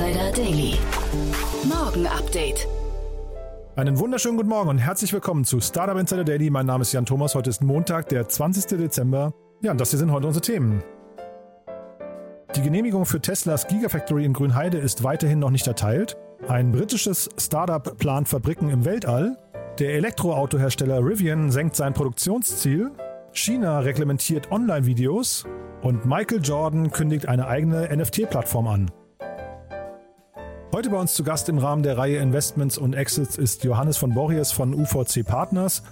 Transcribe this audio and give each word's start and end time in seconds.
Insider 0.00 0.32
Daily. 0.32 0.78
Morgen 1.64 2.06
Update. 2.06 2.66
Einen 3.76 3.98
wunderschönen 3.98 4.38
guten 4.38 4.48
Morgen 4.48 4.70
und 4.70 4.78
herzlich 4.78 5.12
willkommen 5.12 5.44
zu 5.44 5.60
Startup 5.60 5.98
Insider 5.98 6.24
Daily. 6.24 6.48
Mein 6.48 6.64
Name 6.64 6.80
ist 6.82 6.92
Jan 6.92 7.04
Thomas. 7.04 7.34
Heute 7.34 7.50
ist 7.50 7.62
Montag, 7.62 8.08
der 8.08 8.26
20. 8.26 8.78
Dezember. 8.78 9.34
Ja, 9.60 9.72
und 9.72 9.78
das 9.78 9.90
hier 9.90 9.98
sind 9.98 10.10
heute 10.10 10.26
unsere 10.26 10.40
Themen. 10.40 10.82
Die 12.56 12.62
Genehmigung 12.62 13.04
für 13.04 13.20
Teslas 13.20 13.66
Gigafactory 13.66 14.24
in 14.24 14.32
Grünheide 14.32 14.78
ist 14.78 15.04
weiterhin 15.04 15.38
noch 15.38 15.50
nicht 15.50 15.66
erteilt. 15.66 16.16
Ein 16.48 16.72
britisches 16.72 17.28
Startup 17.36 17.98
plant 17.98 18.26
Fabriken 18.26 18.70
im 18.70 18.86
Weltall. 18.86 19.36
Der 19.78 19.96
Elektroautohersteller 19.96 21.04
Rivian 21.04 21.50
senkt 21.50 21.76
sein 21.76 21.92
Produktionsziel. 21.92 22.90
China 23.32 23.80
reglementiert 23.80 24.50
Online-Videos. 24.50 25.44
Und 25.82 26.06
Michael 26.06 26.40
Jordan 26.42 26.90
kündigt 26.90 27.28
eine 27.28 27.46
eigene 27.48 27.94
NFT-Plattform 27.94 28.66
an. 28.66 28.90
Heute 30.72 30.88
bei 30.88 30.98
uns 30.98 31.14
zu 31.14 31.24
Gast 31.24 31.48
im 31.48 31.58
Rahmen 31.58 31.82
der 31.82 31.98
Reihe 31.98 32.18
Investments 32.18 32.78
und 32.78 32.94
Exits 32.94 33.36
ist 33.36 33.64
Johannes 33.64 33.96
von 33.96 34.14
Borries 34.14 34.52
von 34.52 34.72
UVC 34.72 35.26
Partners. 35.26 35.82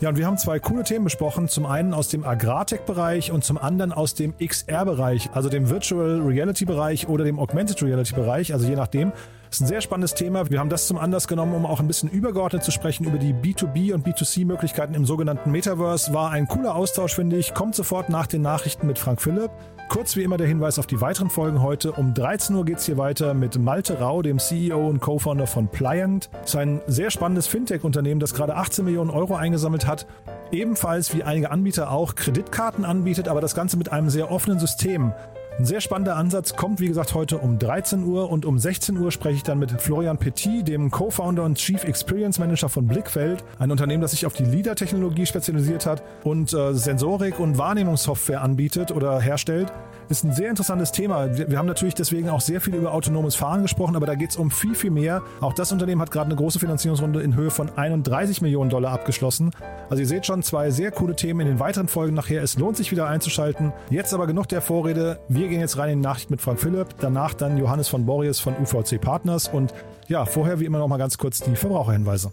Ja, 0.00 0.10
und 0.10 0.16
wir 0.16 0.26
haben 0.26 0.38
zwei 0.38 0.60
coole 0.60 0.84
Themen 0.84 1.02
besprochen. 1.02 1.48
Zum 1.48 1.66
einen 1.66 1.92
aus 1.92 2.08
dem 2.08 2.24
Agrartech-Bereich 2.24 3.32
und 3.32 3.42
zum 3.42 3.58
anderen 3.58 3.90
aus 3.90 4.14
dem 4.14 4.32
XR-Bereich, 4.38 5.30
also 5.34 5.48
dem 5.48 5.70
Virtual 5.70 6.20
Reality-Bereich 6.20 7.08
oder 7.08 7.24
dem 7.24 7.40
Augmented 7.40 7.82
Reality-Bereich, 7.82 8.52
also 8.52 8.68
je 8.68 8.76
nachdem. 8.76 9.10
Das 9.52 9.58
ist 9.58 9.66
ein 9.66 9.68
sehr 9.68 9.82
spannendes 9.82 10.14
Thema. 10.14 10.48
Wir 10.48 10.60
haben 10.60 10.70
das 10.70 10.86
zum 10.86 10.96
Anlass 10.96 11.28
genommen, 11.28 11.52
um 11.52 11.66
auch 11.66 11.78
ein 11.78 11.86
bisschen 11.86 12.08
übergeordnet 12.08 12.64
zu 12.64 12.70
sprechen 12.70 13.04
über 13.04 13.18
die 13.18 13.34
B2B 13.34 13.92
und 13.92 14.06
B2C-Möglichkeiten 14.06 14.94
im 14.94 15.04
sogenannten 15.04 15.50
Metaverse. 15.50 16.14
War 16.14 16.30
ein 16.30 16.48
cooler 16.48 16.74
Austausch, 16.74 17.14
finde 17.14 17.36
ich. 17.36 17.52
Kommt 17.52 17.74
sofort 17.74 18.08
nach 18.08 18.26
den 18.26 18.40
Nachrichten 18.40 18.86
mit 18.86 18.98
Frank 18.98 19.20
Philipp. 19.20 19.50
Kurz 19.90 20.16
wie 20.16 20.22
immer 20.22 20.38
der 20.38 20.46
Hinweis 20.46 20.78
auf 20.78 20.86
die 20.86 21.02
weiteren 21.02 21.28
Folgen 21.28 21.60
heute. 21.60 21.92
Um 21.92 22.14
13 22.14 22.56
Uhr 22.56 22.64
geht 22.64 22.78
es 22.78 22.86
hier 22.86 22.96
weiter 22.96 23.34
mit 23.34 23.58
Malte 23.58 23.98
Rau, 23.98 24.22
dem 24.22 24.38
CEO 24.38 24.88
und 24.88 25.00
Co-Founder 25.00 25.46
von 25.46 25.68
Pliant. 25.68 26.30
Das 26.32 26.54
ist 26.54 26.56
ein 26.56 26.80
sehr 26.86 27.10
spannendes 27.10 27.46
Fintech-Unternehmen, 27.46 28.20
das 28.20 28.32
gerade 28.32 28.56
18 28.56 28.86
Millionen 28.86 29.10
Euro 29.10 29.34
eingesammelt 29.34 29.86
hat. 29.86 30.06
Ebenfalls 30.50 31.14
wie 31.14 31.24
einige 31.24 31.50
Anbieter 31.50 31.90
auch 31.90 32.14
Kreditkarten 32.14 32.86
anbietet, 32.86 33.28
aber 33.28 33.42
das 33.42 33.54
Ganze 33.54 33.76
mit 33.76 33.92
einem 33.92 34.08
sehr 34.08 34.30
offenen 34.30 34.58
System. 34.58 35.12
Ein 35.58 35.66
sehr 35.66 35.82
spannender 35.82 36.16
Ansatz 36.16 36.56
kommt, 36.56 36.80
wie 36.80 36.88
gesagt, 36.88 37.12
heute 37.12 37.36
um 37.36 37.58
13 37.58 38.04
Uhr 38.04 38.30
und 38.30 38.46
um 38.46 38.58
16 38.58 38.96
Uhr 38.96 39.12
spreche 39.12 39.36
ich 39.36 39.42
dann 39.42 39.58
mit 39.58 39.70
Florian 39.82 40.16
Petit, 40.16 40.66
dem 40.66 40.90
Co-Founder 40.90 41.44
und 41.44 41.58
Chief 41.58 41.84
Experience 41.84 42.38
Manager 42.38 42.70
von 42.70 42.86
Blickfeld, 42.86 43.44
ein 43.58 43.70
Unternehmen, 43.70 44.00
das 44.00 44.12
sich 44.12 44.24
auf 44.24 44.32
die 44.32 44.44
LIDAR-Technologie 44.44 45.26
spezialisiert 45.26 45.84
hat 45.84 46.02
und 46.24 46.54
äh, 46.54 46.72
Sensorik 46.72 47.38
und 47.38 47.58
Wahrnehmungssoftware 47.58 48.40
anbietet 48.40 48.92
oder 48.92 49.20
herstellt. 49.20 49.70
Ist 50.12 50.24
ein 50.24 50.34
sehr 50.34 50.50
interessantes 50.50 50.92
Thema. 50.92 51.38
Wir, 51.38 51.50
wir 51.50 51.56
haben 51.56 51.64
natürlich 51.64 51.94
deswegen 51.94 52.28
auch 52.28 52.42
sehr 52.42 52.60
viel 52.60 52.74
über 52.74 52.92
autonomes 52.92 53.34
Fahren 53.34 53.62
gesprochen, 53.62 53.96
aber 53.96 54.04
da 54.04 54.14
geht 54.14 54.28
es 54.28 54.36
um 54.36 54.50
viel, 54.50 54.74
viel 54.74 54.90
mehr. 54.90 55.22
Auch 55.40 55.54
das 55.54 55.72
Unternehmen 55.72 56.02
hat 56.02 56.10
gerade 56.10 56.26
eine 56.26 56.36
große 56.36 56.58
Finanzierungsrunde 56.58 57.22
in 57.22 57.34
Höhe 57.34 57.50
von 57.50 57.70
31 57.70 58.42
Millionen 58.42 58.68
Dollar 58.68 58.92
abgeschlossen. 58.92 59.52
Also 59.88 60.02
ihr 60.02 60.06
seht 60.06 60.26
schon 60.26 60.42
zwei 60.42 60.70
sehr 60.70 60.90
coole 60.90 61.16
Themen 61.16 61.40
in 61.40 61.46
den 61.46 61.60
weiteren 61.60 61.88
Folgen 61.88 62.12
nachher. 62.12 62.42
Es 62.42 62.58
lohnt 62.58 62.76
sich 62.76 62.90
wieder 62.92 63.06
einzuschalten. 63.06 63.72
Jetzt 63.88 64.12
aber 64.12 64.26
genug 64.26 64.48
der 64.48 64.60
Vorrede. 64.60 65.18
Wir 65.30 65.48
gehen 65.48 65.60
jetzt 65.60 65.78
rein 65.78 65.88
in 65.88 66.00
die 66.00 66.06
Nachricht 66.06 66.30
mit 66.30 66.42
Frank 66.42 66.60
Philipp. 66.60 66.88
Danach 67.00 67.32
dann 67.32 67.56
Johannes 67.56 67.88
von 67.88 68.04
Borries 68.04 68.38
von 68.38 68.54
UVC 68.60 69.00
Partners. 69.00 69.48
Und 69.48 69.72
ja, 70.08 70.26
vorher 70.26 70.60
wie 70.60 70.66
immer 70.66 70.78
noch 70.78 70.88
mal 70.88 70.98
ganz 70.98 71.16
kurz 71.16 71.40
die 71.40 71.56
Verbraucherhinweise. 71.56 72.32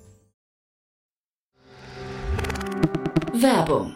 Werbung. 3.36 3.96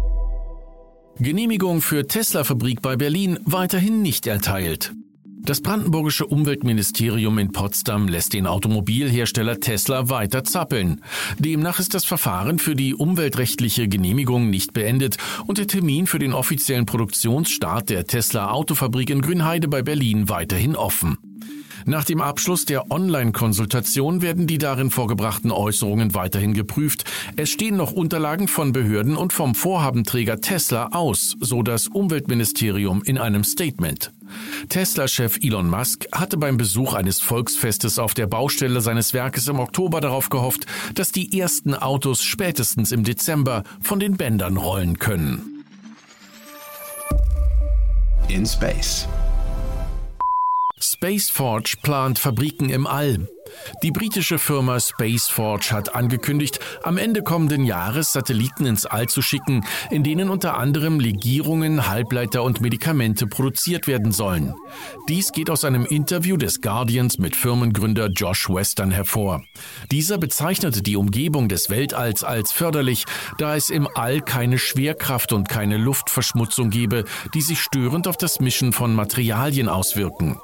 Genehmigung 1.21 1.81
für 1.81 2.07
Tesla-Fabrik 2.07 2.81
bei 2.81 2.95
Berlin 2.95 3.37
weiterhin 3.45 4.01
nicht 4.01 4.25
erteilt. 4.25 4.91
Das 5.23 5.61
brandenburgische 5.61 6.25
Umweltministerium 6.25 7.37
in 7.37 7.51
Potsdam 7.51 8.07
lässt 8.07 8.33
den 8.33 8.47
Automobilhersteller 8.47 9.59
Tesla 9.59 10.09
weiter 10.09 10.43
zappeln. 10.43 11.03
Demnach 11.37 11.77
ist 11.77 11.93
das 11.93 12.05
Verfahren 12.05 12.57
für 12.57 12.75
die 12.75 12.95
umweltrechtliche 12.95 13.87
Genehmigung 13.87 14.49
nicht 14.49 14.73
beendet 14.73 15.17
und 15.45 15.59
der 15.59 15.67
Termin 15.67 16.07
für 16.07 16.17
den 16.17 16.33
offiziellen 16.33 16.87
Produktionsstart 16.87 17.91
der 17.91 18.07
Tesla 18.07 18.49
Autofabrik 18.49 19.11
in 19.11 19.21
Grünheide 19.21 19.67
bei 19.67 19.83
Berlin 19.83 20.27
weiterhin 20.27 20.75
offen. 20.75 21.19
Nach 21.85 22.03
dem 22.03 22.21
Abschluss 22.21 22.65
der 22.65 22.91
Online-Konsultation 22.91 24.21
werden 24.21 24.47
die 24.47 24.57
darin 24.57 24.91
vorgebrachten 24.91 25.51
Äußerungen 25.51 26.13
weiterhin 26.13 26.53
geprüft. 26.53 27.05
Es 27.35 27.49
stehen 27.49 27.77
noch 27.77 27.91
Unterlagen 27.91 28.47
von 28.47 28.71
Behörden 28.71 29.15
und 29.15 29.33
vom 29.33 29.55
Vorhabenträger 29.55 30.41
Tesla 30.41 30.89
aus, 30.91 31.35
so 31.39 31.63
das 31.63 31.87
Umweltministerium 31.87 33.01
in 33.03 33.17
einem 33.17 33.43
Statement. 33.43 34.11
Tesla-Chef 34.69 35.39
Elon 35.41 35.69
Musk 35.69 36.05
hatte 36.11 36.37
beim 36.37 36.57
Besuch 36.57 36.93
eines 36.93 37.19
Volksfestes 37.19 37.99
auf 37.99 38.13
der 38.13 38.27
Baustelle 38.27 38.81
seines 38.81 39.13
Werkes 39.13 39.47
im 39.47 39.59
Oktober 39.59 40.01
darauf 40.01 40.29
gehofft, 40.29 40.65
dass 40.95 41.11
die 41.11 41.37
ersten 41.39 41.73
Autos 41.73 42.23
spätestens 42.23 42.91
im 42.91 43.03
Dezember 43.03 43.63
von 43.81 43.99
den 43.99 44.17
Bändern 44.17 44.57
rollen 44.57 44.99
können. 44.99 45.65
In 48.27 48.45
space. 48.45 49.07
Spaceforge 50.81 51.77
plant 51.81 52.19
Fabriken 52.19 52.69
im 52.69 52.87
All. 52.87 53.27
Die 53.83 53.91
britische 53.91 54.37
Firma 54.37 54.79
Spaceforge 54.79 55.71
hat 55.71 55.95
angekündigt, 55.95 56.59
am 56.83 56.97
Ende 56.97 57.23
kommenden 57.23 57.65
Jahres 57.65 58.11
Satelliten 58.11 58.65
ins 58.65 58.85
All 58.85 59.07
zu 59.09 59.21
schicken, 59.21 59.65
in 59.89 60.03
denen 60.03 60.29
unter 60.29 60.57
anderem 60.57 60.99
Legierungen, 60.99 61.87
Halbleiter 61.87 62.43
und 62.43 62.61
Medikamente 62.61 63.27
produziert 63.27 63.87
werden 63.87 64.11
sollen. 64.11 64.53
Dies 65.09 65.31
geht 65.31 65.49
aus 65.49 65.63
einem 65.63 65.85
Interview 65.85 66.37
des 66.37 66.61
Guardians 66.61 67.17
mit 67.17 67.35
Firmengründer 67.35 68.07
Josh 68.07 68.49
Western 68.49 68.91
hervor. 68.91 69.43
Dieser 69.91 70.17
bezeichnete 70.17 70.81
die 70.81 70.95
Umgebung 70.95 71.49
des 71.49 71.69
Weltalls 71.69 72.23
als 72.23 72.51
förderlich, 72.51 73.05
da 73.37 73.55
es 73.55 73.69
im 73.69 73.87
All 73.95 74.21
keine 74.21 74.57
Schwerkraft 74.57 75.33
und 75.33 75.49
keine 75.49 75.77
Luftverschmutzung 75.77 76.69
gebe, 76.69 77.05
die 77.33 77.41
sich 77.41 77.59
störend 77.59 78.07
auf 78.07 78.17
das 78.17 78.39
Mischen 78.39 78.73
von 78.73 78.93
Materialien 78.93 79.69
auswirken. 79.69 80.39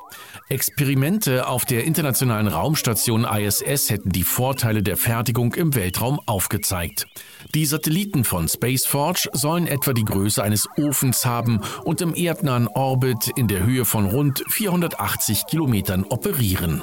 Experimente 0.50 1.48
auf 1.48 1.66
der 1.66 1.84
internationalen 1.84 2.48
Raumstation 2.48 2.97
ISS 3.06 3.90
hätten 3.90 4.12
die 4.12 4.24
Vorteile 4.24 4.82
der 4.82 4.98
Fertigung 4.98 5.54
im 5.54 5.76
Weltraum 5.76 6.20
aufgezeigt. 6.26 7.06
Die 7.54 7.66
Satelliten 7.66 8.24
von 8.24 8.48
Spaceforge 8.48 9.30
sollen 9.34 9.68
etwa 9.68 9.94
die 9.94 10.06
Größe 10.06 10.42
eines 10.42 10.68
Ofens 10.78 11.26
haben 11.26 11.62
und 11.84 12.02
im 12.02 12.16
erdnahen 12.16 12.68
Orbit 12.68 13.32
in 13.36 13.48
der 13.48 13.66
Höhe 13.66 13.86
von 13.86 14.06
rund 14.06 14.44
480 14.50 15.46
Kilometern 15.48 16.04
operieren. 16.04 16.82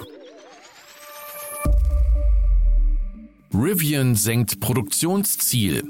Rivian 3.52 4.14
senkt 4.14 4.60
Produktionsziel. 4.60 5.82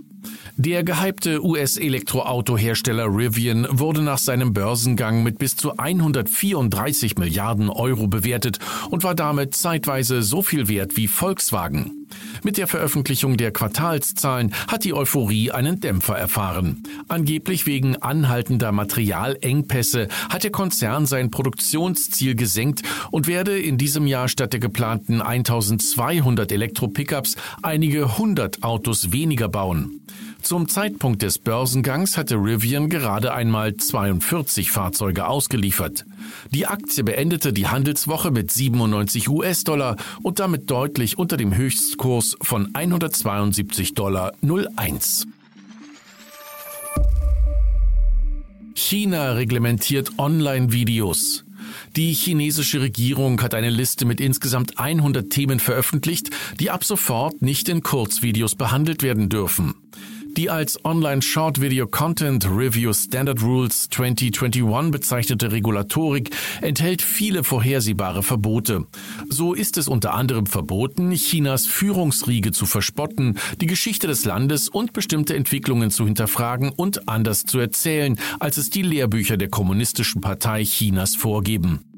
Der 0.57 0.85
gehypte 0.85 1.45
US-Elektroautohersteller 1.45 3.07
Rivian 3.07 3.67
wurde 3.71 4.03
nach 4.03 4.19
seinem 4.19 4.53
Börsengang 4.53 5.25
mit 5.25 5.39
bis 5.39 5.57
zu 5.57 5.77
134 5.79 7.19
Milliarden 7.19 7.71
Euro 7.71 8.07
bewertet 8.07 8.61
und 8.89 9.03
war 9.03 9.17
damit 9.17 9.57
zeitweise 9.57 10.23
so 10.23 10.43
viel 10.43 10.69
wert 10.69 10.97
wie 10.97 11.09
Volkswagen. 11.09 12.07
Mit 12.45 12.57
der 12.57 12.69
Veröffentlichung 12.69 13.37
der 13.37 13.51
Quartalszahlen 13.51 14.55
hat 14.69 14.85
die 14.85 14.95
Euphorie 14.95 15.51
einen 15.51 15.81
Dämpfer 15.81 16.17
erfahren. 16.17 16.85
Angeblich 17.09 17.67
wegen 17.67 17.97
anhaltender 17.97 18.71
Materialengpässe 18.71 20.07
hat 20.29 20.45
der 20.45 20.53
Konzern 20.53 21.07
sein 21.07 21.33
Produktionsziel 21.33 22.37
gesenkt 22.37 22.83
und 23.11 23.27
werde 23.27 23.59
in 23.59 23.77
diesem 23.77 24.07
Jahr 24.07 24.29
statt 24.29 24.53
der 24.53 24.61
geplanten 24.61 25.21
1200 25.21 26.53
Elektro-Pickups 26.53 27.35
einige 27.63 28.19
hundert 28.19 28.63
Autos 28.63 29.11
weniger 29.11 29.49
bauen. 29.49 30.01
Zum 30.45 30.69
Zeitpunkt 30.69 31.23
des 31.23 31.39
Börsengangs 31.39 32.19
hatte 32.19 32.35
Rivian 32.35 32.91
gerade 32.91 33.33
einmal 33.33 33.79
42 33.79 34.71
Fahrzeuge 34.71 35.27
ausgeliefert. 35.27 36.05
Die 36.51 36.67
Aktie 36.67 37.03
beendete 37.03 37.55
die 37.55 37.69
Handelswoche 37.69 38.31
mit 38.31 38.53
97 38.53 39.31
US-Dollar 39.31 39.97
und 40.23 40.41
damit 40.41 40.71
deutlich 40.71 41.17
unter 41.17 41.39
dem 41.39 41.57
Höchstkurs 41.57 42.37
von 42.43 42.69
172 42.75 43.95
Dollar 43.95 44.35
01. 44.43 45.27
China 48.75 49.33
reglementiert 49.33 50.19
Online-Videos. 50.19 51.47
Die 51.97 52.13
chinesische 52.13 52.83
Regierung 52.83 53.41
hat 53.41 53.55
eine 53.55 53.71
Liste 53.71 54.05
mit 54.05 54.21
insgesamt 54.21 54.79
100 54.79 55.31
Themen 55.31 55.59
veröffentlicht, 55.59 56.29
die 56.61 56.71
ab 56.71 56.85
sofort 56.85 57.41
nicht 57.41 57.71
in 57.71 57.83
Kurzvideos 57.83 58.57
behandelt 58.57 59.03
werden 59.03 59.31
dürfen. 59.31 59.75
Die 60.37 60.51
als 60.51 60.85
Online 60.85 61.23
Short 61.23 61.61
Video 61.61 61.87
Content 61.87 62.45
Review 62.45 62.93
Standard 62.93 63.41
Rules 63.41 63.89
2021 63.91 64.91
bezeichnete 64.91 65.53
Regulatorik 65.53 66.31
enthält 66.61 67.03
viele 67.03 67.45
vorhersehbare 67.45 68.25
Verbote. 68.25 68.87
So 69.29 69.55
ist 69.55 69.77
es 69.77 69.87
unter 69.87 70.13
anderem 70.13 70.47
verboten, 70.47 71.13
Chinas 71.13 71.67
Führungsriege 71.67 72.51
zu 72.51 72.67
verspotten, 72.67 73.39
die 73.61 73.67
Geschichte 73.67 74.09
des 74.09 74.25
Landes 74.25 74.69
und 74.69 74.93
bestimmte 74.93 75.37
Entwicklungen 75.37 75.93
zu 75.93 76.05
hinterfragen 76.05 76.71
und 76.71 77.09
anders 77.09 77.45
zu 77.45 77.61
erzählen, 77.61 78.19
als 78.41 78.57
es 78.57 78.71
die 78.71 78.83
Lehrbücher 78.83 79.37
der 79.37 79.51
Kommunistischen 79.51 80.21
Partei 80.21 80.65
Chinas 80.65 81.15
vorgeben. 81.15 81.94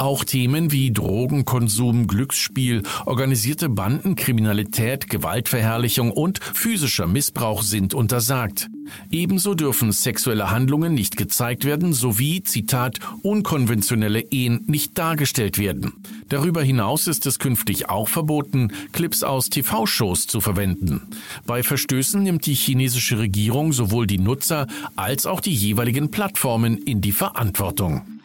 Auch 0.00 0.24
Themen 0.24 0.72
wie 0.72 0.92
Drogenkonsum, 0.92 2.06
Glücksspiel, 2.06 2.84
organisierte 3.04 3.68
Bandenkriminalität, 3.68 5.10
Gewaltverherrlichung 5.10 6.10
und 6.10 6.38
physischer 6.42 7.06
Missbrauch 7.06 7.60
sind 7.60 7.92
untersagt. 7.92 8.70
Ebenso 9.10 9.52
dürfen 9.52 9.92
sexuelle 9.92 10.50
Handlungen 10.50 10.94
nicht 10.94 11.18
gezeigt 11.18 11.66
werden 11.66 11.92
sowie, 11.92 12.42
Zitat, 12.42 12.98
unkonventionelle 13.20 14.20
Ehen 14.20 14.64
nicht 14.66 14.96
dargestellt 14.96 15.58
werden. 15.58 15.92
Darüber 16.30 16.62
hinaus 16.62 17.06
ist 17.06 17.26
es 17.26 17.38
künftig 17.38 17.90
auch 17.90 18.08
verboten, 18.08 18.72
Clips 18.92 19.22
aus 19.22 19.50
TV-Shows 19.50 20.26
zu 20.28 20.40
verwenden. 20.40 21.02
Bei 21.44 21.62
Verstößen 21.62 22.22
nimmt 22.22 22.46
die 22.46 22.54
chinesische 22.54 23.18
Regierung 23.18 23.74
sowohl 23.74 24.06
die 24.06 24.18
Nutzer 24.18 24.66
als 24.96 25.26
auch 25.26 25.40
die 25.40 25.52
jeweiligen 25.52 26.10
Plattformen 26.10 26.78
in 26.78 27.02
die 27.02 27.12
Verantwortung. 27.12 28.19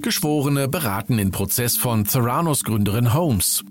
Geschworene 0.00 0.68
beraten 0.68 1.16
den 1.16 1.32
Prozess 1.32 1.76
von 1.76 2.04
Theranos 2.04 2.62
Gründerin 2.62 3.14
Holmes. 3.14 3.64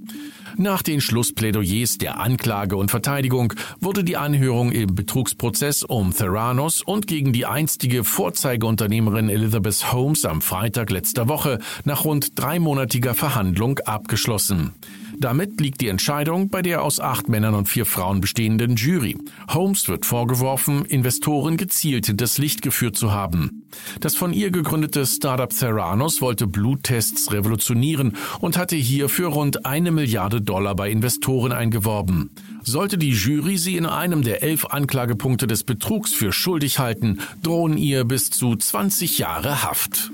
Nach 0.57 0.81
den 0.81 1.01
Schlussplädoyers 1.01 1.99
der 1.99 2.19
Anklage 2.19 2.75
und 2.75 2.91
Verteidigung 2.91 3.53
wurde 3.79 4.03
die 4.03 4.17
Anhörung 4.17 4.71
im 4.71 4.93
Betrugsprozess 4.93 5.83
um 5.83 6.13
Theranos 6.13 6.81
und 6.81 7.07
gegen 7.07 7.31
die 7.31 7.45
einstige 7.45 8.03
Vorzeigeunternehmerin 8.03 9.29
Elizabeth 9.29 9.93
Holmes 9.93 10.25
am 10.25 10.41
Freitag 10.41 10.89
letzter 10.89 11.29
Woche 11.29 11.59
nach 11.85 12.05
rund 12.05 12.39
dreimonatiger 12.39 13.13
Verhandlung 13.13 13.79
abgeschlossen. 13.79 14.73
Damit 15.19 15.61
liegt 15.61 15.79
die 15.81 15.87
Entscheidung 15.87 16.49
bei 16.49 16.61
der 16.61 16.83
aus 16.83 16.99
acht 16.99 17.29
Männern 17.29 17.53
und 17.53 17.69
vier 17.69 17.85
Frauen 17.85 18.19
bestehenden 18.19 18.75
Jury. 18.75 19.17
Holmes 19.49 19.87
wird 19.87 20.05
vorgeworfen, 20.05 20.85
Investoren 20.85 21.55
gezielt 21.57 22.07
hinters 22.07 22.37
Licht 22.37 22.61
geführt 22.61 22.97
zu 22.97 23.11
haben. 23.11 23.56
Das 23.99 24.15
von 24.15 24.33
ihr 24.33 24.51
gegründete 24.51 25.05
Startup 25.05 25.49
Theranos 25.49 26.21
wollte 26.21 26.47
Bluttests 26.47 27.31
revolutionieren 27.31 28.15
und 28.39 28.57
hatte 28.57 28.75
hier 28.75 29.09
für 29.09 29.27
rund 29.27 29.65
eine 29.65 29.91
Milliarde 29.91 30.41
Dollar 30.41 30.75
bei 30.75 30.89
Investoren 30.89 31.51
eingeworben. 31.51 32.31
Sollte 32.63 32.97
die 32.97 33.11
Jury 33.11 33.57
sie 33.57 33.77
in 33.77 33.85
einem 33.85 34.23
der 34.23 34.43
elf 34.43 34.65
Anklagepunkte 34.65 35.47
des 35.47 35.63
Betrugs 35.63 36.13
für 36.13 36.31
schuldig 36.31 36.79
halten, 36.79 37.19
drohen 37.43 37.77
ihr 37.77 38.03
bis 38.03 38.29
zu 38.29 38.55
20 38.55 39.17
Jahre 39.17 39.63
Haft. 39.63 40.11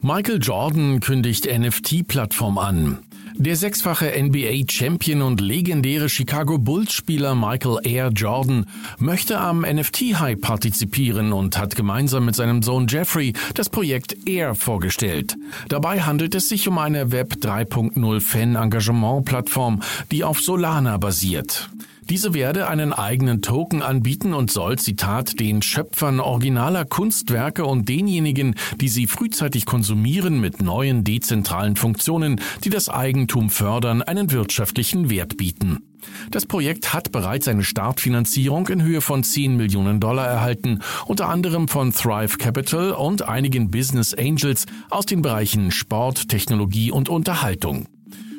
Michael 0.00 0.38
Jordan 0.40 1.00
kündigt 1.00 1.46
NFT-Plattform 1.46 2.56
an. 2.58 2.98
Der 3.40 3.54
sechsfache 3.54 4.20
NBA-Champion 4.20 5.22
und 5.22 5.40
legendäre 5.40 6.08
Chicago 6.08 6.58
Bulls-Spieler 6.58 7.36
Michael 7.36 7.78
Air 7.84 8.08
Jordan 8.08 8.66
möchte 8.98 9.38
am 9.38 9.60
NFT-Hype 9.60 10.40
partizipieren 10.40 11.32
und 11.32 11.56
hat 11.56 11.76
gemeinsam 11.76 12.24
mit 12.24 12.34
seinem 12.34 12.64
Sohn 12.64 12.88
Jeffrey 12.88 13.34
das 13.54 13.70
Projekt 13.70 14.28
Air 14.28 14.56
vorgestellt. 14.56 15.36
Dabei 15.68 16.00
handelt 16.00 16.34
es 16.34 16.48
sich 16.48 16.66
um 16.66 16.78
eine 16.78 17.12
Web 17.12 17.34
3.0 17.40 18.20
Fan-Engagement-Plattform, 18.20 19.84
die 20.10 20.24
auf 20.24 20.40
Solana 20.40 20.96
basiert. 20.96 21.70
Diese 22.10 22.32
werde 22.32 22.68
einen 22.68 22.94
eigenen 22.94 23.42
Token 23.42 23.82
anbieten 23.82 24.32
und 24.32 24.50
soll, 24.50 24.78
Zitat, 24.78 25.38
den 25.40 25.60
Schöpfern 25.60 26.20
originaler 26.20 26.86
Kunstwerke 26.86 27.66
und 27.66 27.86
denjenigen, 27.86 28.54
die 28.80 28.88
sie 28.88 29.06
frühzeitig 29.06 29.66
konsumieren, 29.66 30.40
mit 30.40 30.62
neuen 30.62 31.04
dezentralen 31.04 31.76
Funktionen, 31.76 32.40
die 32.64 32.70
das 32.70 32.88
Eigentum 32.88 33.50
fördern, 33.50 34.00
einen 34.00 34.30
wirtschaftlichen 34.32 35.10
Wert 35.10 35.36
bieten. 35.36 35.80
Das 36.30 36.46
Projekt 36.46 36.94
hat 36.94 37.12
bereits 37.12 37.46
eine 37.46 37.64
Startfinanzierung 37.64 38.68
in 38.68 38.82
Höhe 38.82 39.02
von 39.02 39.22
10 39.22 39.58
Millionen 39.58 40.00
Dollar 40.00 40.26
erhalten, 40.26 40.80
unter 41.06 41.28
anderem 41.28 41.68
von 41.68 41.92
Thrive 41.92 42.38
Capital 42.38 42.92
und 42.92 43.28
einigen 43.28 43.70
Business 43.70 44.14
Angels 44.14 44.64
aus 44.88 45.04
den 45.04 45.20
Bereichen 45.20 45.70
Sport, 45.72 46.30
Technologie 46.30 46.90
und 46.90 47.10
Unterhaltung. 47.10 47.86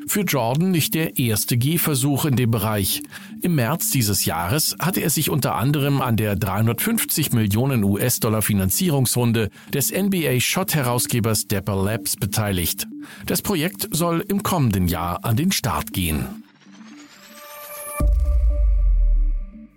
Für 0.09 0.21
Jordan 0.21 0.71
nicht 0.71 0.95
der 0.95 1.19
erste 1.19 1.55
Gehversuch 1.55 2.25
in 2.25 2.35
dem 2.35 2.49
Bereich. 2.49 3.03
Im 3.43 3.53
März 3.53 3.91
dieses 3.91 4.25
Jahres 4.25 4.75
hatte 4.79 5.01
er 5.01 5.11
sich 5.11 5.29
unter 5.29 5.53
anderem 5.53 6.01
an 6.01 6.17
der 6.17 6.35
350 6.35 7.31
Millionen 7.31 7.83
US-Dollar 7.83 8.41
Finanzierungsrunde 8.41 9.51
des 9.71 9.91
NBA-Shot-Herausgebers 9.91 11.45
Dapper 11.45 11.75
Labs 11.83 12.15
beteiligt. 12.15 12.87
Das 13.27 13.43
Projekt 13.43 13.87
soll 13.91 14.25
im 14.27 14.41
kommenden 14.41 14.87
Jahr 14.87 15.23
an 15.23 15.35
den 15.35 15.51
Start 15.51 15.93
gehen. 15.93 16.25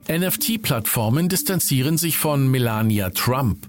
NFT-Plattformen 0.08 1.28
distanzieren 1.28 1.98
sich 1.98 2.16
von 2.16 2.50
Melania 2.50 3.10
Trump. 3.10 3.68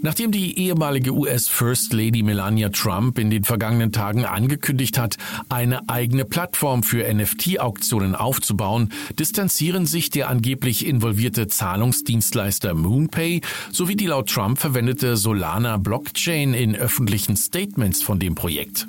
Nachdem 0.00 0.30
die 0.30 0.58
ehemalige 0.58 1.12
US 1.12 1.48
First 1.48 1.92
Lady 1.92 2.22
Melania 2.22 2.68
Trump 2.68 3.18
in 3.18 3.30
den 3.30 3.44
vergangenen 3.44 3.92
Tagen 3.92 4.24
angekündigt 4.24 4.98
hat, 4.98 5.16
eine 5.48 5.88
eigene 5.88 6.24
Plattform 6.24 6.82
für 6.82 7.12
NFT-Auktionen 7.12 8.14
aufzubauen, 8.14 8.92
distanzieren 9.18 9.86
sich 9.86 10.10
der 10.10 10.28
angeblich 10.28 10.86
involvierte 10.86 11.48
Zahlungsdienstleister 11.48 12.74
MoonPay 12.74 13.40
sowie 13.72 13.96
die 13.96 14.06
laut 14.06 14.28
Trump 14.28 14.58
verwendete 14.58 15.16
Solana 15.16 15.76
Blockchain 15.76 16.54
in 16.54 16.76
öffentlichen 16.76 17.36
Statements 17.36 18.02
von 18.02 18.18
dem 18.18 18.34
Projekt. 18.34 18.86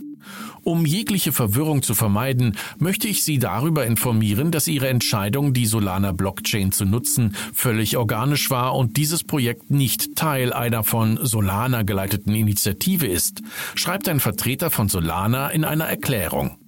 Um 0.70 0.86
jegliche 0.86 1.32
Verwirrung 1.32 1.82
zu 1.82 1.96
vermeiden, 1.96 2.56
möchte 2.78 3.08
ich 3.08 3.24
Sie 3.24 3.40
darüber 3.40 3.88
informieren, 3.88 4.52
dass 4.52 4.68
Ihre 4.68 4.88
Entscheidung, 4.88 5.52
die 5.52 5.66
Solana 5.66 6.12
Blockchain 6.12 6.72
zu 6.72 6.86
nutzen, 6.86 7.36
völlig 7.56 7.98
organisch 7.98 8.52
war 8.52 8.76
und 8.76 8.96
dieses 8.96 9.24
Projekt 9.24 9.72
nicht 9.72 10.16
Teil 10.16 10.54
einer 10.54 10.84
von 10.84 11.18
Solana 11.24 11.82
geleiteten 11.82 12.36
Initiative 12.36 13.08
ist, 13.08 13.42
schreibt 13.74 14.08
ein 14.08 14.20
Vertreter 14.20 14.70
von 14.70 14.90
Solana 14.90 15.50
in 15.50 15.66
einer 15.66 15.86
Erklärung. 15.86 16.60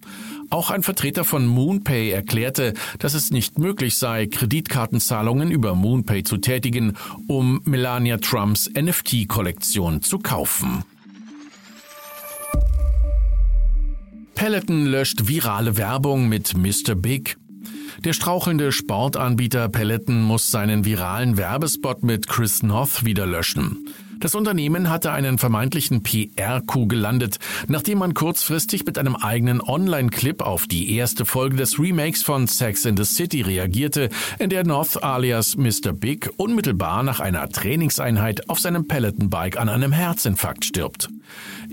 Auch 0.50 0.72
ein 0.72 0.82
Vertreter 0.82 1.24
von 1.24 1.46
MoonPay 1.46 2.10
erklärte, 2.10 2.74
dass 2.98 3.14
es 3.14 3.30
nicht 3.30 3.60
möglich 3.60 4.00
sei, 4.00 4.26
Kreditkartenzahlungen 4.26 5.52
über 5.52 5.76
MoonPay 5.76 6.24
zu 6.24 6.38
tätigen, 6.38 6.98
um 7.28 7.62
Melania 7.66 8.18
Trumps 8.18 8.68
NFT-Kollektion 8.68 10.02
zu 10.02 10.18
kaufen. 10.18 10.86
Peloton 14.42 14.88
löscht 14.88 15.28
virale 15.28 15.78
Werbung 15.78 16.28
mit 16.28 16.58
Mr. 16.58 16.96
Big. 16.96 17.38
Der 18.04 18.14
strauchelnde 18.14 18.72
Sportanbieter 18.72 19.70
Peloton 19.70 20.24
muss 20.24 20.50
seinen 20.50 20.84
viralen 20.84 21.38
Werbespot 21.38 22.02
mit 22.02 22.28
Chris 22.28 22.64
North 22.64 23.06
wieder 23.06 23.28
löschen. 23.28 23.88
Das 24.22 24.36
Unternehmen 24.36 24.92
hatte 24.92 25.12
einen 25.12 25.40
vermeintlichen 25.40 26.04
PR-Coup 26.04 26.88
gelandet, 26.88 27.40
nachdem 27.68 27.98
man 27.98 28.14
kurzfristig 28.14 28.86
mit 28.86 29.00
einem 29.00 29.16
eigenen 29.16 29.62
Online-Clip 29.62 30.44
auf 30.44 30.68
die 30.68 30.96
erste 30.96 31.26
Folge 31.26 31.56
des 31.56 31.80
Remakes 31.80 32.22
von 32.22 32.46
Sex 32.46 32.86
in 32.86 32.96
the 32.96 33.04
City 33.04 33.42
reagierte, 33.42 34.10
in 34.38 34.52
der 34.52 34.64
North 34.64 35.04
alias 35.04 35.58
Mr. 35.58 35.92
Big 35.92 36.30
unmittelbar 36.38 37.02
nach 37.02 37.20
einer 37.20 37.50
Trainingseinheit 37.50 38.48
auf 38.48 38.60
seinem 38.60 38.88
Peloton-Bike 38.88 39.58
an 39.58 39.70
einem 39.70 39.92
Herzinfarkt 39.92 40.66
stirbt. 40.66 41.10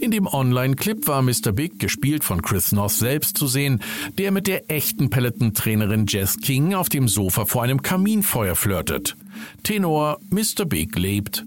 In 0.00 0.10
dem 0.10 0.26
Online-Clip 0.26 1.06
war 1.06 1.20
Mr. 1.20 1.52
Big, 1.52 1.78
gespielt 1.78 2.24
von 2.24 2.40
Chris 2.40 2.72
North 2.72 2.92
selbst, 2.92 3.36
zu 3.36 3.46
sehen, 3.46 3.82
der 4.16 4.30
mit 4.30 4.46
der 4.46 4.70
echten 4.70 5.10
Peloton-Trainerin 5.10 6.06
Jess 6.08 6.38
King 6.38 6.72
auf 6.72 6.88
dem 6.88 7.08
Sofa 7.08 7.44
vor 7.44 7.62
einem 7.62 7.82
Kaminfeuer 7.82 8.54
flirtet. 8.54 9.16
Tenor 9.64 10.18
Mr. 10.30 10.64
Big 10.64 10.96
lebt. 10.96 11.44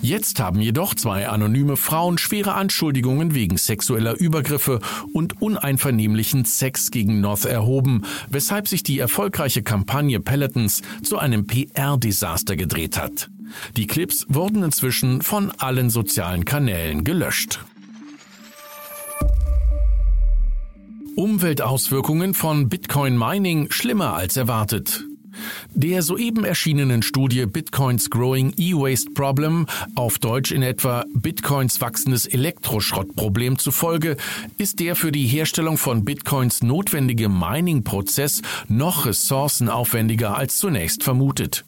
Jetzt 0.00 0.40
haben 0.40 0.60
jedoch 0.60 0.94
zwei 0.94 1.28
anonyme 1.28 1.76
Frauen 1.76 2.18
schwere 2.18 2.54
Anschuldigungen 2.54 3.34
wegen 3.34 3.56
sexueller 3.56 4.18
Übergriffe 4.18 4.80
und 5.12 5.40
uneinvernehmlichen 5.40 6.44
Sex 6.44 6.90
gegen 6.90 7.20
North 7.20 7.44
erhoben, 7.44 8.02
weshalb 8.28 8.68
sich 8.68 8.82
die 8.82 8.98
erfolgreiche 8.98 9.62
Kampagne 9.62 10.20
Pelotons 10.20 10.82
zu 11.02 11.18
einem 11.18 11.46
PR-Desaster 11.46 12.56
gedreht 12.56 12.98
hat. 12.98 13.30
Die 13.76 13.86
Clips 13.86 14.26
wurden 14.28 14.62
inzwischen 14.62 15.22
von 15.22 15.50
allen 15.58 15.90
sozialen 15.90 16.44
Kanälen 16.44 17.04
gelöscht. 17.04 17.60
Umweltauswirkungen 21.16 22.34
von 22.34 22.68
Bitcoin 22.68 23.16
Mining 23.16 23.70
schlimmer 23.70 24.14
als 24.14 24.36
erwartet. 24.36 25.04
Der 25.74 26.02
soeben 26.02 26.44
erschienenen 26.44 27.02
Studie 27.02 27.46
Bitcoins 27.46 28.10
Growing 28.10 28.52
E-Waste 28.56 29.10
Problem, 29.12 29.66
auf 29.94 30.18
Deutsch 30.18 30.52
in 30.52 30.62
etwa 30.62 31.04
Bitcoins 31.14 31.80
wachsendes 31.80 32.26
Elektroschrottproblem 32.26 33.58
zufolge, 33.58 34.16
ist 34.58 34.80
der 34.80 34.96
für 34.96 35.12
die 35.12 35.26
Herstellung 35.26 35.78
von 35.78 36.04
Bitcoins 36.04 36.62
notwendige 36.62 37.28
Mining-Prozess 37.28 38.42
noch 38.68 39.06
ressourcenaufwendiger 39.06 40.36
als 40.36 40.58
zunächst 40.58 41.02
vermutet. 41.02 41.64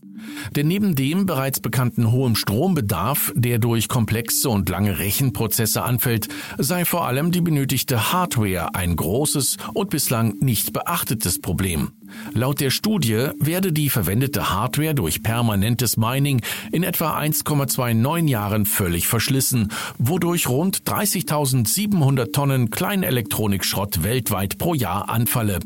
Denn 0.55 0.69
neben 0.69 0.95
dem 0.95 1.27
bereits 1.27 1.61
bekannten 1.61 2.13
hohen 2.13 2.37
Strombedarf, 2.37 3.33
der 3.35 3.59
durch 3.59 3.89
komplexe 3.89 4.49
und 4.49 4.69
lange 4.69 4.99
Rechenprozesse 4.99 5.83
anfällt, 5.83 6.29
sei 6.59 6.85
vor 6.85 7.07
allem 7.07 7.31
die 7.31 7.41
benötigte 7.41 8.13
Hardware 8.13 8.75
ein 8.75 8.97
großes 8.97 9.57
und 9.75 9.91
bislang 9.91 10.35
nicht 10.41 10.73
beachtetes 10.73 11.41
Problem. 11.41 11.93
Laut 12.33 12.61
der 12.61 12.71
Studie 12.71 13.31
werde 13.39 13.73
die 13.73 13.91
verwendete 13.91 14.51
Hardware 14.51 14.95
durch 14.95 15.23
permanentes 15.23 15.97
Mining 15.97 16.41
in 16.73 16.83
etwa 16.83 17.19
1,29 17.19 18.29
Jahren 18.29 18.67
völlig 18.67 19.09
verschlissen, 19.09 19.73
wodurch 19.99 20.49
rund 20.49 20.83
30.700 20.83 22.33
Tonnen 22.33 22.71
Kleinelektronikschrott 22.71 24.03
weltweit 24.03 24.59
pro 24.59 24.75
Jahr 24.75 25.09
anfalle. 25.09 25.61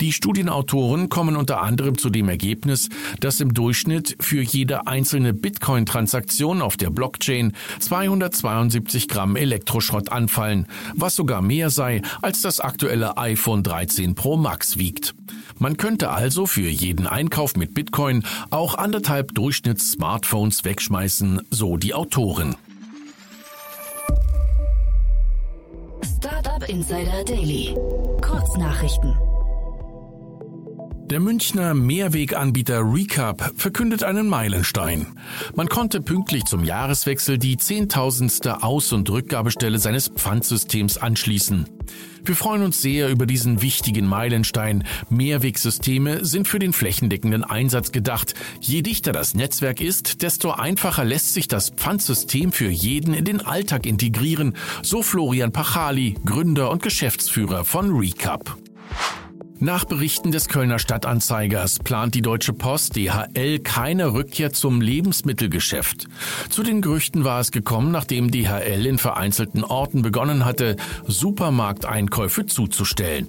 Die 0.00 0.12
Studienautoren 0.12 1.08
kommen 1.08 1.36
unter 1.36 1.62
anderem 1.62 1.96
zu 1.96 2.10
dem 2.10 2.28
Ergebnis, 2.28 2.90
dass 3.20 3.40
im 3.40 3.54
Durchschnitt 3.54 4.16
für 4.20 4.42
jede 4.42 4.86
einzelne 4.86 5.32
Bitcoin-Transaktion 5.32 6.60
auf 6.60 6.76
der 6.76 6.90
Blockchain 6.90 7.54
272 7.80 9.08
Gramm 9.08 9.36
Elektroschrott 9.36 10.12
anfallen, 10.12 10.66
was 10.94 11.16
sogar 11.16 11.40
mehr 11.40 11.70
sei, 11.70 12.02
als 12.20 12.42
das 12.42 12.60
aktuelle 12.60 13.16
iPhone 13.16 13.62
13 13.62 14.14
Pro 14.14 14.36
Max 14.36 14.76
wiegt. 14.76 15.14
Man 15.58 15.78
könnte 15.78 16.10
also 16.10 16.44
für 16.46 16.68
jeden 16.68 17.06
Einkauf 17.06 17.56
mit 17.56 17.72
Bitcoin 17.72 18.22
auch 18.50 18.74
anderthalb 18.74 19.32
Durchschnitts-Smartphones 19.34 20.64
wegschmeißen, 20.64 21.40
so 21.50 21.78
die 21.78 21.94
Autoren. 21.94 22.54
Startup 26.18 26.68
Insider 26.68 27.24
Daily. 27.24 27.74
Kurznachrichten. 28.20 29.14
Der 31.10 31.20
Münchner 31.20 31.72
Mehrweganbieter 31.72 32.80
Recap 32.80 33.52
verkündet 33.54 34.02
einen 34.02 34.28
Meilenstein. 34.28 35.06
Man 35.54 35.68
konnte 35.68 36.00
pünktlich 36.00 36.46
zum 36.46 36.64
Jahreswechsel 36.64 37.38
die 37.38 37.56
zehntausendste 37.56 38.64
Aus- 38.64 38.92
und 38.92 39.08
Rückgabestelle 39.08 39.78
seines 39.78 40.08
Pfandsystems 40.08 40.98
anschließen. 40.98 41.68
Wir 42.24 42.34
freuen 42.34 42.64
uns 42.64 42.82
sehr 42.82 43.08
über 43.08 43.26
diesen 43.26 43.62
wichtigen 43.62 44.08
Meilenstein. 44.08 44.82
Mehrwegsysteme 45.08 46.24
sind 46.24 46.48
für 46.48 46.58
den 46.58 46.72
flächendeckenden 46.72 47.44
Einsatz 47.44 47.92
gedacht. 47.92 48.34
Je 48.60 48.82
dichter 48.82 49.12
das 49.12 49.34
Netzwerk 49.34 49.80
ist, 49.80 50.22
desto 50.22 50.50
einfacher 50.50 51.04
lässt 51.04 51.34
sich 51.34 51.46
das 51.46 51.70
Pfandsystem 51.70 52.50
für 52.50 52.68
jeden 52.68 53.14
in 53.14 53.24
den 53.24 53.40
Alltag 53.40 53.86
integrieren, 53.86 54.56
so 54.82 55.02
Florian 55.02 55.52
Pachali, 55.52 56.16
Gründer 56.24 56.68
und 56.72 56.82
Geschäftsführer 56.82 57.64
von 57.64 57.96
Recap. 57.96 58.56
Nach 59.58 59.86
Berichten 59.86 60.32
des 60.32 60.48
Kölner 60.48 60.78
Stadtanzeigers 60.78 61.78
plant 61.78 62.14
die 62.14 62.20
Deutsche 62.20 62.52
Post 62.52 62.94
DHL 62.94 63.58
keine 63.60 64.12
Rückkehr 64.12 64.52
zum 64.52 64.82
Lebensmittelgeschäft. 64.82 66.08
Zu 66.50 66.62
den 66.62 66.82
Gerüchten 66.82 67.24
war 67.24 67.40
es 67.40 67.52
gekommen, 67.52 67.90
nachdem 67.90 68.30
DHL 68.30 68.84
in 68.84 68.98
vereinzelten 68.98 69.64
Orten 69.64 70.02
begonnen 70.02 70.44
hatte, 70.44 70.76
Supermarkteinkäufe 71.06 72.44
zuzustellen. 72.44 73.28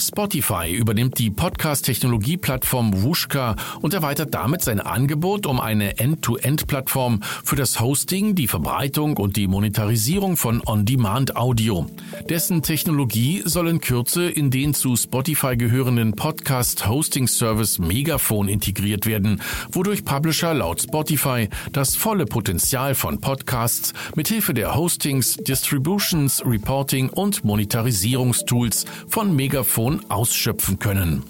Spotify 0.00 0.72
übernimmt 0.72 1.18
die 1.18 1.30
Podcast-Technologie-Plattform 1.30 3.02
Wushka 3.02 3.56
und 3.80 3.94
erweitert 3.94 4.34
damit 4.34 4.62
sein 4.62 4.80
Angebot 4.80 5.46
um 5.46 5.60
eine 5.60 5.98
End-to-End-Plattform 5.98 7.20
für 7.44 7.56
das 7.56 7.80
Hosting, 7.80 8.34
die 8.34 8.48
Verbreitung 8.48 9.16
und 9.16 9.36
die 9.36 9.46
Monetarisierung 9.46 10.36
von 10.36 10.62
On-Demand-Audio. 10.64 11.86
Dessen 12.28 12.62
Technologie 12.62 13.42
soll 13.44 13.68
in 13.68 13.80
Kürze 13.80 14.28
in 14.28 14.50
den 14.50 14.74
zu 14.74 14.96
Spotify 14.96 15.56
gehörenden 15.56 16.14
Podcast-Hosting-Service 16.14 17.78
Megaphone 17.78 18.48
integriert 18.48 19.06
werden, 19.06 19.40
wodurch 19.72 20.04
Publisher 20.04 20.54
laut 20.54 20.82
Spotify 20.82 21.48
das 21.72 21.96
volle 21.96 22.26
Potenzial 22.26 22.94
von 22.94 23.20
Podcasts 23.20 23.92
mithilfe 24.14 24.54
der 24.54 24.74
Hostings, 24.74 25.36
Distributions, 25.36 26.42
Reporting 26.44 27.08
und 27.08 27.44
Monetarisierungstools 27.44 28.84
von 29.08 29.34
Megaphone 29.34 29.87
Information 29.88 30.10
ausschöpfen 30.10 30.78
können. 30.78 31.22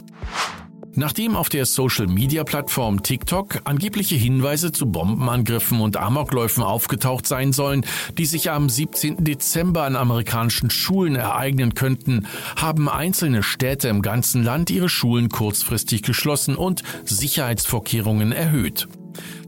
Nachdem 0.94 1.36
auf 1.36 1.48
der 1.48 1.64
Social-Media-Plattform 1.64 3.04
TikTok 3.04 3.60
angebliche 3.64 4.16
Hinweise 4.16 4.72
zu 4.72 4.86
Bombenangriffen 4.86 5.80
und 5.80 5.96
Amokläufen 5.96 6.64
aufgetaucht 6.64 7.24
sein 7.24 7.52
sollen, 7.52 7.86
die 8.16 8.26
sich 8.26 8.50
am 8.50 8.68
17. 8.68 9.22
Dezember 9.22 9.84
an 9.84 9.94
amerikanischen 9.94 10.70
Schulen 10.70 11.14
ereignen 11.14 11.74
könnten, 11.74 12.26
haben 12.56 12.88
einzelne 12.88 13.44
Städte 13.44 13.86
im 13.88 14.02
ganzen 14.02 14.42
Land 14.42 14.70
ihre 14.70 14.88
Schulen 14.88 15.28
kurzfristig 15.28 16.02
geschlossen 16.02 16.56
und 16.56 16.82
Sicherheitsvorkehrungen 17.04 18.32
erhöht. 18.32 18.88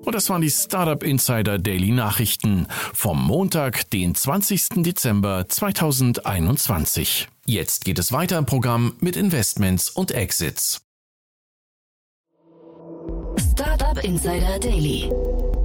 Und 0.05 0.15
das 0.15 0.29
waren 0.29 0.41
die 0.41 0.51
Startup 0.51 1.01
Insider 1.01 1.57
Daily 1.57 1.91
Nachrichten 1.91 2.67
vom 2.93 3.25
Montag, 3.25 3.89
den 3.91 4.15
20. 4.15 4.83
Dezember 4.83 5.47
2021. 5.47 7.29
Jetzt 7.45 7.85
geht 7.85 7.99
es 7.99 8.11
weiter 8.11 8.37
im 8.37 8.45
Programm 8.45 8.95
mit 8.99 9.15
Investments 9.15 9.89
und 9.89 10.11
Exits. 10.11 10.81
Startup 13.51 14.03
Insider 14.03 14.59
Daily. 14.59 15.09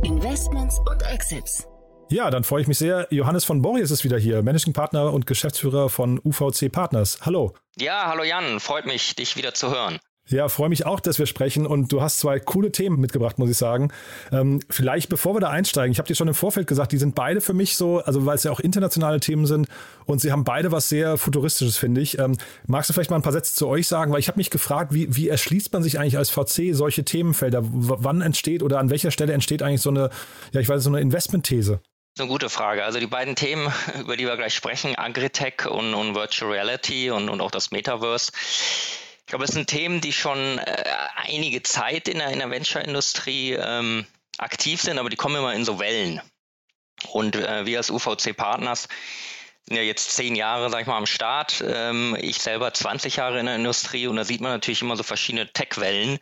Investments 0.05 0.79
und 0.89 1.03
Exits. 1.03 1.67
Ja, 2.11 2.31
dann 2.31 2.45
freue 2.45 2.63
ich 2.63 2.69
mich 2.69 2.79
sehr. 2.79 3.07
Johannes 3.11 3.45
von 3.45 3.61
Borries 3.61 3.91
ist 3.91 4.05
wieder 4.05 4.19
hier, 4.19 4.43
Managing 4.43 4.73
Partner 4.73 5.13
und 5.13 5.27
Geschäftsführer 5.27 5.91
von 5.91 6.21
UVC 6.25 6.71
Partners. 6.71 7.19
Hallo. 7.23 7.55
Ja, 7.77 8.07
hallo 8.07 8.23
Jan, 8.23 8.61
freut 8.61 8.87
mich, 8.87 9.15
dich 9.17 9.37
wieder 9.37 9.53
zu 9.53 9.71
hören. 9.71 9.99
Ja, 10.31 10.49
freue 10.49 10.69
mich 10.69 10.85
auch, 10.85 11.01
dass 11.01 11.19
wir 11.19 11.27
sprechen 11.27 11.67
und 11.67 11.91
du 11.91 12.03
hast 12.03 12.19
zwei 12.19 12.39
coole 12.39 12.71
Themen 12.71 13.01
mitgebracht, 13.01 13.39
muss 13.39 13.49
ich 13.49 13.57
sagen. 13.57 13.91
Ähm, 14.31 14.61
vielleicht 14.69 15.09
bevor 15.09 15.35
wir 15.35 15.41
da 15.41 15.49
einsteigen, 15.49 15.91
ich 15.91 15.99
habe 15.99 16.07
dir 16.07 16.15
schon 16.15 16.29
im 16.29 16.35
Vorfeld 16.35 16.67
gesagt, 16.67 16.93
die 16.93 16.99
sind 16.99 17.15
beide 17.15 17.41
für 17.41 17.55
mich 17.55 17.77
so, 17.77 18.01
also 18.01 18.27
weil 18.27 18.35
es 18.35 18.45
ja 18.45 18.51
auch 18.51 18.61
internationale 18.61 19.21
Themen 19.21 19.47
sind 19.47 19.69
und 20.05 20.21
sie 20.21 20.31
haben 20.31 20.45
beide 20.45 20.71
was 20.71 20.89
sehr 20.89 21.17
futuristisches, 21.17 21.79
finde 21.79 22.03
ich. 22.03 22.19
Ähm, 22.19 22.37
magst 22.67 22.91
du 22.91 22.95
vielleicht 22.95 23.11
mal 23.11 23.17
ein 23.17 23.23
paar 23.23 23.33
Sätze 23.33 23.55
zu 23.55 23.69
euch 23.69 23.89
sagen, 23.89 24.13
weil 24.13 24.21
ich 24.21 24.29
habe 24.29 24.39
mich 24.39 24.51
gefragt, 24.51 24.93
wie, 24.93 25.17
wie 25.17 25.29
erschließt 25.29 25.73
man 25.73 25.83
sich 25.83 25.99
eigentlich 25.99 26.19
als 26.19 26.29
VC 26.29 26.75
solche 26.75 27.05
Themenfelder? 27.05 27.65
W 27.65 27.95
wann 27.99 28.21
entsteht 28.21 28.63
oder 28.63 28.79
an 28.81 28.91
welcher 28.91 29.11
Stelle 29.11 29.33
entsteht 29.33 29.63
eigentlich 29.63 29.81
so 29.81 29.91
eine, 29.91 30.11
ja, 30.53 30.61
ich 30.61 30.69
weiß, 30.69 30.83
so 30.83 30.91
eine 30.91 31.01
Investmentthese? 31.01 31.81
Das 32.19 32.25
ist 32.25 32.31
eine 32.31 32.31
gute 32.31 32.51
Frage. 32.51 32.85
Also 32.85 33.01
die 33.01 33.07
beiden 33.07 33.35
Themen, 33.35 33.73
über 34.01 34.17
die 34.17 34.27
wir 34.27 34.37
gleich 34.37 34.55
sprechen, 34.55 34.95
Agritech 34.95 35.67
und, 35.71 35.95
und 35.95 36.15
Virtual 36.15 36.53
Reality 36.53 37.11
und, 37.11 37.29
und 37.29 37.41
auch 37.41 37.51
das 37.51 37.71
Metaverse, 37.71 38.33
ich 39.29 39.31
glaube, 39.31 39.45
es 39.45 39.51
sind 39.51 39.69
Themen, 39.69 40.01
die 40.01 40.15
schon 40.15 40.57
äh, 40.57 40.85
einige 41.17 41.63
Zeit 41.63 42.09
in 42.09 42.17
der, 42.17 42.31
in 42.31 42.39
der 42.39 42.49
Venture-Industrie 42.49 43.59
ähm, 43.61 44.07
aktiv 44.39 44.81
sind, 44.81 44.99
aber 44.99 45.11
die 45.11 45.17
kommen 45.17 45.37
immer 45.37 45.53
in 45.53 45.67
so 45.67 45.79
Wellen. 45.79 46.23
Und 47.13 47.37
äh, 47.37 47.67
wir 47.67 47.77
als 47.77 47.91
UVC-Partners 47.91 48.89
sind 49.67 49.77
ja 49.77 49.83
jetzt 49.83 50.13
zehn 50.13 50.35
Jahre, 50.35 50.71
sag 50.71 50.81
ich 50.81 50.87
mal, 50.87 50.97
am 50.97 51.05
Start. 51.05 51.63
Ähm, 51.63 52.17
ich 52.19 52.39
selber 52.39 52.73
20 52.73 53.17
Jahre 53.17 53.39
in 53.39 53.45
der 53.45 53.57
Industrie 53.57 54.07
und 54.07 54.17
da 54.17 54.25
sieht 54.25 54.41
man 54.41 54.51
natürlich 54.51 54.81
immer 54.81 54.97
so 54.97 55.03
verschiedene 55.03 55.53
Tech-Wellen. 55.53 56.19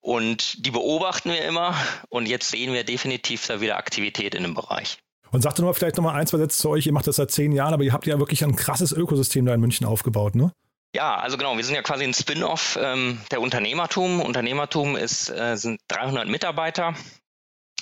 Und 0.00 0.66
die 0.66 0.72
beobachten 0.72 1.30
wir 1.30 1.44
immer 1.44 1.76
und 2.08 2.26
jetzt 2.26 2.50
sehen 2.50 2.72
wir 2.72 2.82
definitiv 2.82 3.46
da 3.46 3.60
wieder 3.60 3.76
Aktivität 3.76 4.34
in 4.34 4.42
dem 4.42 4.54
Bereich. 4.54 4.98
Und 5.30 5.42
sagt 5.42 5.60
doch 5.60 5.64
mal 5.64 5.74
vielleicht 5.74 5.96
nochmal 5.96 6.16
ein, 6.16 6.26
zwei 6.26 6.38
Sätze 6.38 6.58
zu 6.58 6.70
euch. 6.70 6.86
Ihr 6.86 6.92
macht 6.92 7.06
das 7.06 7.14
seit 7.14 7.30
zehn 7.30 7.52
Jahren, 7.52 7.72
aber 7.72 7.84
ihr 7.84 7.92
habt 7.92 8.08
ja 8.08 8.18
wirklich 8.18 8.42
ein 8.42 8.56
krasses 8.56 8.90
Ökosystem 8.90 9.46
da 9.46 9.54
in 9.54 9.60
München 9.60 9.86
aufgebaut, 9.86 10.34
ne? 10.34 10.50
Ja, 10.94 11.16
also 11.16 11.38
genau, 11.38 11.56
wir 11.56 11.64
sind 11.64 11.74
ja 11.74 11.82
quasi 11.82 12.04
ein 12.04 12.12
Spin-off 12.12 12.78
ähm, 12.80 13.18
der 13.30 13.40
Unternehmertum. 13.40 14.20
Unternehmertum 14.20 14.94
ist, 14.94 15.30
äh, 15.30 15.56
sind 15.56 15.80
300 15.88 16.28
Mitarbeiter, 16.28 16.94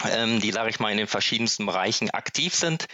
ähm, 0.08 0.40
die, 0.40 0.52
sage 0.52 0.70
ich 0.70 0.78
mal, 0.78 0.92
in 0.92 0.98
den 0.98 1.08
verschiedensten 1.08 1.66
Bereichen 1.66 2.10
aktiv 2.10 2.54
sind. 2.54 2.86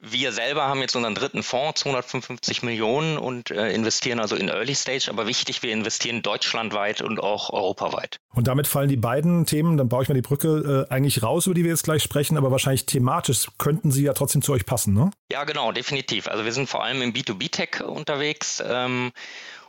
Wir 0.00 0.30
selber 0.30 0.68
haben 0.68 0.80
jetzt 0.80 0.94
unseren 0.94 1.16
dritten 1.16 1.42
Fonds, 1.42 1.80
255 1.80 2.62
Millionen 2.62 3.18
und 3.18 3.50
äh, 3.50 3.72
investieren 3.72 4.20
also 4.20 4.36
in 4.36 4.48
Early 4.48 4.76
Stage. 4.76 5.06
Aber 5.08 5.26
wichtig, 5.26 5.64
wir 5.64 5.72
investieren 5.72 6.22
deutschlandweit 6.22 7.02
und 7.02 7.18
auch 7.18 7.50
europaweit. 7.50 8.20
Und 8.32 8.46
damit 8.46 8.68
fallen 8.68 8.88
die 8.88 8.96
beiden 8.96 9.44
Themen, 9.44 9.76
dann 9.76 9.88
baue 9.88 10.04
ich 10.04 10.08
mal 10.08 10.14
die 10.14 10.22
Brücke, 10.22 10.86
äh, 10.88 10.92
eigentlich 10.92 11.24
raus, 11.24 11.46
über 11.46 11.54
die 11.54 11.64
wir 11.64 11.70
jetzt 11.70 11.82
gleich 11.82 12.04
sprechen, 12.04 12.36
aber 12.36 12.52
wahrscheinlich 12.52 12.86
thematisch 12.86 13.48
könnten 13.58 13.90
sie 13.90 14.04
ja 14.04 14.12
trotzdem 14.12 14.40
zu 14.40 14.52
euch 14.52 14.66
passen, 14.66 14.94
ne? 14.94 15.10
Ja, 15.32 15.42
genau, 15.42 15.72
definitiv. 15.72 16.28
Also 16.28 16.44
wir 16.44 16.52
sind 16.52 16.68
vor 16.68 16.84
allem 16.84 17.02
im 17.02 17.12
B2B-Tech 17.12 17.82
unterwegs. 17.84 18.62
Ähm, 18.64 19.10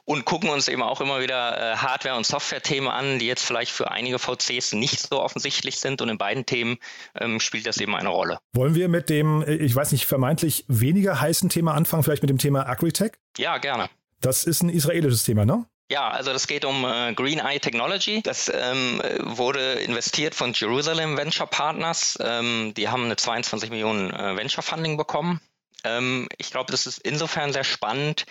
und 0.10 0.26
gucken 0.26 0.50
uns 0.50 0.68
eben 0.68 0.82
auch 0.82 1.02
immer 1.02 1.22
wieder 1.22 1.74
äh, 1.74 1.76
Hardware- 1.76 2.18
und 2.18 2.26
Software-Themen 2.26 2.88
an, 2.88 3.20
die 3.20 3.28
jetzt 3.28 3.46
vielleicht 3.46 3.72
für 3.72 3.92
einige 3.92 4.18
VCs 4.18 4.74
nicht 4.74 5.00
so 5.00 5.22
offensichtlich 5.22 5.80
sind. 5.80 6.02
Und 6.02 6.10
in 6.10 6.18
beiden 6.18 6.48
Themen 6.48 6.80
ähm, 7.14 7.40
spielt 7.40 7.68
das 7.68 7.78
eben 7.78 7.96
eine 7.96 8.10
Rolle. 8.10 8.40
Wollen 8.54 8.74
wir 8.74 8.90
mit 8.90 9.12
dem, 9.12 9.44
äh, 9.44 9.54
ich 9.58 9.76
weiß 9.76 9.92
nicht, 9.92 10.08
vermeintlich 10.08 10.66
weniger 10.68 11.22
heißen 11.22 11.50
Thema 11.50 11.76
anfangen, 11.76 12.02
vielleicht 12.02 12.24
mit 12.24 12.32
dem 12.32 12.40
Thema 12.40 12.68
Agritech? 12.68 13.12
Ja, 13.38 13.60
gerne. 13.60 13.88
Das 14.20 14.46
ist 14.46 14.64
ein 14.64 14.70
israelisches 14.70 15.22
Thema, 15.22 15.46
ne? 15.46 15.68
Ja, 15.92 16.10
also 16.10 16.34
das 16.34 16.48
geht 16.48 16.66
um 16.66 16.86
äh, 16.86 17.14
Green 17.14 17.38
Eye 17.38 17.60
Technology. 17.60 18.24
Das 18.24 18.52
ähm, 18.52 19.04
wurde 19.20 19.74
investiert 19.74 20.34
von 20.34 20.54
Jerusalem 20.54 21.18
Venture 21.18 21.46
Partners. 21.46 22.18
Ähm, 22.20 22.74
die 22.76 22.90
haben 22.90 23.06
eine 23.06 23.16
22 23.16 23.70
Millionen 23.70 24.10
äh, 24.10 24.36
Venture 24.36 24.64
Funding 24.64 24.98
bekommen. 24.98 25.40
Ähm, 25.84 26.28
ich 26.40 26.50
glaube, 26.50 26.72
das 26.72 26.88
ist 26.88 26.98
insofern 26.98 27.54
sehr 27.54 27.64
spannend, 27.64 28.26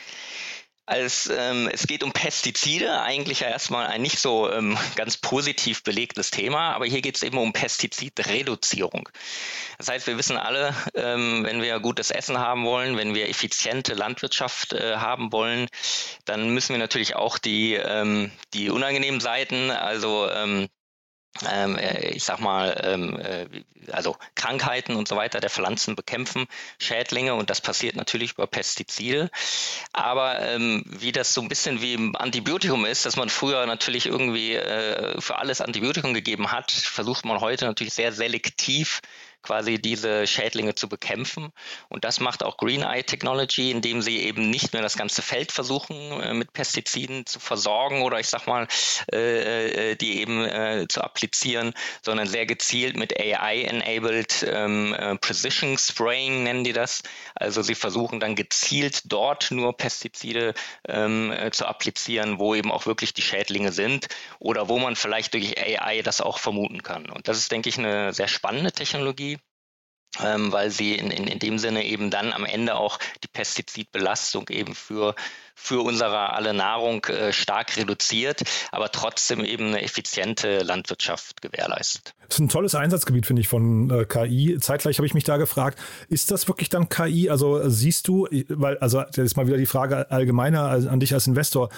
als 0.89 1.31
ähm, 1.33 1.69
es 1.73 1.87
geht 1.87 2.03
um 2.03 2.13
Pestizide, 2.13 3.01
eigentlich 3.03 3.41
ja 3.41 3.49
erstmal 3.49 3.87
ein 3.87 4.03
nicht 4.03 4.19
so 4.19 4.51
ähm, 4.51 4.77
ganz 4.97 5.17
positiv 5.17 5.83
belegtes 5.85 6.31
Thema, 6.31 6.73
aber 6.73 6.87
hier 6.87 7.03
geht 7.03 7.17
es 7.17 7.23
eben 7.23 7.39
um 7.39 7.53
Pestizidreduzierung. 7.53 9.09
Das 9.79 9.89
heißt, 9.89 10.07
wir 10.07 10.19
wissen 10.19 10.37
alle, 10.37 10.75
ähm, 10.95 11.45
wenn 11.45 11.63
wir 11.63 11.79
gutes 11.81 12.11
Essen 12.11 12.39
haben 12.39 12.65
wollen, 12.65 12.97
wenn 12.97 13.15
wir 13.15 13.29
effiziente 13.29 13.95
Landwirtschaft 13.95 14.73
äh, 14.73 14.97
haben 14.97 15.31
wollen, 15.33 15.69
dann 16.25 16.51
müssen 16.51 16.73
wir 16.73 16.79
natürlich 16.79 17.15
auch 17.15 17.39
die, 17.39 17.75
ähm, 17.75 18.33
die 18.55 18.71
unangenehmen 18.71 19.21
Seiten, 19.21 19.71
also 19.71 20.29
ähm, 20.31 20.49
ähm, 20.49 20.65
äh, 20.65 20.78
ich 22.13 22.25
sag 22.25 22.41
mal, 22.41 22.81
ähm, 22.85 23.19
äh, 23.21 23.47
also 23.93 24.17
Krankheiten 24.35 24.97
und 24.97 25.09
so 25.09 25.17
weiter 25.17 25.41
der 25.41 25.51
Pflanzen 25.51 25.97
bekämpfen, 25.97 26.47
Schädlinge 26.79 27.35
und 27.35 27.51
das 27.51 27.61
passiert 27.61 27.97
natürlich 27.97 28.33
über 28.33 28.47
Pestizide. 28.47 29.31
Aber 29.93 30.41
ähm, 30.41 30.85
wie 30.87 31.13
das 31.13 31.35
so 31.35 31.41
ein 31.41 31.49
bisschen 31.49 31.81
wie 31.81 31.95
im 31.95 32.17
Antibiotikum 32.17 32.85
ist, 32.85 33.07
dass 33.07 33.17
man 33.17 33.29
früher 33.29 33.65
natürlich 33.67 34.07
irgendwie 34.07 34.55
äh, 34.55 35.21
für 35.21 35.39
alles 35.39 35.61
Antibiotikum 35.61 36.15
gegeben 36.15 36.51
hat, 36.51 36.71
versucht 36.71 37.25
man 37.25 37.41
heute 37.41 37.65
natürlich 37.65 37.95
sehr 37.95 38.13
selektiv 38.13 39.01
quasi 39.43 39.81
diese 39.81 40.27
Schädlinge 40.27 40.75
zu 40.75 40.89
bekämpfen. 40.89 41.53
Und 41.89 42.05
das 42.05 42.21
macht 42.21 42.43
auch 42.43 42.57
Green 42.57 42.83
Eye 42.83 43.03
Technology, 43.03 43.71
indem 43.71 44.03
sie 44.03 44.19
eben 44.23 44.51
nicht 44.51 44.73
mehr 44.73 44.83
das 44.83 44.97
ganze 44.97 45.23
Feld 45.23 45.53
versuchen, 45.53 45.97
äh, 46.21 46.35
mit 46.35 46.53
Pestiziden 46.53 47.27
zu 47.27 47.41
versorgen 47.41 48.03
oder 48.03 48.21
ich 48.21 48.29
sag 48.29 48.47
mal, 48.47 48.67
äh, 49.13 49.93
äh, 49.93 49.97
die 49.97 50.21
eben 50.21 50.89
zu 50.89 51.03
applizieren, 51.03 51.75
sondern 52.03 52.27
sehr 52.27 52.47
gezielt 52.47 52.97
mit 52.97 53.19
AI-enabled 53.19 54.47
ähm, 54.49 54.95
äh, 54.95 55.17
Precision 55.17 55.79
Spraying 55.79 56.43
nennen 56.43 56.65
die 56.65 56.73
das. 56.73 57.03
Also 57.35 57.63
sie 57.63 57.75
versuchen 57.75 58.21
dann 58.21 58.35
gezielt 58.35 59.03
dort 59.07 59.51
nur 59.51 59.77
Pestizide 59.77 60.55
ähm, 60.87 61.33
äh, 61.33 61.51
zu 61.51 61.67
applizieren, 61.67 62.39
wo 62.39 62.55
eben 62.55 62.71
auch 62.71 62.87
wirklich 62.87 63.15
die 63.15 63.23
Schädlinge 63.23 63.73
sind 63.73 64.09
oder 64.39 64.69
wo 64.69 64.79
man 64.79 64.97
vielleicht 64.97 65.35
durch 65.35 65.59
AI 65.59 66.03
das 66.03 66.21
auch 66.21 66.39
vermuten 66.39 66.83
kann. 66.83 67.09
Und 67.11 67.29
das 67.29 67.39
ist, 67.39 67.53
denke 67.53 67.69
ich, 67.69 67.79
eine 67.79 68.13
sehr 68.13 68.29
spannende 68.29 68.73
Technologie 68.73 69.38
ähm, 70.25 70.53
weil 70.53 70.71
sie 70.71 70.95
in, 70.95 71.11
in, 71.11 71.27
in 71.27 71.39
dem 71.39 71.59
Sinne 71.59 71.85
eben 71.85 72.11
dann 72.11 72.33
am 72.33 72.45
Ende 72.45 72.77
auch 72.77 72.99
die 73.23 73.29
Pestizidbelastung 73.29 74.49
eben 74.49 74.75
für, 74.75 75.15
für 75.55 75.85
unsere 75.85 76.33
alle 76.33 76.55
Nahrung 76.55 77.05
äh, 77.07 77.33
stark 77.33 77.77
reduziert, 77.77 78.43
aber 78.73 78.91
trotzdem 78.91 79.45
eben 79.45 79.69
eine 79.69 79.83
effiziente 79.83 80.61
Landwirtschaft 80.61 81.43
gewährleistet. 81.43 82.15
Das 82.29 82.37
ist 82.37 82.41
ein 82.41 82.49
tolles 82.49 82.75
Einsatzgebiet, 82.75 83.27
finde 83.27 83.41
ich, 83.41 83.49
von 83.49 83.91
äh, 83.91 84.05
KI. 84.05 84.59
Zeitgleich 84.61 84.99
habe 84.99 85.07
ich 85.07 85.15
mich 85.15 85.25
da 85.25 85.37
gefragt, 85.37 85.79
ist 86.09 86.31
das 86.31 86.47
wirklich 86.47 86.69
dann 86.69 86.89
KI? 86.89 87.31
Also 87.31 87.69
siehst 87.69 88.07
du, 88.09 88.29
weil, 88.49 88.79
also 88.79 89.03
das 89.03 89.19
ist 89.19 89.37
mal 89.37 89.47
wieder 89.47 89.57
die 89.57 89.67
Frage 89.67 90.11
allgemeiner 90.11 90.63
an 90.63 91.01
dich 91.01 91.15
als 91.15 91.27
Investor, 91.27 91.71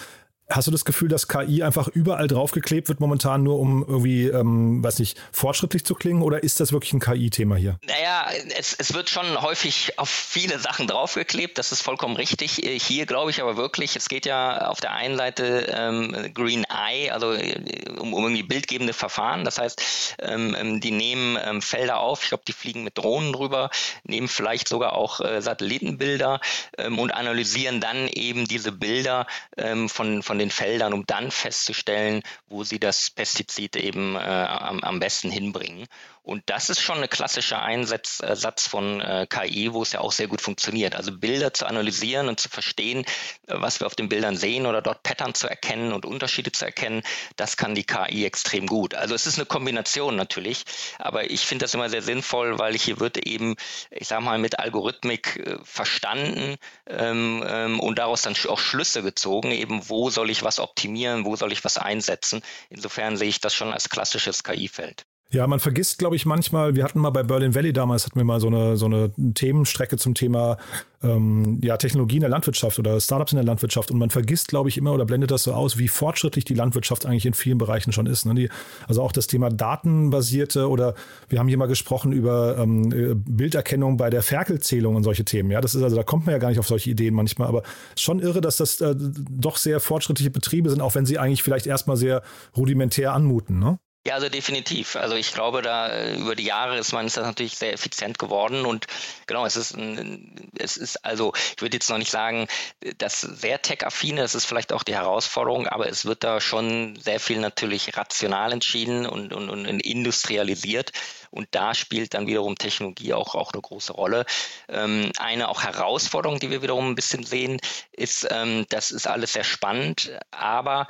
Hast 0.50 0.66
du 0.66 0.72
das 0.72 0.84
Gefühl, 0.84 1.08
dass 1.08 1.28
KI 1.28 1.62
einfach 1.62 1.86
überall 1.88 2.26
draufgeklebt 2.26 2.88
wird 2.88 2.98
momentan 2.98 3.44
nur, 3.44 3.60
um 3.60 3.84
irgendwie, 3.86 4.26
ähm, 4.26 4.82
weiß 4.82 4.98
nicht, 4.98 5.16
fortschrittlich 5.30 5.84
zu 5.84 5.94
klingen? 5.94 6.22
Oder 6.22 6.42
ist 6.42 6.58
das 6.58 6.72
wirklich 6.72 6.92
ein 6.92 6.98
KI-Thema 6.98 7.54
hier? 7.54 7.78
Naja, 7.86 8.26
es, 8.58 8.74
es 8.74 8.92
wird 8.92 9.10
schon 9.10 9.40
häufig 9.40 9.96
auf 9.98 10.08
viele 10.08 10.58
Sachen 10.58 10.88
draufgeklebt. 10.88 11.56
Das 11.56 11.70
ist 11.70 11.82
vollkommen 11.82 12.16
richtig. 12.16 12.64
Äh, 12.66 12.80
hier 12.80 13.06
glaube 13.06 13.30
ich 13.30 13.40
aber 13.40 13.56
wirklich, 13.56 13.94
es 13.94 14.08
geht 14.08 14.26
ja 14.26 14.66
auf 14.68 14.80
der 14.80 14.92
einen 14.92 15.16
Seite 15.16 15.72
ähm, 15.72 16.32
Green 16.34 16.64
Eye, 16.64 17.12
also 17.12 17.32
äh, 17.32 17.88
um, 17.98 18.12
um 18.12 18.24
irgendwie 18.24 18.42
bildgebende 18.42 18.92
Verfahren. 18.92 19.44
Das 19.44 19.58
heißt, 19.58 20.16
ähm, 20.20 20.56
ähm, 20.58 20.80
die 20.80 20.90
nehmen 20.90 21.38
ähm, 21.44 21.62
Felder 21.62 22.00
auf. 22.00 22.24
Ich 22.24 22.30
glaube, 22.30 22.42
die 22.48 22.52
fliegen 22.52 22.82
mit 22.82 22.98
Drohnen 22.98 23.32
drüber, 23.32 23.70
nehmen 24.02 24.26
vielleicht 24.26 24.66
sogar 24.66 24.94
auch 24.94 25.20
äh, 25.20 25.40
Satellitenbilder 25.40 26.40
ähm, 26.76 26.98
und 26.98 27.12
analysieren 27.12 27.80
dann 27.80 28.08
eben 28.08 28.48
diese 28.48 28.72
Bilder 28.72 29.28
ähm, 29.56 29.88
von, 29.88 30.24
von 30.24 30.39
den 30.40 30.50
Feldern, 30.50 30.92
um 30.92 31.06
dann 31.06 31.30
festzustellen, 31.30 32.22
wo 32.48 32.64
sie 32.64 32.80
das 32.80 33.10
Pestizid 33.10 33.76
eben 33.76 34.16
äh, 34.16 34.18
am, 34.18 34.80
am 34.80 34.98
besten 34.98 35.30
hinbringen. 35.30 35.86
Und 36.30 36.44
das 36.46 36.70
ist 36.70 36.80
schon 36.80 37.02
ein 37.02 37.10
klassischer 37.10 37.60
Einsatz 37.60 38.20
äh, 38.20 38.68
von 38.68 39.00
äh, 39.00 39.26
KI, 39.28 39.72
wo 39.72 39.82
es 39.82 39.90
ja 39.90 39.98
auch 39.98 40.12
sehr 40.12 40.28
gut 40.28 40.40
funktioniert. 40.40 40.94
Also 40.94 41.10
Bilder 41.10 41.52
zu 41.52 41.66
analysieren 41.66 42.28
und 42.28 42.38
zu 42.38 42.48
verstehen, 42.48 43.00
äh, 43.48 43.54
was 43.56 43.80
wir 43.80 43.88
auf 43.88 43.96
den 43.96 44.08
Bildern 44.08 44.36
sehen 44.36 44.64
oder 44.64 44.80
dort 44.80 45.02
Pattern 45.02 45.34
zu 45.34 45.48
erkennen 45.48 45.92
und 45.92 46.06
Unterschiede 46.06 46.52
zu 46.52 46.64
erkennen, 46.64 47.02
das 47.34 47.56
kann 47.56 47.74
die 47.74 47.82
KI 47.82 48.24
extrem 48.24 48.68
gut. 48.68 48.94
Also 48.94 49.16
es 49.16 49.26
ist 49.26 49.38
eine 49.38 49.46
Kombination 49.46 50.14
natürlich, 50.14 50.62
aber 51.00 51.28
ich 51.28 51.40
finde 51.40 51.64
das 51.64 51.74
immer 51.74 51.90
sehr 51.90 52.00
sinnvoll, 52.00 52.60
weil 52.60 52.78
hier 52.78 53.00
wird 53.00 53.16
eben, 53.26 53.56
ich 53.90 54.06
sage 54.06 54.22
mal, 54.22 54.38
mit 54.38 54.60
Algorithmik 54.60 55.36
äh, 55.36 55.58
verstanden 55.64 56.58
ähm, 56.86 57.42
ähm, 57.44 57.80
und 57.80 57.98
daraus 57.98 58.22
dann 58.22 58.36
auch 58.46 58.60
Schlüsse 58.60 59.02
gezogen, 59.02 59.50
eben 59.50 59.88
wo 59.88 60.10
soll 60.10 60.30
ich 60.30 60.44
was 60.44 60.60
optimieren, 60.60 61.24
wo 61.24 61.34
soll 61.34 61.50
ich 61.50 61.64
was 61.64 61.76
einsetzen. 61.76 62.40
Insofern 62.68 63.16
sehe 63.16 63.28
ich 63.28 63.40
das 63.40 63.52
schon 63.52 63.72
als 63.72 63.88
klassisches 63.88 64.44
KI-Feld. 64.44 65.06
Ja, 65.32 65.46
man 65.46 65.60
vergisst, 65.60 65.98
glaube 65.98 66.16
ich, 66.16 66.26
manchmal, 66.26 66.74
wir 66.74 66.82
hatten 66.82 66.98
mal 66.98 67.10
bei 67.10 67.22
Berlin 67.22 67.54
Valley 67.54 67.72
damals, 67.72 68.04
hatten 68.04 68.18
wir 68.18 68.24
mal 68.24 68.40
so 68.40 68.48
eine, 68.48 68.76
so 68.76 68.86
eine 68.86 69.12
Themenstrecke 69.34 69.96
zum 69.96 70.14
Thema 70.14 70.56
ähm, 71.04 71.60
ja, 71.62 71.76
Technologie 71.76 72.16
in 72.16 72.22
der 72.22 72.30
Landwirtschaft 72.30 72.80
oder 72.80 73.00
Startups 73.00 73.30
in 73.30 73.36
der 73.36 73.44
Landwirtschaft. 73.44 73.92
Und 73.92 73.98
man 73.98 74.10
vergisst, 74.10 74.48
glaube 74.48 74.68
ich, 74.70 74.76
immer 74.76 74.92
oder 74.92 75.04
blendet 75.04 75.30
das 75.30 75.44
so 75.44 75.52
aus, 75.52 75.78
wie 75.78 75.86
fortschrittlich 75.86 76.44
die 76.44 76.54
Landwirtschaft 76.54 77.06
eigentlich 77.06 77.26
in 77.26 77.34
vielen 77.34 77.58
Bereichen 77.58 77.92
schon 77.92 78.06
ist. 78.06 78.26
Ne? 78.26 78.34
Die, 78.34 78.48
also 78.88 79.02
auch 79.02 79.12
das 79.12 79.28
Thema 79.28 79.50
datenbasierte 79.50 80.68
oder 80.68 80.94
wir 81.28 81.38
haben 81.38 81.46
hier 81.46 81.58
mal 81.58 81.66
gesprochen 81.66 82.10
über 82.10 82.58
ähm, 82.58 82.90
äh, 82.92 83.14
Bilderkennung 83.14 83.96
bei 83.96 84.10
der 84.10 84.22
Ferkelzählung 84.22 84.96
und 84.96 85.04
solche 85.04 85.24
Themen. 85.24 85.52
Ja, 85.52 85.60
das 85.60 85.76
ist 85.76 85.82
also, 85.84 85.94
da 85.94 86.02
kommt 86.02 86.26
man 86.26 86.32
ja 86.32 86.38
gar 86.38 86.48
nicht 86.48 86.58
auf 86.58 86.66
solche 86.66 86.90
Ideen 86.90 87.14
manchmal, 87.14 87.46
aber 87.46 87.62
schon 87.96 88.18
irre, 88.18 88.40
dass 88.40 88.56
das 88.56 88.80
äh, 88.80 88.96
doch 88.98 89.58
sehr 89.58 89.78
fortschrittliche 89.78 90.30
Betriebe 90.30 90.70
sind, 90.70 90.80
auch 90.80 90.96
wenn 90.96 91.06
sie 91.06 91.20
eigentlich 91.20 91.44
vielleicht 91.44 91.68
erstmal 91.68 91.96
sehr 91.96 92.22
rudimentär 92.56 93.12
anmuten. 93.12 93.60
Ne? 93.60 93.78
Ja, 94.06 94.14
also 94.14 94.30
definitiv. 94.30 94.96
Also 94.96 95.14
ich 95.14 95.34
glaube, 95.34 95.60
da 95.60 95.88
äh, 95.88 96.16
über 96.16 96.34
die 96.34 96.44
Jahre 96.44 96.78
ist 96.78 96.92
man 96.92 97.06
ist 97.06 97.18
das 97.18 97.26
natürlich 97.26 97.58
sehr 97.58 97.74
effizient 97.74 98.18
geworden 98.18 98.64
und 98.64 98.86
genau, 99.26 99.44
es 99.44 99.56
ist 99.56 99.72
ein, 99.76 100.50
es 100.58 100.78
ist 100.78 101.04
also, 101.04 101.34
ich 101.54 101.60
würde 101.60 101.76
jetzt 101.76 101.90
noch 101.90 101.98
nicht 101.98 102.10
sagen, 102.10 102.48
das 102.96 103.20
sehr 103.20 103.60
tech-affine, 103.60 104.22
das 104.22 104.34
ist 104.34 104.46
vielleicht 104.46 104.72
auch 104.72 104.84
die 104.84 104.94
Herausforderung, 104.94 105.66
aber 105.68 105.86
es 105.86 106.06
wird 106.06 106.24
da 106.24 106.40
schon 106.40 106.96
sehr 106.96 107.20
viel 107.20 107.40
natürlich 107.40 107.94
rational 107.94 108.52
entschieden 108.52 109.04
und, 109.04 109.34
und, 109.34 109.50
und 109.50 109.66
industrialisiert. 109.66 110.92
Und 111.30 111.48
da 111.52 111.74
spielt 111.74 112.14
dann 112.14 112.26
wiederum 112.26 112.56
Technologie 112.56 113.14
auch, 113.14 113.34
auch 113.34 113.52
eine 113.52 113.62
große 113.62 113.92
Rolle. 113.92 114.24
Ähm, 114.68 115.12
eine 115.18 115.48
auch 115.48 115.62
Herausforderung, 115.62 116.40
die 116.40 116.50
wir 116.50 116.62
wiederum 116.62 116.90
ein 116.90 116.94
bisschen 116.94 117.24
sehen, 117.24 117.60
ist, 117.92 118.26
ähm, 118.30 118.66
das 118.68 118.90
ist 118.90 119.06
alles 119.06 119.32
sehr 119.32 119.44
spannend, 119.44 120.12
aber 120.30 120.88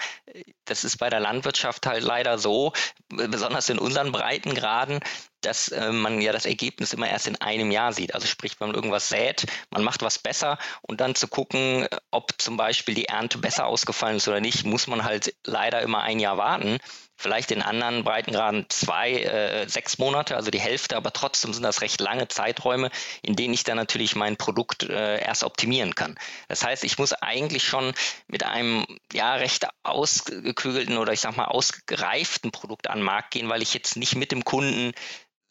das 0.64 0.84
ist 0.84 0.98
bei 0.98 1.10
der 1.10 1.20
Landwirtschaft 1.20 1.86
halt 1.86 2.02
leider 2.02 2.38
so, 2.38 2.72
besonders 3.08 3.68
in 3.68 3.78
unseren 3.78 4.12
Breitengraden, 4.12 5.00
dass 5.40 5.68
äh, 5.68 5.90
man 5.90 6.20
ja 6.20 6.32
das 6.32 6.46
Ergebnis 6.46 6.92
immer 6.92 7.08
erst 7.08 7.26
in 7.26 7.36
einem 7.40 7.70
Jahr 7.70 7.92
sieht. 7.92 8.14
Also 8.14 8.26
sprich, 8.26 8.60
wenn 8.60 8.68
man 8.68 8.76
irgendwas 8.76 9.08
sät, 9.08 9.46
man 9.70 9.82
macht 9.82 10.02
was 10.02 10.18
besser 10.18 10.58
und 10.82 11.00
dann 11.00 11.14
zu 11.14 11.28
gucken, 11.28 11.86
ob 12.10 12.32
zum 12.38 12.56
Beispiel 12.56 12.94
die 12.94 13.06
Ernte 13.06 13.38
besser 13.38 13.66
ausgefallen 13.66 14.16
ist 14.16 14.28
oder 14.28 14.40
nicht, 14.40 14.64
muss 14.64 14.86
man 14.86 15.04
halt 15.04 15.34
leider 15.44 15.80
immer 15.82 16.02
ein 16.02 16.20
Jahr 16.20 16.36
warten 16.36 16.78
vielleicht 17.20 17.50
in 17.50 17.60
anderen 17.60 18.02
Breitengraden 18.02 18.64
zwei, 18.70 19.12
äh, 19.12 19.68
sechs 19.68 19.98
Monate, 19.98 20.36
also 20.36 20.50
die 20.50 20.60
Hälfte, 20.60 20.96
aber 20.96 21.12
trotzdem 21.12 21.52
sind 21.52 21.62
das 21.62 21.82
recht 21.82 22.00
lange 22.00 22.28
Zeiträume, 22.28 22.90
in 23.22 23.36
denen 23.36 23.52
ich 23.52 23.62
dann 23.62 23.76
natürlich 23.76 24.16
mein 24.16 24.36
Produkt 24.36 24.84
äh, 24.84 25.20
erst 25.20 25.44
optimieren 25.44 25.94
kann. 25.94 26.18
Das 26.48 26.64
heißt, 26.64 26.82
ich 26.82 26.98
muss 26.98 27.12
eigentlich 27.12 27.64
schon 27.64 27.92
mit 28.26 28.44
einem 28.44 28.86
ja 29.12 29.34
recht 29.34 29.66
ausgeklügelten 29.82 30.96
oder 30.96 31.12
ich 31.12 31.20
sag 31.20 31.36
mal 31.36 31.44
ausgereiften 31.44 32.52
Produkt 32.52 32.88
an 32.88 32.98
den 32.98 33.04
Markt 33.04 33.32
gehen, 33.32 33.50
weil 33.50 33.62
ich 33.62 33.74
jetzt 33.74 33.96
nicht 33.96 34.16
mit 34.16 34.32
dem 34.32 34.44
Kunden 34.44 34.92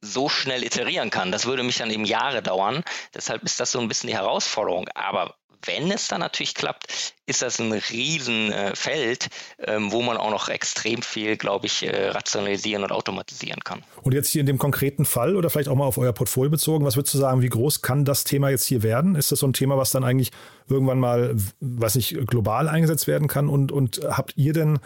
so 0.01 0.29
schnell 0.29 0.63
iterieren 0.63 1.09
kann. 1.09 1.31
Das 1.31 1.45
würde 1.45 1.63
mich 1.63 1.77
dann 1.77 1.91
eben 1.91 2.05
Jahre 2.05 2.41
dauern. 2.41 2.83
Deshalb 3.13 3.43
ist 3.43 3.59
das 3.59 3.71
so 3.71 3.79
ein 3.79 3.87
bisschen 3.87 4.07
die 4.07 4.15
Herausforderung. 4.15 4.87
Aber 4.95 5.35
wenn 5.65 5.91
es 5.91 6.07
dann 6.07 6.21
natürlich 6.21 6.55
klappt, 6.55 7.13
ist 7.25 7.41
das 7.41 7.59
ein 7.59 7.71
Riesenfeld, 7.71 9.27
ähm, 9.59 9.91
wo 9.91 10.01
man 10.01 10.17
auch 10.17 10.31
noch 10.31 10.49
extrem 10.49 11.01
viel, 11.01 11.37
glaube 11.37 11.67
ich, 11.67 11.83
äh, 11.83 12.09
rationalisieren 12.09 12.83
und 12.83 12.91
automatisieren 12.91 13.63
kann. 13.63 13.83
Und 14.01 14.13
jetzt 14.13 14.29
hier 14.29 14.41
in 14.41 14.47
dem 14.47 14.57
konkreten 14.57 15.05
Fall 15.05 15.35
oder 15.35 15.49
vielleicht 15.49 15.69
auch 15.69 15.75
mal 15.75 15.85
auf 15.85 15.97
euer 15.97 16.13
Portfolio 16.13 16.49
bezogen, 16.49 16.85
was 16.85 16.95
würdest 16.95 17.13
du 17.13 17.19
sagen, 17.19 17.41
wie 17.41 17.49
groß 17.49 17.81
kann 17.81 18.05
das 18.05 18.23
Thema 18.23 18.49
jetzt 18.49 18.65
hier 18.65 18.83
werden? 18.83 19.15
Ist 19.15 19.31
das 19.31 19.39
so 19.39 19.47
ein 19.47 19.53
Thema, 19.53 19.77
was 19.77 19.91
dann 19.91 20.03
eigentlich 20.03 20.31
irgendwann 20.67 20.99
mal, 20.99 21.35
weiß 21.59 21.95
nicht, 21.95 22.15
global 22.27 22.67
eingesetzt 22.67 23.07
werden 23.07 23.27
kann? 23.27 23.49
Und, 23.49 23.71
und 23.71 24.01
habt 24.09 24.33
ihr 24.37 24.53
denn 24.53 24.79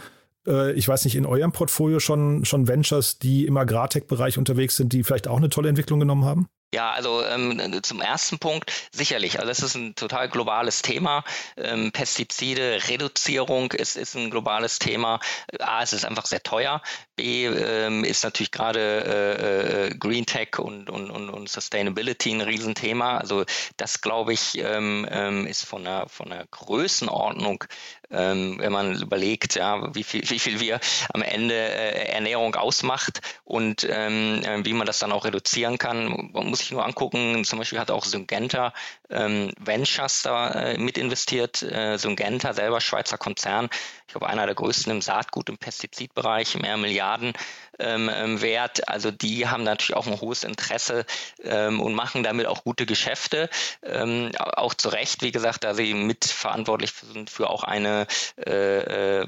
äh, 0.48 0.74
ich 0.74 0.88
weiß 0.88 1.06
nicht, 1.06 1.16
in 1.16 1.26
eurem 1.26 1.52
Portfolio 1.52 2.00
schon, 2.00 2.46
schon 2.46 2.68
Ventures, 2.68 3.20
die 3.20 3.46
im 3.46 3.58
Agrartech-Bereich 3.58 4.38
unterwegs 4.38 4.76
sind, 4.76 4.94
die 4.94 5.04
vielleicht 5.04 5.28
auch 5.28 5.38
eine 5.38 5.50
tolle 5.50 5.70
Entwicklung 5.70 6.00
genommen 6.00 6.26
haben? 6.26 6.48
Ja, 6.74 6.90
also 6.92 7.24
ähm, 7.24 7.84
zum 7.84 8.02
ersten 8.02 8.40
Punkt 8.40 8.90
sicherlich. 8.92 9.40
Also 9.40 9.52
es 9.52 9.60
ist 9.60 9.76
ein 9.76 9.94
total 9.94 10.28
globales 10.28 10.82
Thema. 10.82 11.24
Ähm, 11.56 11.92
Pestizide, 11.92 12.80
Reduzierung 12.88 13.72
ist, 13.74 13.96
ist 13.96 14.16
ein 14.16 14.32
globales 14.32 14.80
Thema. 14.80 15.20
A, 15.60 15.84
es 15.84 15.94
ist 15.94 16.04
einfach 16.04 16.26
sehr 16.26 16.42
teuer. 16.42 16.82
B, 17.16 17.46
ähm, 17.46 18.04
ist 18.04 18.24
natürlich 18.24 18.50
gerade 18.50 18.80
äh, 18.80 19.86
äh, 19.90 19.96
Green 19.96 20.26
Tech 20.26 20.58
und, 20.58 20.90
und, 20.90 21.12
und, 21.12 21.30
und 21.30 21.48
Sustainability 21.48 22.32
ein 22.32 22.42
Riesenthema. 22.42 23.20
Also 23.20 23.46
das, 23.78 24.02
glaube 24.02 24.34
ich, 24.34 24.58
ähm, 24.58 25.08
ähm, 25.12 25.46
ist 25.46 25.66
von 25.66 25.84
der, 25.84 26.08
von 26.10 26.32
der 26.32 26.48
Größenordnung 26.50 27.66
ähm, 28.14 28.58
wenn 28.60 28.72
man 28.72 29.02
überlegt, 29.02 29.56
ja, 29.56 29.94
wie 29.96 30.04
viel, 30.04 30.30
wie 30.30 30.40
viel 30.40 30.60
wir 30.60 30.80
am 31.14 31.24
Ende 31.24 31.56
äh, 31.56 32.12
Ernährung 32.14 32.56
ausmacht 32.56 33.22
und 33.44 33.88
ähm, 33.90 34.42
äh, 34.44 34.64
wie 34.64 34.74
man 34.74 34.86
das 34.86 35.00
dann 35.00 35.12
auch 35.12 35.26
reduzieren 35.26 35.78
kann, 35.78 36.30
muss 36.32 36.63
sich 36.64 36.72
nur 36.72 36.86
angucken. 36.86 37.44
Zum 37.46 37.60
Beispiel 37.60 37.80
hat 37.80 37.92
auch 37.92 38.06
Syngenta 38.06 38.74
ähm, 39.10 39.52
Ventures 39.60 40.22
da 40.24 40.52
äh, 40.52 40.78
mit 40.78 40.98
investiert. 40.98 41.62
Äh, 41.62 41.98
Syngenta 41.98 42.54
selber 42.54 42.82
Schweizer 42.82 43.18
Konzern, 43.18 43.70
ich 44.08 44.14
glaube 44.14 44.28
einer 44.28 44.46
der 44.46 44.56
größten 44.56 44.92
im 44.92 45.02
Saatgut, 45.02 45.50
im 45.50 45.58
Pestizidbereich, 45.58 46.58
mehr 46.60 46.78
Milliarden 46.78 47.34
ähm, 47.80 48.10
ähm, 48.14 48.42
Wert. 48.42 48.88
Also 48.88 49.12
die 49.12 49.48
haben 49.48 49.64
natürlich 49.64 49.96
auch 49.96 50.08
ein 50.08 50.20
hohes 50.20 50.44
Interesse 50.44 51.06
ähm, 51.44 51.82
und 51.82 51.94
machen 51.94 52.24
damit 52.24 52.48
auch 52.48 52.64
gute 52.64 52.86
Geschäfte. 52.86 53.50
Ähm, 53.84 54.32
auch 54.38 54.74
zu 54.74 54.90
Recht, 54.90 55.22
wie 55.22 55.32
gesagt, 55.32 55.64
da 55.64 55.74
sie 55.74 55.94
mitverantwortlich 55.94 56.94
sind 57.14 57.30
für 57.30 57.50
auch 57.50 57.64
eine 57.64 58.08
äh, 58.38 59.22
äh, 59.22 59.28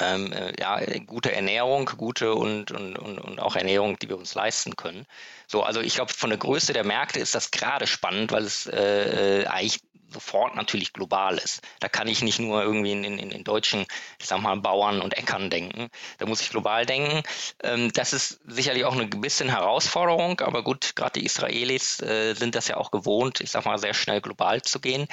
ähm, 0.00 0.32
äh, 0.32 0.52
ja, 0.58 0.80
gute 1.06 1.32
Ernährung, 1.32 1.90
gute 1.96 2.34
und, 2.34 2.70
und, 2.70 2.98
und, 2.98 3.18
und 3.18 3.40
auch 3.40 3.56
Ernährung, 3.56 3.98
die 3.98 4.08
wir 4.08 4.18
uns 4.18 4.34
leisten 4.34 4.76
können. 4.76 5.06
So, 5.46 5.62
also 5.62 5.80
ich 5.80 5.94
glaube, 5.94 6.12
von 6.12 6.30
der 6.30 6.38
Größe 6.38 6.72
der 6.72 6.84
Märkte 6.84 7.20
ist 7.20 7.34
das 7.34 7.50
gerade 7.50 7.86
spannend, 7.86 8.32
weil 8.32 8.44
es 8.44 8.66
äh, 8.66 9.42
äh 9.42 9.46
eigentlich 9.46 9.80
sofort 10.08 10.54
natürlich 10.54 10.92
global 10.92 11.38
ist. 11.38 11.62
Da 11.80 11.88
kann 11.88 12.08
ich 12.08 12.22
nicht 12.22 12.38
nur 12.38 12.62
irgendwie 12.62 12.92
in, 12.92 13.04
in, 13.04 13.30
in 13.30 13.44
deutschen, 13.44 13.86
ich 14.18 14.26
sag 14.26 14.40
mal, 14.40 14.56
Bauern 14.56 15.00
und 15.00 15.16
Äckern 15.16 15.50
denken. 15.50 15.88
Da 16.18 16.26
muss 16.26 16.40
ich 16.40 16.50
global 16.50 16.86
denken. 16.86 17.22
Ähm, 17.62 17.92
das 17.92 18.12
ist 18.12 18.40
sicherlich 18.46 18.84
auch 18.84 18.94
eine 18.94 19.06
bisschen 19.06 19.48
Herausforderung, 19.48 20.40
aber 20.40 20.62
gut, 20.62 20.96
gerade 20.96 21.18
die 21.20 21.26
Israelis 21.26 22.00
äh, 22.00 22.34
sind 22.34 22.54
das 22.54 22.68
ja 22.68 22.76
auch 22.76 22.90
gewohnt, 22.90 23.40
ich 23.40 23.50
sag 23.50 23.64
mal, 23.64 23.78
sehr 23.78 23.94
schnell 23.94 24.20
global 24.20 24.62
zu 24.62 24.80
gehen. 24.80 25.06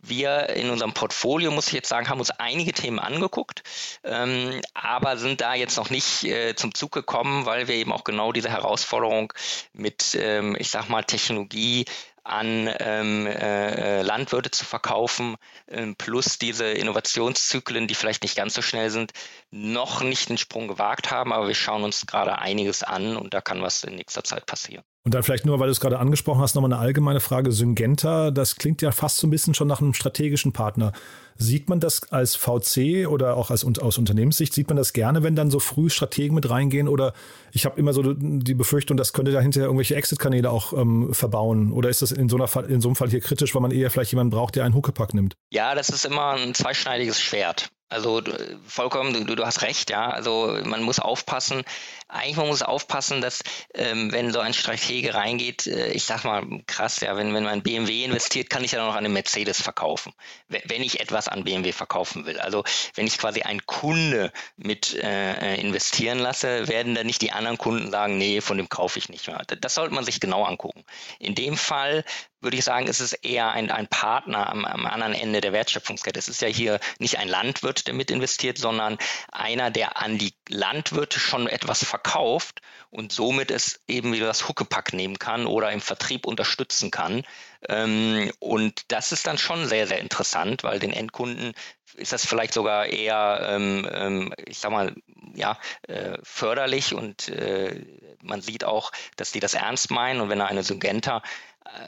Wir 0.00 0.50
in 0.50 0.70
unserem 0.70 0.92
Portfolio, 0.92 1.50
muss 1.50 1.68
ich 1.68 1.74
jetzt 1.74 1.88
sagen, 1.88 2.08
haben 2.08 2.20
uns 2.20 2.30
einige 2.30 2.72
Themen 2.72 2.98
angeguckt, 2.98 3.62
ähm, 4.04 4.60
aber 4.74 5.16
sind 5.16 5.40
da 5.40 5.54
jetzt 5.54 5.76
noch 5.76 5.90
nicht 5.90 6.24
äh, 6.24 6.54
zum 6.54 6.74
Zug 6.74 6.92
gekommen, 6.92 7.46
weil 7.46 7.68
wir 7.68 7.74
eben 7.74 7.92
auch 7.92 8.04
genau 8.04 8.32
diese 8.32 8.50
Herausforderung 8.50 9.32
mit, 9.72 10.16
ähm, 10.20 10.56
ich 10.58 10.70
sag 10.70 10.88
mal, 10.88 11.04
Technologie 11.04 11.84
an 12.28 12.70
ähm, 12.78 13.26
äh, 13.26 14.02
Landwirte 14.02 14.50
zu 14.50 14.64
verkaufen, 14.64 15.36
ähm, 15.68 15.96
plus 15.96 16.38
diese 16.38 16.66
Innovationszyklen, 16.66 17.86
die 17.86 17.94
vielleicht 17.94 18.22
nicht 18.22 18.36
ganz 18.36 18.54
so 18.54 18.62
schnell 18.62 18.90
sind, 18.90 19.12
noch 19.50 20.02
nicht 20.02 20.28
den 20.28 20.38
Sprung 20.38 20.68
gewagt 20.68 21.10
haben, 21.10 21.32
aber 21.32 21.48
wir 21.48 21.54
schauen 21.54 21.84
uns 21.84 22.06
gerade 22.06 22.38
einiges 22.38 22.82
an 22.82 23.16
und 23.16 23.34
da 23.34 23.40
kann 23.40 23.62
was 23.62 23.84
in 23.84 23.96
nächster 23.96 24.24
Zeit 24.24 24.46
passieren. 24.46 24.84
Und 25.08 25.14
dann 25.14 25.22
vielleicht 25.22 25.46
nur, 25.46 25.58
weil 25.58 25.68
du 25.68 25.72
es 25.72 25.80
gerade 25.80 25.98
angesprochen 25.98 26.42
hast, 26.42 26.54
nochmal 26.54 26.70
eine 26.70 26.82
allgemeine 26.82 27.20
Frage. 27.20 27.50
Syngenta, 27.50 28.30
das 28.30 28.56
klingt 28.56 28.82
ja 28.82 28.92
fast 28.92 29.16
so 29.16 29.26
ein 29.26 29.30
bisschen 29.30 29.54
schon 29.54 29.66
nach 29.66 29.80
einem 29.80 29.94
strategischen 29.94 30.52
Partner. 30.52 30.92
Sieht 31.34 31.70
man 31.70 31.80
das 31.80 32.12
als 32.12 32.36
VC 32.36 33.08
oder 33.08 33.38
auch 33.38 33.50
als, 33.50 33.64
aus 33.64 33.96
Unternehmenssicht, 33.96 34.52
sieht 34.52 34.68
man 34.68 34.76
das 34.76 34.92
gerne, 34.92 35.22
wenn 35.22 35.34
dann 35.34 35.50
so 35.50 35.60
früh 35.60 35.88
Strategen 35.88 36.34
mit 36.34 36.50
reingehen? 36.50 36.88
Oder 36.88 37.14
ich 37.52 37.64
habe 37.64 37.80
immer 37.80 37.94
so 37.94 38.02
die 38.12 38.52
Befürchtung, 38.52 38.98
das 38.98 39.14
könnte 39.14 39.32
da 39.32 39.40
hinterher 39.40 39.68
irgendwelche 39.68 39.96
Exit-Kanäle 39.96 40.50
auch 40.50 40.74
ähm, 40.74 41.14
verbauen. 41.14 41.72
Oder 41.72 41.88
ist 41.88 42.02
das 42.02 42.12
in 42.12 42.28
so, 42.28 42.36
einer 42.36 42.46
Fall, 42.46 42.66
in 42.66 42.82
so 42.82 42.88
einem 42.88 42.96
Fall 42.96 43.08
hier 43.08 43.20
kritisch, 43.22 43.54
weil 43.54 43.62
man 43.62 43.70
eher 43.70 43.90
vielleicht 43.90 44.12
jemanden 44.12 44.32
braucht, 44.32 44.56
der 44.56 44.64
einen 44.64 44.74
Huckepack 44.74 45.14
nimmt? 45.14 45.36
Ja, 45.50 45.74
das 45.74 45.88
ist 45.88 46.04
immer 46.04 46.32
ein 46.32 46.52
zweischneidiges 46.52 47.18
Schwert. 47.18 47.70
Also 47.90 48.22
vollkommen, 48.66 49.26
du, 49.26 49.34
du 49.34 49.46
hast 49.46 49.62
recht, 49.62 49.90
ja. 49.90 50.10
Also 50.10 50.58
man 50.64 50.82
muss 50.82 50.98
aufpassen. 50.98 51.62
Eigentlich 52.08 52.36
man 52.36 52.48
muss 52.48 52.62
aufpassen, 52.62 53.20
dass 53.20 53.42
ähm, 53.74 54.12
wenn 54.12 54.32
so 54.32 54.40
ein 54.40 54.52
Stratege 54.52 55.14
reingeht, 55.14 55.66
äh, 55.66 55.92
ich 55.92 56.04
sag 56.04 56.24
mal 56.24 56.44
krass, 56.66 57.00
ja, 57.00 57.16
wenn, 57.16 57.34
wenn 57.34 57.44
man 57.44 57.62
BMW 57.62 58.04
investiert, 58.04 58.50
kann 58.50 58.64
ich 58.64 58.72
ja 58.72 58.84
noch 58.84 58.92
an 58.92 58.98
eine 58.98 59.08
Mercedes 59.08 59.62
verkaufen, 59.62 60.12
wenn 60.48 60.82
ich 60.82 61.00
etwas 61.00 61.28
an 61.28 61.44
BMW 61.44 61.72
verkaufen 61.72 62.26
will. 62.26 62.38
Also 62.40 62.64
wenn 62.94 63.06
ich 63.06 63.18
quasi 63.18 63.42
einen 63.42 63.64
Kunde 63.66 64.32
mit 64.56 64.94
äh, 64.94 65.54
investieren 65.56 66.18
lasse, 66.18 66.68
werden 66.68 66.94
dann 66.94 67.06
nicht 67.06 67.22
die 67.22 67.32
anderen 67.32 67.58
Kunden 67.58 67.90
sagen, 67.90 68.18
nee, 68.18 68.40
von 68.40 68.58
dem 68.58 68.68
kaufe 68.68 68.98
ich 68.98 69.08
nicht 69.08 69.26
mehr. 69.26 69.42
Das 69.60 69.74
sollte 69.74 69.94
man 69.94 70.04
sich 70.04 70.20
genau 70.20 70.44
angucken. 70.44 70.84
In 71.18 71.34
dem 71.34 71.56
Fall 71.56 72.04
würde 72.40 72.56
ich 72.56 72.64
sagen, 72.64 72.86
ist 72.86 73.00
es 73.00 73.12
eher 73.12 73.50
ein, 73.50 73.70
ein 73.70 73.88
Partner 73.88 74.48
am, 74.48 74.64
am 74.64 74.86
anderen 74.86 75.14
Ende 75.14 75.40
der 75.40 75.52
Wertschöpfungskette. 75.52 76.18
Es 76.18 76.28
ist 76.28 76.40
ja 76.40 76.48
hier 76.48 76.78
nicht 76.98 77.18
ein 77.18 77.28
Landwirt, 77.28 77.86
der 77.86 77.94
mit 77.94 78.10
investiert, 78.10 78.58
sondern 78.58 78.98
einer, 79.32 79.70
der 79.70 80.00
an 80.00 80.18
die 80.18 80.34
Landwirte 80.48 81.18
schon 81.18 81.48
etwas 81.48 81.84
verkauft 81.84 82.60
und 82.90 83.12
somit 83.12 83.50
es 83.50 83.80
eben 83.86 84.12
wieder 84.12 84.26
das 84.26 84.48
Huckepack 84.48 84.92
nehmen 84.92 85.18
kann 85.18 85.46
oder 85.46 85.72
im 85.72 85.80
Vertrieb 85.80 86.26
unterstützen 86.26 86.90
kann. 86.90 87.24
Ähm, 87.68 88.30
und 88.38 88.82
das 88.88 89.12
ist 89.12 89.26
dann 89.26 89.38
schon 89.38 89.66
sehr, 89.66 89.86
sehr 89.86 89.98
interessant, 89.98 90.62
weil 90.62 90.78
den 90.78 90.92
Endkunden 90.92 91.54
ist 91.94 92.12
das 92.12 92.24
vielleicht 92.24 92.54
sogar 92.54 92.86
eher, 92.86 93.48
ähm, 93.50 93.88
ähm, 93.92 94.34
ich 94.46 94.58
sag 94.58 94.70
mal, 94.70 94.94
ja, 95.34 95.58
äh, 95.88 96.18
förderlich 96.22 96.94
und 96.94 97.28
äh, 97.28 97.84
man 98.22 98.40
sieht 98.40 98.64
auch, 98.64 98.92
dass 99.16 99.32
die 99.32 99.40
das 99.40 99.54
ernst 99.54 99.90
meinen 99.90 100.20
und 100.20 100.28
wenn 100.28 100.40
eine 100.40 100.62
Syngenta 100.62 101.22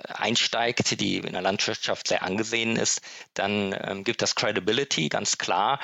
einsteigt, 0.09 1.01
die 1.01 1.19
in 1.19 1.33
der 1.33 1.43
Landwirtschaft 1.43 2.09
sehr 2.09 2.23
angesehen 2.23 2.77
ist, 2.77 3.01
dann 3.35 3.75
ähm, 3.83 4.05
gibt 4.05 4.23
das 4.23 4.35
Credibility, 4.35 5.09
ganz 5.09 5.39
klar. 5.39 5.81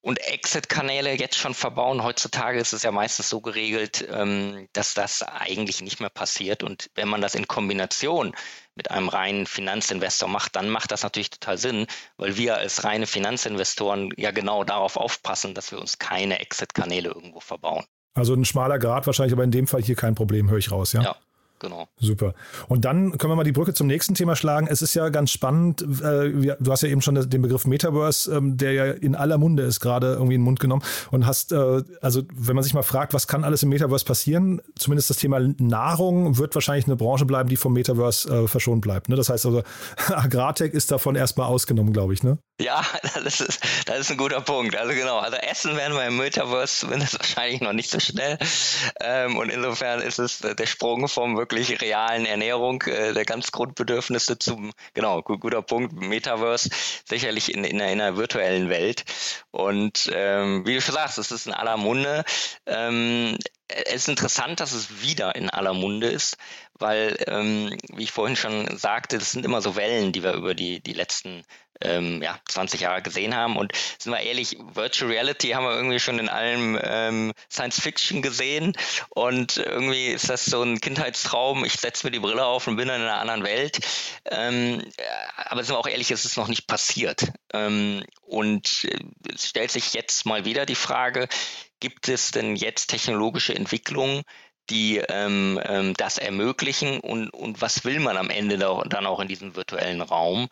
Und 0.00 0.20
Exit-Kanäle 0.20 1.14
jetzt 1.18 1.36
schon 1.36 1.54
verbauen. 1.54 2.04
Heutzutage 2.04 2.60
ist 2.60 2.72
es 2.72 2.84
ja 2.84 2.92
meistens 2.92 3.28
so 3.28 3.40
geregelt, 3.40 4.06
ähm, 4.10 4.68
dass 4.72 4.94
das 4.94 5.22
eigentlich 5.22 5.82
nicht 5.82 6.00
mehr 6.00 6.08
passiert. 6.08 6.62
Und 6.62 6.88
wenn 6.94 7.08
man 7.08 7.20
das 7.20 7.34
in 7.34 7.48
Kombination 7.48 8.32
mit 8.76 8.92
einem 8.92 9.08
reinen 9.08 9.46
Finanzinvestor 9.46 10.28
macht, 10.28 10.54
dann 10.54 10.70
macht 10.70 10.92
das 10.92 11.02
natürlich 11.02 11.30
total 11.30 11.58
Sinn, 11.58 11.86
weil 12.16 12.36
wir 12.36 12.56
als 12.56 12.84
reine 12.84 13.08
Finanzinvestoren 13.08 14.12
ja 14.16 14.30
genau 14.30 14.62
darauf 14.62 14.96
aufpassen, 14.96 15.54
dass 15.54 15.72
wir 15.72 15.80
uns 15.80 15.98
keine 15.98 16.38
Exit-Kanäle 16.38 17.08
irgendwo 17.08 17.40
verbauen. 17.40 17.84
Also 18.14 18.34
ein 18.34 18.44
schmaler 18.44 18.78
Grad 18.78 19.06
wahrscheinlich, 19.06 19.32
aber 19.32 19.44
in 19.44 19.50
dem 19.50 19.66
Fall 19.66 19.82
hier 19.82 19.96
kein 19.96 20.14
Problem, 20.14 20.48
höre 20.48 20.58
ich 20.58 20.70
raus, 20.70 20.92
ja? 20.92 21.02
Ja, 21.02 21.16
genau. 21.58 21.88
Super. 21.98 22.34
Und 22.68 22.84
dann 22.84 23.16
können 23.18 23.32
wir 23.32 23.36
mal 23.36 23.44
die 23.44 23.52
Brücke 23.52 23.74
zum 23.74 23.86
nächsten 23.86 24.14
Thema 24.14 24.36
schlagen. 24.36 24.66
Es 24.68 24.82
ist 24.82 24.94
ja 24.94 25.08
ganz 25.08 25.30
spannend, 25.30 25.82
äh, 25.82 26.56
du 26.58 26.70
hast 26.70 26.82
ja 26.82 26.88
eben 26.88 27.02
schon 27.02 27.14
den 27.14 27.42
Begriff 27.42 27.66
Metaverse, 27.66 28.34
ähm, 28.34 28.56
der 28.56 28.72
ja 28.72 28.84
in 28.86 29.14
aller 29.14 29.38
Munde 29.38 29.62
ist, 29.62 29.80
gerade 29.80 30.12
irgendwie 30.12 30.34
in 30.34 30.40
den 30.40 30.44
Mund 30.44 30.60
genommen 30.60 30.82
und 31.10 31.26
hast, 31.26 31.52
äh, 31.52 31.82
also 32.00 32.22
wenn 32.32 32.54
man 32.54 32.64
sich 32.64 32.74
mal 32.74 32.82
fragt, 32.82 33.14
was 33.14 33.26
kann 33.26 33.44
alles 33.44 33.62
im 33.62 33.68
Metaverse 33.68 34.04
passieren, 34.04 34.60
zumindest 34.76 35.10
das 35.10 35.18
Thema 35.18 35.40
Nahrung 35.58 36.38
wird 36.38 36.54
wahrscheinlich 36.54 36.86
eine 36.86 36.96
Branche 36.96 37.24
bleiben, 37.24 37.48
die 37.48 37.56
vom 37.56 37.72
Metaverse 37.72 38.44
äh, 38.44 38.48
verschont 38.48 38.80
bleibt. 38.80 39.08
Ne? 39.08 39.16
Das 39.16 39.28
heißt 39.28 39.46
also, 39.46 39.62
Agrartech 40.08 40.72
ist 40.72 40.90
davon 40.90 41.16
erstmal 41.16 41.46
ausgenommen, 41.46 41.92
glaube 41.92 42.14
ich, 42.14 42.22
ne? 42.22 42.38
Ja, 42.60 42.82
das 43.24 43.40
ist, 43.40 43.60
das 43.86 44.00
ist 44.00 44.10
ein 44.10 44.16
guter 44.16 44.40
Punkt. 44.40 44.76
Also 44.76 44.92
genau, 44.92 45.18
also 45.18 45.36
Essen 45.36 45.76
werden 45.76 45.96
wir 45.96 46.06
im 46.06 46.16
Metaverse 46.16 46.80
zumindest 46.80 47.14
wahrscheinlich 47.18 47.60
noch 47.60 47.72
nicht 47.72 47.90
so 47.90 48.00
schnell. 48.00 48.38
Ähm, 49.00 49.36
und 49.36 49.50
insofern 49.50 50.00
ist 50.00 50.18
es 50.18 50.38
der 50.40 50.66
Sprung 50.66 51.08
vom 51.08 51.36
wirklich 51.36 51.47
realen 51.52 52.26
Ernährung, 52.26 52.82
äh, 52.82 53.12
der 53.12 53.24
ganz 53.24 53.50
Grundbedürfnisse 53.52 54.38
zum, 54.38 54.72
genau, 54.94 55.22
guter 55.22 55.62
Punkt, 55.62 55.92
Metaverse, 55.94 56.70
sicherlich 57.04 57.54
in, 57.54 57.64
in, 57.64 57.80
einer, 57.80 57.92
in 57.92 58.00
einer 58.00 58.16
virtuellen 58.16 58.68
Welt. 58.68 59.04
Und 59.50 60.10
ähm, 60.12 60.66
wie 60.66 60.74
du 60.74 60.80
schon 60.80 60.94
sagst, 60.94 61.18
es 61.18 61.30
ist 61.30 61.46
in 61.46 61.52
aller 61.52 61.76
Munde. 61.76 62.24
Ähm, 62.66 63.36
es 63.68 64.02
ist 64.02 64.08
interessant, 64.08 64.60
dass 64.60 64.72
es 64.72 65.02
wieder 65.02 65.34
in 65.34 65.50
aller 65.50 65.74
Munde 65.74 66.08
ist, 66.08 66.38
weil, 66.74 67.16
ähm, 67.26 67.76
wie 67.92 68.04
ich 68.04 68.12
vorhin 68.12 68.36
schon 68.36 68.78
sagte, 68.78 69.18
das 69.18 69.32
sind 69.32 69.44
immer 69.44 69.60
so 69.60 69.76
Wellen, 69.76 70.12
die 70.12 70.22
wir 70.22 70.32
über 70.32 70.54
die, 70.54 70.80
die 70.80 70.94
letzten 70.94 71.44
ähm, 71.80 72.22
ja, 72.22 72.38
20 72.48 72.80
Jahre 72.80 73.02
gesehen 73.02 73.34
haben. 73.34 73.56
Und 73.56 73.72
sind 73.98 74.12
wir 74.12 74.20
ehrlich, 74.20 74.56
Virtual 74.74 75.10
Reality 75.10 75.50
haben 75.50 75.64
wir 75.64 75.74
irgendwie 75.74 76.00
schon 76.00 76.18
in 76.18 76.28
allem 76.28 76.78
ähm, 76.82 77.32
Science 77.50 77.80
Fiction 77.80 78.22
gesehen. 78.22 78.72
Und 79.10 79.56
irgendwie 79.58 80.08
ist 80.08 80.28
das 80.28 80.44
so 80.44 80.62
ein 80.62 80.80
Kindheitstraum. 80.80 81.64
Ich 81.64 81.74
setze 81.74 82.06
mir 82.06 82.10
die 82.10 82.20
Brille 82.20 82.44
auf 82.44 82.66
und 82.66 82.76
bin 82.76 82.88
in 82.88 82.94
einer 82.94 83.20
anderen 83.20 83.44
Welt. 83.44 83.78
Ähm, 84.24 84.82
aber 85.36 85.62
sind 85.64 85.74
wir 85.74 85.78
auch 85.78 85.88
ehrlich, 85.88 86.10
es 86.10 86.24
ist 86.24 86.36
noch 86.36 86.48
nicht 86.48 86.66
passiert. 86.66 87.32
Ähm, 87.52 88.04
und 88.22 88.84
äh, 88.84 88.98
es 89.34 89.48
stellt 89.48 89.70
sich 89.70 89.94
jetzt 89.94 90.26
mal 90.26 90.44
wieder 90.44 90.66
die 90.66 90.74
Frage, 90.74 91.28
gibt 91.80 92.08
es 92.08 92.30
denn 92.30 92.56
jetzt 92.56 92.88
technologische 92.88 93.54
Entwicklungen, 93.54 94.22
die 94.70 94.98
ähm, 95.08 95.60
ähm, 95.64 95.94
das 95.94 96.18
ermöglichen 96.18 97.00
und, 97.00 97.30
und 97.30 97.60
was 97.60 97.84
will 97.84 98.00
man 98.00 98.16
am 98.16 98.30
Ende 98.30 98.58
da, 98.58 98.82
dann 98.86 99.06
auch 99.06 99.20
in 99.20 99.28
diesem 99.28 99.56
virtuellen 99.56 100.02
Raum? 100.02 100.48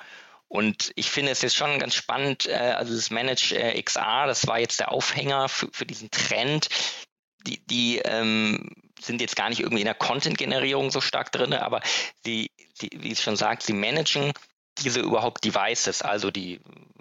Und 0.48 0.92
ich 0.94 1.10
finde 1.10 1.32
es 1.32 1.42
jetzt 1.42 1.56
schon 1.56 1.78
ganz 1.78 1.94
spannend, 1.94 2.46
äh, 2.46 2.54
also 2.54 2.94
das 2.94 3.10
Manage 3.10 3.54
äh, 3.54 3.82
XR, 3.82 4.26
das 4.26 4.46
war 4.46 4.58
jetzt 4.58 4.80
der 4.80 4.92
Aufhänger 4.92 5.48
für, 5.48 5.68
für 5.72 5.86
diesen 5.86 6.10
Trend. 6.10 6.68
Die, 7.46 7.64
die 7.66 7.98
ähm, 7.98 8.70
sind 9.00 9.20
jetzt 9.20 9.36
gar 9.36 9.48
nicht 9.48 9.60
irgendwie 9.60 9.82
in 9.82 9.86
der 9.86 9.94
Content-Generierung 9.94 10.90
so 10.90 11.00
stark 11.00 11.32
drin, 11.32 11.52
aber 11.52 11.80
die, 12.24 12.50
die, 12.80 12.90
wie 12.94 13.12
es 13.12 13.22
schon 13.22 13.36
sagt, 13.36 13.62
sie 13.62 13.72
managen 13.72 14.32
diese 14.78 15.00
überhaupt 15.00 15.44
Devices, 15.44 16.02
also 16.02 16.30
die 16.30 16.60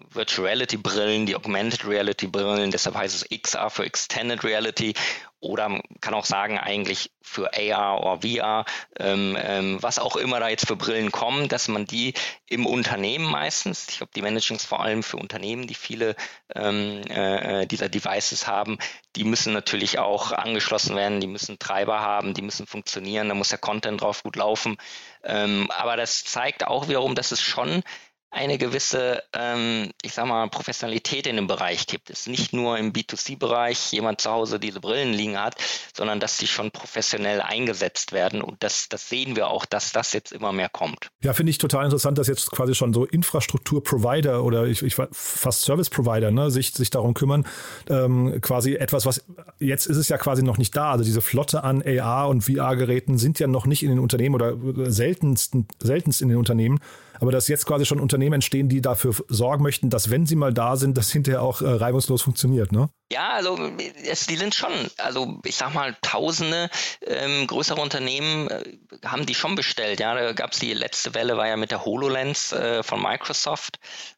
Virtual 0.09 0.47
Reality 0.47 0.77
Brillen, 0.77 1.25
die 1.25 1.35
Augmented 1.35 1.85
Reality 1.85 2.27
Brillen, 2.27 2.71
deshalb 2.71 2.95
heißt 2.95 3.15
es 3.15 3.41
XR 3.41 3.69
für 3.69 3.85
Extended 3.85 4.43
Reality 4.43 4.93
oder 5.39 5.69
man 5.69 5.81
kann 6.01 6.13
auch 6.13 6.25
sagen 6.25 6.57
eigentlich 6.57 7.11
für 7.21 7.51
AR 7.53 8.01
oder 8.01 8.21
VR, 8.21 8.65
ähm, 8.99 9.37
ähm, 9.39 9.77
was 9.81 9.99
auch 9.99 10.15
immer 10.15 10.39
da 10.39 10.49
jetzt 10.49 10.67
für 10.67 10.75
Brillen 10.75 11.11
kommen, 11.11 11.47
dass 11.49 11.67
man 11.67 11.85
die 11.85 12.13
im 12.47 12.65
Unternehmen 12.65 13.25
meistens, 13.25 13.87
ich 13.89 13.97
glaube, 13.97 14.11
die 14.15 14.21
managen 14.21 14.57
es 14.57 14.65
vor 14.65 14.81
allem 14.81 15.03
für 15.03 15.17
Unternehmen, 15.17 15.67
die 15.67 15.75
viele 15.75 16.15
ähm, 16.53 17.01
äh, 17.09 17.65
dieser 17.67 17.89
Devices 17.89 18.47
haben, 18.47 18.77
die 19.15 19.23
müssen 19.23 19.53
natürlich 19.53 19.99
auch 19.99 20.31
angeschlossen 20.31 20.95
werden, 20.95 21.19
die 21.19 21.27
müssen 21.27 21.59
Treiber 21.59 21.99
haben, 21.99 22.33
die 22.33 22.41
müssen 22.41 22.67
funktionieren, 22.67 23.29
da 23.29 23.35
muss 23.35 23.49
der 23.49 23.57
Content 23.57 24.01
drauf 24.01 24.23
gut 24.23 24.35
laufen. 24.35 24.77
Ähm, 25.23 25.69
aber 25.71 25.97
das 25.97 26.23
zeigt 26.23 26.67
auch 26.67 26.87
wiederum, 26.87 27.15
dass 27.15 27.31
es 27.31 27.41
schon 27.41 27.83
eine 28.31 28.57
gewisse, 28.57 29.23
ähm, 29.33 29.91
ich 30.01 30.13
sag 30.13 30.25
mal, 30.25 30.49
Professionalität 30.49 31.25
in 31.25 31.37
dem 31.37 31.47
Bereich 31.47 31.87
gibt. 31.87 32.09
Es 32.09 32.21
ist 32.21 32.27
nicht 32.27 32.51
nur 32.51 32.77
im 32.77 32.91
B2C-Bereich 32.91 33.93
jemand 33.93 34.19
zu 34.19 34.29
Hause 34.29 34.59
diese 34.59 34.81
Brillen 34.81 35.13
liegen 35.13 35.39
hat, 35.39 35.55
sondern 35.95 36.19
dass 36.19 36.37
die 36.37 36.47
schon 36.47 36.71
professionell 36.71 37.39
eingesetzt 37.39 38.11
werden. 38.11 38.41
Und 38.41 38.61
das, 38.61 38.89
das 38.89 39.07
sehen 39.07 39.37
wir 39.37 39.47
auch, 39.47 39.65
dass 39.65 39.93
das 39.93 40.11
jetzt 40.11 40.33
immer 40.33 40.51
mehr 40.51 40.67
kommt. 40.67 41.07
Ja, 41.23 41.33
finde 41.33 41.51
ich 41.51 41.59
total 41.59 41.85
interessant, 41.85 42.17
dass 42.17 42.27
jetzt 42.27 42.51
quasi 42.51 42.75
schon 42.75 42.93
so 42.93 43.05
Infrastruktur-Provider 43.05 44.43
oder 44.43 44.65
ich, 44.65 44.81
ich 44.81 44.95
fast 44.95 45.61
Service-Provider 45.61 46.31
ne, 46.31 46.51
sich, 46.51 46.73
sich 46.73 46.89
darum 46.89 47.13
kümmern. 47.13 47.47
Ähm, 47.89 48.41
quasi 48.41 48.75
etwas, 48.75 49.05
was 49.05 49.23
jetzt 49.59 49.85
ist 49.85 49.97
es 49.97 50.09
ja 50.09 50.17
quasi 50.17 50.43
noch 50.43 50.57
nicht 50.57 50.75
da. 50.75 50.91
Also 50.91 51.05
diese 51.05 51.21
Flotte 51.21 51.63
an 51.63 51.81
AR 51.81 52.27
und 52.27 52.41
VR-Geräten 52.41 53.17
sind 53.17 53.39
ja 53.39 53.47
noch 53.47 53.65
nicht 53.65 53.81
in 53.83 53.89
den 53.89 53.99
Unternehmen 53.99 54.35
oder 54.35 54.57
seltenst, 54.91 55.53
seltenst 55.81 56.21
in 56.21 56.27
den 56.27 56.37
Unternehmen 56.37 56.81
aber 57.19 57.31
dass 57.31 57.47
jetzt 57.47 57.65
quasi 57.65 57.85
schon 57.85 57.99
Unternehmen 57.99 58.35
entstehen, 58.35 58.69
die 58.69 58.81
dafür 58.81 59.15
sorgen 59.27 59.63
möchten, 59.63 59.89
dass 59.89 60.09
wenn 60.09 60.25
sie 60.25 60.35
mal 60.35 60.53
da 60.53 60.75
sind, 60.77 60.97
das 60.97 61.11
hinterher 61.11 61.41
auch 61.41 61.61
äh, 61.61 61.67
reibungslos 61.67 62.21
funktioniert, 62.21 62.71
ne? 62.71 62.89
Ja, 63.11 63.29
also 63.33 63.71
es, 64.03 64.25
die 64.25 64.35
sind 64.35 64.55
schon, 64.55 64.71
also 64.97 65.39
ich 65.43 65.55
sag 65.55 65.75
mal, 65.75 65.95
tausende 66.01 66.71
ähm, 67.05 67.45
größere 67.45 67.79
Unternehmen 67.79 68.49
äh, 68.49 68.77
haben 69.05 69.27
die 69.27 69.35
schon 69.35 69.53
bestellt. 69.53 69.99
Ja, 69.99 70.15
da 70.15 70.33
gab 70.33 70.53
es 70.53 70.59
die 70.59 70.73
letzte 70.73 71.13
Welle, 71.13 71.37
war 71.37 71.47
ja 71.47 71.55
mit 71.55 71.69
der 71.69 71.85
HoloLens 71.85 72.51
äh, 72.51 72.81
von 72.81 72.99
Microsoft, 72.99 73.77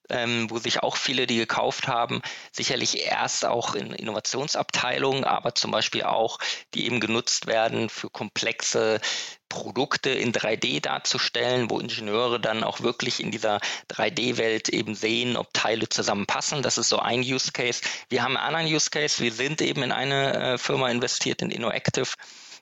ähm, 0.10 0.50
wo 0.50 0.58
sich 0.58 0.84
auch 0.84 0.96
viele, 0.96 1.28
die 1.28 1.36
gekauft 1.36 1.90
haben, 1.90 2.22
sicherlich 2.54 3.06
erst 3.06 3.44
auch 3.44 3.76
in 3.76 3.92
Innovationsabteilungen, 3.92 5.26
aber 5.26 5.54
zum 5.54 5.72
Beispiel 5.72 6.04
auch, 6.04 6.40
die 6.74 6.86
eben 6.86 7.02
genutzt 7.02 7.46
werden 7.46 7.90
für 7.90 8.10
komplexe 8.10 9.02
Produkte 9.50 10.10
in 10.10 10.34
3D 10.34 10.82
darzustellen, 10.82 11.70
wo 11.70 11.80
Ingenieure 11.80 12.40
dann 12.40 12.64
auch 12.64 12.82
wirklich 12.82 13.22
in 13.22 13.32
dieser 13.32 13.60
3D-Welt 13.90 14.70
eben 14.70 14.96
sehen, 14.96 15.38
ob 15.38 15.54
Teile 15.54 15.88
zusammenpassen. 15.88 16.62
Das 16.62 16.78
ist 16.78 16.90
so 16.90 17.00
ein 17.00 17.22
Use 17.22 17.52
Case. 17.52 17.82
Wir 18.10 18.24
haben 18.24 18.36
einen 18.36 18.56
anderen 18.56 18.76
Use 18.76 18.77
Case. 18.86 19.22
Wir 19.22 19.34
sind 19.34 19.62
eben 19.62 19.84
in 19.84 19.92
eine 19.92 20.54
äh, 20.54 20.58
Firma 20.58 20.90
investiert, 20.90 21.42
in 21.42 21.52
InnoActive. 21.52 22.14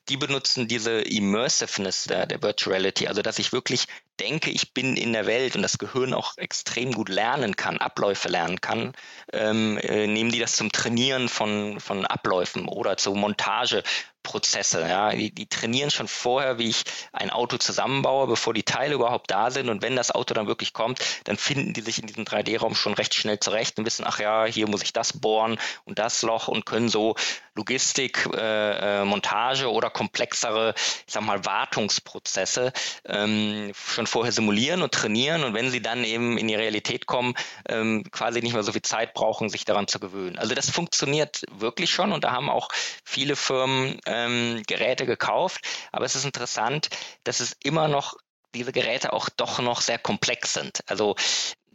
Die 0.09 0.17
benutzen 0.17 0.67
diese 0.67 1.01
Immersiveness 1.01 2.03
der, 2.03 2.27
der 2.27 2.41
Virtuality, 2.41 3.07
also 3.07 3.23
dass 3.23 3.39
ich 3.39 3.51
wirklich 3.51 3.87
denke, 4.19 4.51
ich 4.51 4.73
bin 4.73 4.97
in 4.97 5.13
der 5.13 5.25
Welt 5.25 5.55
und 5.55 5.63
das 5.63 5.79
Gehirn 5.79 6.13
auch 6.13 6.37
extrem 6.37 6.91
gut 6.91 7.09
lernen 7.09 7.55
kann, 7.55 7.79
Abläufe 7.79 8.29
lernen 8.29 8.61
kann, 8.61 8.93
ähm, 9.33 9.79
äh, 9.79 10.05
nehmen 10.05 10.31
die 10.31 10.39
das 10.39 10.55
zum 10.55 10.71
Trainieren 10.71 11.27
von, 11.27 11.79
von 11.79 12.05
Abläufen 12.05 12.67
oder 12.67 12.97
zur 12.97 13.15
Montage 13.15 13.81
Prozesse. 14.25 14.81
Ja, 14.81 15.11
die, 15.11 15.31
die, 15.31 15.47
trainieren 15.47 15.91
schon 15.91 16.09
vorher, 16.09 16.57
wie 16.57 16.69
ich 16.69 16.83
ein 17.13 17.29
Auto 17.29 17.57
zusammenbaue, 17.57 18.27
bevor 18.27 18.53
die 18.53 18.63
Teile 18.63 18.95
überhaupt 18.95 19.31
da 19.31 19.51
sind. 19.51 19.69
Und 19.69 19.81
wenn 19.81 19.95
das 19.95 20.11
Auto 20.11 20.33
dann 20.33 20.47
wirklich 20.47 20.73
kommt, 20.73 20.99
dann 21.23 21.37
finden 21.37 21.73
die 21.73 21.81
sich 21.81 21.99
in 21.99 22.07
diesem 22.07 22.25
3D-Raum 22.25 22.75
schon 22.75 22.93
recht 22.93 23.13
schnell 23.13 23.39
zurecht 23.39 23.77
und 23.77 23.85
wissen, 23.85 24.03
ach 24.05 24.19
ja, 24.19 24.45
hier 24.45 24.67
muss 24.67 24.83
ich 24.83 24.91
das 24.91 25.13
bohren 25.13 25.57
und 25.85 25.99
das 25.99 26.23
Loch 26.23 26.49
und 26.49 26.65
können 26.65 26.89
so 26.89 27.15
Logistik, 27.55 28.27
äh, 28.33 29.01
äh 29.01 29.05
Montage 29.05 29.71
oder 29.71 29.89
komplexere, 29.89 30.73
ich 30.75 31.13
sag 31.13 31.23
mal, 31.23 31.45
Wartungsprozesse 31.45 32.73
ähm, 33.05 33.71
schon 33.73 34.07
vorher 34.07 34.33
simulieren 34.33 34.81
und 34.81 34.91
trainieren. 34.91 35.43
Und 35.43 35.53
wenn 35.53 35.71
sie 35.71 35.81
dann 35.81 36.03
eben 36.03 36.37
in 36.37 36.47
die 36.47 36.55
Realität 36.55 37.05
kommen, 37.05 37.35
ähm, 37.69 38.03
quasi 38.11 38.41
nicht 38.41 38.53
mehr 38.53 38.63
so 38.63 38.73
viel 38.73 38.81
Zeit 38.81 39.13
brauchen, 39.13 39.49
sich 39.49 39.63
daran 39.63 39.87
zu 39.87 39.99
gewöhnen. 39.99 40.37
Also 40.37 40.55
das 40.55 40.69
funktioniert 40.69 41.43
wirklich 41.51 41.91
schon 41.91 42.11
und 42.11 42.23
da 42.23 42.31
haben 42.31 42.49
auch 42.49 42.69
viele 43.03 43.35
Firmen 43.35 43.99
äh, 44.05 44.14
ähm, 44.15 44.63
Geräte 44.67 45.05
gekauft. 45.05 45.61
Aber 45.91 46.05
es 46.05 46.15
ist 46.15 46.25
interessant, 46.25 46.89
dass 47.23 47.39
es 47.39 47.55
immer 47.63 47.87
noch 47.87 48.15
diese 48.53 48.71
Geräte 48.71 49.13
auch 49.13 49.29
doch 49.29 49.59
noch 49.59 49.81
sehr 49.81 49.99
komplex 49.99 50.53
sind. 50.53 50.79
Also 50.87 51.15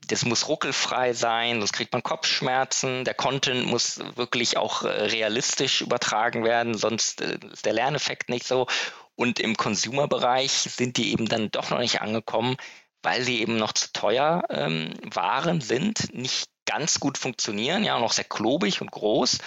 das 0.06 0.24
muss 0.24 0.48
ruckelfrei 0.48 1.12
sein, 1.12 1.60
sonst 1.60 1.72
kriegt 1.72 1.92
man 1.92 2.02
Kopfschmerzen. 2.02 3.04
Der 3.04 3.14
Content 3.14 3.66
muss 3.66 4.00
wirklich 4.16 4.56
auch 4.56 4.82
äh, 4.82 4.88
realistisch 4.88 5.82
übertragen 5.82 6.42
werden, 6.44 6.76
sonst 6.76 7.20
äh, 7.20 7.38
ist 7.52 7.66
der 7.66 7.74
Lerneffekt 7.74 8.28
nicht 8.28 8.46
so. 8.46 8.66
Und 9.14 9.38
im 9.38 9.56
Consumer-Bereich 9.56 10.52
sind 10.52 10.96
die 10.96 11.12
eben 11.12 11.26
dann 11.26 11.50
doch 11.50 11.70
noch 11.70 11.78
nicht 11.78 12.00
angekommen, 12.00 12.56
weil 13.02 13.22
sie 13.22 13.40
eben 13.40 13.56
noch 13.56 13.72
zu 13.72 13.92
teuer 13.92 14.42
ähm, 14.50 14.94
waren, 15.12 15.60
sind, 15.60 16.12
nicht 16.14 16.46
ganz 16.64 17.00
gut 17.00 17.18
funktionieren, 17.18 17.84
ja, 17.84 17.98
noch 17.98 18.12
sehr 18.12 18.24
klobig 18.24 18.80
und 18.80 18.90
groß 18.90 19.38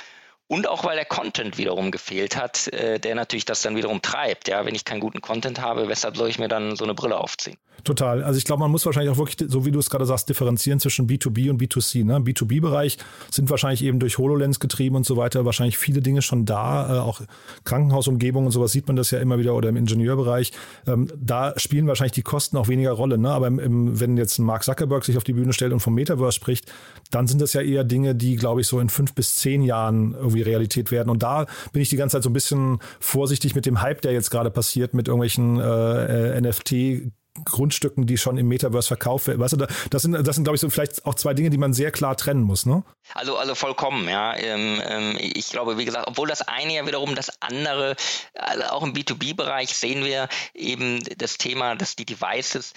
und 0.48 0.68
auch 0.68 0.84
weil 0.84 0.96
der 0.96 1.06
Content 1.06 1.58
wiederum 1.58 1.92
gefehlt 1.92 2.36
hat, 2.36 2.68
äh, 2.68 3.00
der 3.00 3.16
natürlich 3.16 3.46
das 3.46 3.62
dann 3.62 3.76
wiederum 3.76 4.02
treibt. 4.02 4.48
Ja, 4.48 4.66
wenn 4.66 4.76
ich 4.76 4.86
keinen 4.86 5.00
guten 5.00 5.22
Content 5.22 5.62
habe, 5.62 5.88
weshalb 5.88 6.18
soll 6.18 6.30
ich 6.30 6.40
mir 6.40 6.48
dann 6.48 6.76
so 6.76 6.84
eine 6.84 6.94
Brille 6.94 7.18
aufziehen? 7.18 7.58
Total. 7.84 8.24
Also 8.24 8.38
ich 8.38 8.46
glaube, 8.46 8.62
man 8.62 8.72
muss 8.72 8.86
wahrscheinlich 8.86 9.12
auch 9.12 9.18
wirklich, 9.18 9.50
so 9.50 9.66
wie 9.66 9.72
du 9.72 9.80
es 9.80 9.90
gerade 9.90 10.06
sagst, 10.06 10.30
differenzieren 10.30 10.80
zwischen 10.80 11.08
B2B 11.08 11.50
und 11.50 11.62
B2C. 11.62 12.06
Ne? 12.06 12.20
B2B-Bereich 12.20 12.98
sind 13.30 13.50
wahrscheinlich 13.50 13.84
eben 13.84 14.00
durch 14.00 14.18
HoloLens 14.18 14.62
getrieben 14.62 14.96
und 14.96 15.06
so 15.06 15.18
weiter, 15.18 15.44
wahrscheinlich 15.44 15.78
viele 15.78 16.02
Dinge 16.02 16.22
schon 16.22 16.46
da, 16.46 16.96
äh, 16.96 17.00
auch 17.00 17.22
Krankenhausumgebung 17.66 18.46
und 18.46 18.52
sowas 18.52 18.72
sieht 18.72 18.88
man 18.88 18.96
das 18.96 19.12
ja 19.12 19.20
immer 19.20 19.38
wieder 19.38 19.54
oder 19.54 19.68
im 19.68 19.76
Ingenieurbereich. 19.76 20.54
Ähm, 20.88 21.10
da 21.18 21.54
spielen 21.58 21.88
wahrscheinlich 21.88 22.14
die 22.14 22.22
Kosten 22.22 22.56
auch 22.56 22.70
weniger 22.70 22.94
Rolle. 22.94 23.18
Ne? 23.18 23.30
Aber 23.30 23.48
im, 23.48 23.60
im, 23.60 24.00
wenn 24.00 24.16
jetzt 24.16 24.40
Mark 24.40 24.64
Zuckerberg 24.64 25.04
sich 25.04 25.18
auf 25.18 25.26
die 25.26 25.34
Bühne 25.34 25.52
stellt 25.52 25.74
und 25.74 25.82
vom 25.82 25.94
Metaverse 25.94 26.34
spricht, 26.34 26.72
dann 27.12 27.28
sind 27.28 27.42
das 27.42 27.52
ja 27.52 27.62
eher 27.62 27.84
Dinge, 27.84 28.16
die, 28.16 28.38
glaube 28.38 28.62
ich, 28.62 28.68
so 28.68 28.80
in 28.80 28.90
fünf 28.90 29.14
bis 29.14 29.36
zehn 29.36 29.62
Jahren 29.62 30.16
irgendwie 30.34 30.50
Realität 30.50 30.92
werden. 30.92 31.10
Und 31.10 31.24
da 31.24 31.46
bin 31.72 31.82
ich 31.82 31.90
die 31.90 31.98
ganze 31.98 32.18
Zeit 32.18 32.24
so 32.24 32.30
ein 32.30 32.34
bisschen 32.34 32.80
vorsichtig 33.00 33.56
mit 33.56 33.66
dem 33.66 33.82
Hype, 33.82 34.02
der 34.02 34.14
jetzt 34.14 34.32
gerade 34.32 34.52
passiert, 34.52 34.94
mit 34.94 35.08
irgendwelchen 35.08 35.60
äh, 35.60 36.38
äh 36.38 36.42
NFT 36.42 37.14
Grundstücken, 37.46 38.06
die 38.06 38.20
schon 38.20 38.38
im 38.38 38.48
Metaverse 38.48 38.88
verkauft 38.88 39.26
werden. 39.26 39.40
Weißt 39.40 39.54
du, 39.54 39.66
das 39.90 40.02
sind, 40.04 40.14
das 40.14 40.36
sind, 40.36 40.44
glaube 40.44 40.56
ich, 40.56 40.62
so 40.62 40.70
vielleicht 40.70 41.04
auch 41.06 41.16
zwei 41.16 41.34
Dinge, 41.34 41.50
die 41.50 41.58
man 41.58 41.74
sehr 41.74 41.90
klar 41.90 42.16
trennen 42.16 42.44
muss, 42.44 42.68
ne? 42.68 42.84
Also, 43.16 43.38
also 43.38 43.56
vollkommen, 43.56 44.08
ja. 44.08 44.36
Ähm, 44.38 44.80
ähm, 44.86 45.18
ich 45.20 45.50
glaube, 45.50 45.80
wie 45.80 45.86
gesagt, 45.86 46.08
obwohl 46.08 46.28
das 46.28 46.44
eine 46.44 46.76
ja 46.76 46.86
wiederum 46.86 47.16
das 47.16 47.32
andere, 47.42 47.96
also 48.36 48.64
auch 48.66 48.84
im 48.84 48.94
B2B-Bereich 48.94 49.76
sehen 49.76 50.06
wir 50.06 50.30
eben 50.54 51.00
das 51.18 51.40
Thema, 51.40 51.76
dass 51.76 51.96
die 51.96 52.06
Devices 52.06 52.74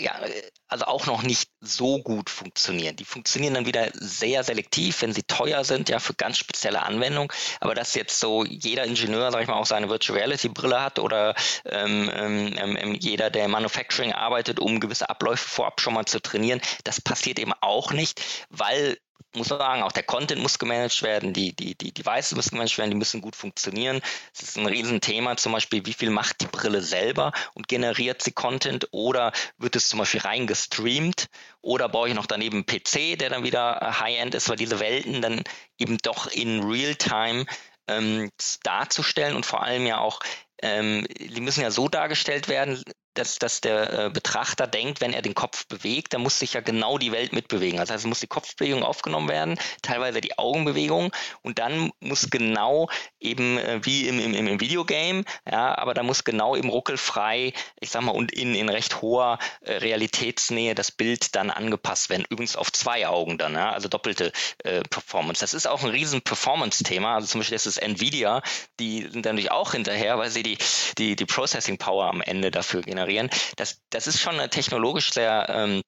ja, 0.00 0.20
also 0.66 0.86
auch 0.86 1.06
noch 1.06 1.22
nicht 1.22 1.50
so 1.60 2.02
gut 2.02 2.28
funktionieren. 2.28 2.96
Die 2.96 3.04
funktionieren 3.04 3.54
dann 3.54 3.66
wieder 3.66 3.90
sehr 3.94 4.42
selektiv, 4.42 5.02
wenn 5.02 5.12
sie 5.12 5.22
teuer 5.22 5.62
sind, 5.64 5.88
ja, 5.88 6.00
für 6.00 6.14
ganz 6.14 6.36
spezielle 6.38 6.82
Anwendungen. 6.82 7.30
Aber 7.60 7.74
dass 7.74 7.94
jetzt 7.94 8.18
so 8.18 8.44
jeder 8.44 8.84
Ingenieur, 8.84 9.30
sag 9.30 9.42
ich 9.42 9.48
mal, 9.48 9.54
auch 9.54 9.66
seine 9.66 9.88
Virtual 9.88 10.18
Reality 10.18 10.48
Brille 10.48 10.82
hat 10.82 10.98
oder 10.98 11.36
ähm, 11.64 12.10
ähm, 12.12 12.54
ähm, 12.56 12.94
jeder, 12.94 13.30
der 13.30 13.44
im 13.44 13.52
Manufacturing 13.52 14.12
arbeitet, 14.12 14.58
um 14.58 14.80
gewisse 14.80 15.08
Abläufe 15.08 15.48
vorab 15.48 15.80
schon 15.80 15.94
mal 15.94 16.06
zu 16.06 16.20
trainieren, 16.20 16.60
das 16.82 17.00
passiert 17.00 17.38
eben 17.38 17.52
auch 17.60 17.92
nicht, 17.92 18.20
weil 18.50 18.98
muss 19.34 19.50
man 19.50 19.58
sagen, 19.58 19.82
auch 19.82 19.92
der 19.92 20.02
Content 20.02 20.40
muss 20.40 20.58
gemanagt 20.58 21.02
werden, 21.02 21.32
die, 21.32 21.54
die, 21.54 21.74
die 21.74 21.92
Devices 21.92 22.34
müssen 22.34 22.50
gemanagt 22.50 22.78
werden, 22.78 22.90
die 22.90 22.96
müssen 22.96 23.20
gut 23.20 23.36
funktionieren. 23.36 24.00
Es 24.32 24.42
ist 24.42 24.56
ein 24.56 24.66
Riesenthema, 24.66 25.36
zum 25.36 25.52
Beispiel, 25.52 25.84
wie 25.86 25.92
viel 25.92 26.10
macht 26.10 26.40
die 26.40 26.46
Brille 26.46 26.80
selber 26.80 27.32
und 27.54 27.68
generiert 27.68 28.22
sie 28.22 28.32
Content 28.32 28.88
oder 28.92 29.32
wird 29.58 29.76
es 29.76 29.88
zum 29.88 29.98
Beispiel 29.98 30.20
rein 30.20 30.46
gestreamt 30.46 31.26
oder 31.60 31.88
baue 31.88 32.08
ich 32.08 32.14
noch 32.14 32.26
daneben 32.26 32.58
einen 32.58 32.66
PC, 32.66 33.18
der 33.18 33.30
dann 33.30 33.44
wieder 33.44 33.98
High-End 34.00 34.34
ist, 34.34 34.48
weil 34.48 34.56
diese 34.56 34.80
Welten 34.80 35.20
dann 35.20 35.42
eben 35.78 35.98
doch 35.98 36.26
in 36.28 36.62
Real-Time 36.62 37.46
ähm, 37.88 38.30
darzustellen 38.62 39.36
und 39.36 39.46
vor 39.46 39.62
allem 39.62 39.86
ja 39.86 39.98
auch 39.98 40.20
ähm, 40.62 41.06
die 41.18 41.40
müssen 41.40 41.62
ja 41.62 41.70
so 41.70 41.88
dargestellt 41.88 42.48
werden, 42.48 42.82
dass, 43.14 43.38
dass 43.38 43.60
der 43.60 44.06
äh, 44.06 44.10
Betrachter 44.10 44.66
denkt, 44.66 45.00
wenn 45.00 45.12
er 45.12 45.22
den 45.22 45.34
Kopf 45.34 45.66
bewegt, 45.66 46.12
dann 46.12 46.22
muss 46.22 46.38
sich 46.38 46.54
ja 46.54 46.60
genau 46.60 46.98
die 46.98 47.12
Welt 47.12 47.32
mitbewegen. 47.32 47.80
Heißt, 47.80 47.90
es 47.90 48.04
muss 48.04 48.20
die 48.20 48.26
Kopfbewegung 48.26 48.82
aufgenommen 48.82 49.28
werden, 49.28 49.58
teilweise 49.82 50.20
die 50.20 50.38
Augenbewegung 50.38 51.12
und 51.42 51.58
dann 51.58 51.92
muss 52.00 52.30
genau 52.30 52.88
eben 53.20 53.58
äh, 53.58 53.80
wie 53.84 54.08
im, 54.08 54.18
im, 54.18 54.34
im 54.34 54.60
Videogame, 54.60 55.24
ja, 55.50 55.76
aber 55.78 55.94
da 55.94 56.02
muss 56.02 56.24
genau 56.24 56.56
eben 56.56 56.68
ruckelfrei, 56.68 57.52
ich 57.80 57.90
sag 57.90 58.02
mal, 58.02 58.12
und 58.12 58.32
in, 58.32 58.54
in 58.54 58.68
recht 58.68 59.00
hoher 59.00 59.38
äh, 59.60 59.74
Realitätsnähe 59.74 60.74
das 60.74 60.90
Bild 60.90 61.34
dann 61.34 61.50
angepasst 61.50 62.10
werden. 62.10 62.24
Übrigens 62.28 62.56
auf 62.56 62.72
zwei 62.72 63.06
Augen 63.06 63.38
dann, 63.38 63.54
ja, 63.54 63.70
also 63.70 63.88
doppelte 63.88 64.32
äh, 64.64 64.82
Performance. 64.82 65.40
Das 65.40 65.54
ist 65.54 65.66
auch 65.66 65.82
ein 65.82 65.90
riesen 65.90 66.22
Performance-Thema. 66.22 67.14
Also 67.14 67.28
zum 67.28 67.40
Beispiel 67.40 67.56
das 67.56 67.66
ist 67.66 67.78
Nvidia, 67.78 68.42
die 68.80 69.02
sind 69.02 69.24
natürlich 69.24 69.50
auch 69.50 69.72
hinterher, 69.72 70.18
weil 70.18 70.30
sie 70.30 70.42
die, 70.42 70.58
die, 70.98 71.16
die 71.16 71.26
Processing 71.26 71.78
Power 71.78 72.08
am 72.08 72.20
Ende 72.20 72.50
dafür 72.50 72.82
generieren 72.82 73.03
generieren. 73.04 73.30
Das, 73.56 73.80
das 73.90 74.06
ist 74.06 74.20
schon 74.20 74.38
technologisch 74.50 75.12
sehr 75.12 75.46
ähm, 75.48 75.82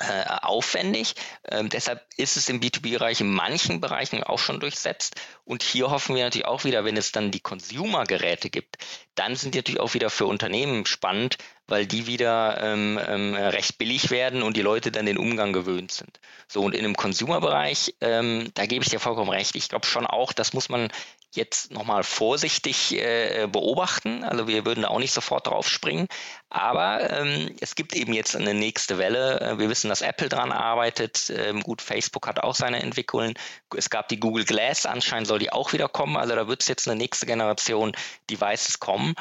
äh, 0.00 0.24
aufwendig. 0.26 1.14
Ähm, 1.48 1.68
deshalb 1.68 2.04
ist 2.16 2.36
es 2.36 2.48
im 2.48 2.60
B2B-Bereich 2.60 3.20
in 3.20 3.30
manchen 3.30 3.80
Bereichen 3.80 4.24
auch 4.24 4.38
schon 4.38 4.58
durchsetzt. 4.58 5.20
Und 5.44 5.62
hier 5.62 5.90
hoffen 5.90 6.16
wir 6.16 6.24
natürlich 6.24 6.46
auch 6.46 6.64
wieder, 6.64 6.84
wenn 6.84 6.96
es 6.96 7.12
dann 7.12 7.30
die 7.30 7.40
Consumer-Geräte 7.40 8.50
gibt, 8.50 8.78
dann 9.14 9.36
sind 9.36 9.54
die 9.54 9.58
natürlich 9.58 9.80
auch 9.80 9.94
wieder 9.94 10.08
für 10.08 10.26
Unternehmen 10.26 10.86
spannend, 10.86 11.36
weil 11.66 11.86
die 11.86 12.06
wieder 12.06 12.58
ähm, 12.62 12.98
ähm, 13.06 13.34
recht 13.34 13.78
billig 13.78 14.10
werden 14.10 14.42
und 14.42 14.56
die 14.56 14.62
Leute 14.62 14.90
dann 14.90 15.06
den 15.06 15.18
Umgang 15.18 15.52
gewöhnt 15.52 15.92
sind. 15.92 16.20
So, 16.48 16.62
und 16.62 16.74
in 16.74 16.84
dem 16.84 16.96
Consumer-Bereich, 16.96 17.94
ähm, 18.00 18.50
da 18.54 18.66
gebe 18.66 18.84
ich 18.84 18.90
dir 18.90 19.00
vollkommen 19.00 19.30
recht. 19.30 19.54
Ich 19.56 19.68
glaube 19.68 19.86
schon 19.86 20.06
auch, 20.06 20.32
das 20.32 20.54
muss 20.54 20.68
man 20.68 20.90
jetzt 21.36 21.72
nochmal 21.72 22.02
vorsichtig 22.02 22.92
äh, 22.92 23.48
beobachten. 23.50 24.24
Also 24.24 24.46
wir 24.46 24.64
würden 24.64 24.82
da 24.82 24.88
auch 24.88 24.98
nicht 24.98 25.12
sofort 25.12 25.46
drauf 25.46 25.68
springen. 25.68 26.06
Aber 26.50 27.10
ähm, 27.10 27.54
es 27.60 27.74
gibt 27.74 27.94
eben 27.94 28.12
jetzt 28.12 28.36
eine 28.36 28.54
nächste 28.54 28.98
Welle. 28.98 29.40
Äh, 29.40 29.58
wir 29.58 29.68
wissen, 29.68 29.88
dass 29.88 30.02
Apple 30.02 30.28
dran 30.28 30.52
arbeitet. 30.52 31.32
Ähm, 31.34 31.62
gut, 31.62 31.80
Facebook 31.80 32.26
hat 32.26 32.40
auch 32.40 32.54
seine 32.54 32.82
Entwicklungen. 32.82 33.34
Es 33.74 33.90
gab 33.90 34.08
die 34.08 34.20
Google 34.20 34.44
Glass, 34.44 34.86
anscheinend 34.86 35.26
soll 35.26 35.38
die 35.38 35.52
auch 35.52 35.72
wieder 35.72 35.88
kommen. 35.88 36.16
Also 36.16 36.34
da 36.34 36.48
wird 36.48 36.62
es 36.62 36.68
jetzt 36.68 36.86
eine 36.88 36.96
nächste 36.96 37.26
Generation 37.26 37.92
Devices 38.30 38.78
kommen. 38.78 39.14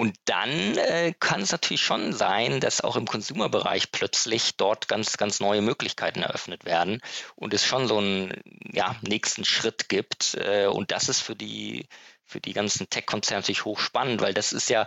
Und 0.00 0.16
dann 0.24 0.78
äh, 0.78 1.12
kann 1.20 1.42
es 1.42 1.52
natürlich 1.52 1.82
schon 1.82 2.14
sein, 2.14 2.60
dass 2.60 2.80
auch 2.80 2.96
im 2.96 3.04
Consumer-Bereich 3.04 3.92
plötzlich 3.92 4.56
dort 4.56 4.88
ganz, 4.88 5.18
ganz 5.18 5.40
neue 5.40 5.60
Möglichkeiten 5.60 6.22
eröffnet 6.22 6.64
werden 6.64 7.02
und 7.36 7.52
es 7.52 7.66
schon 7.66 7.86
so 7.86 7.98
einen 7.98 8.32
ja, 8.72 8.96
nächsten 9.02 9.44
Schritt 9.44 9.90
gibt. 9.90 10.36
Äh, 10.36 10.68
und 10.68 10.90
das 10.90 11.10
ist 11.10 11.20
für 11.20 11.36
die, 11.36 11.86
für 12.24 12.40
die 12.40 12.54
ganzen 12.54 12.88
Tech-Konzerne 12.88 13.42
natürlich 13.42 13.66
hochspannend, 13.66 14.22
weil 14.22 14.32
das 14.32 14.54
ist 14.54 14.70
ja, 14.70 14.86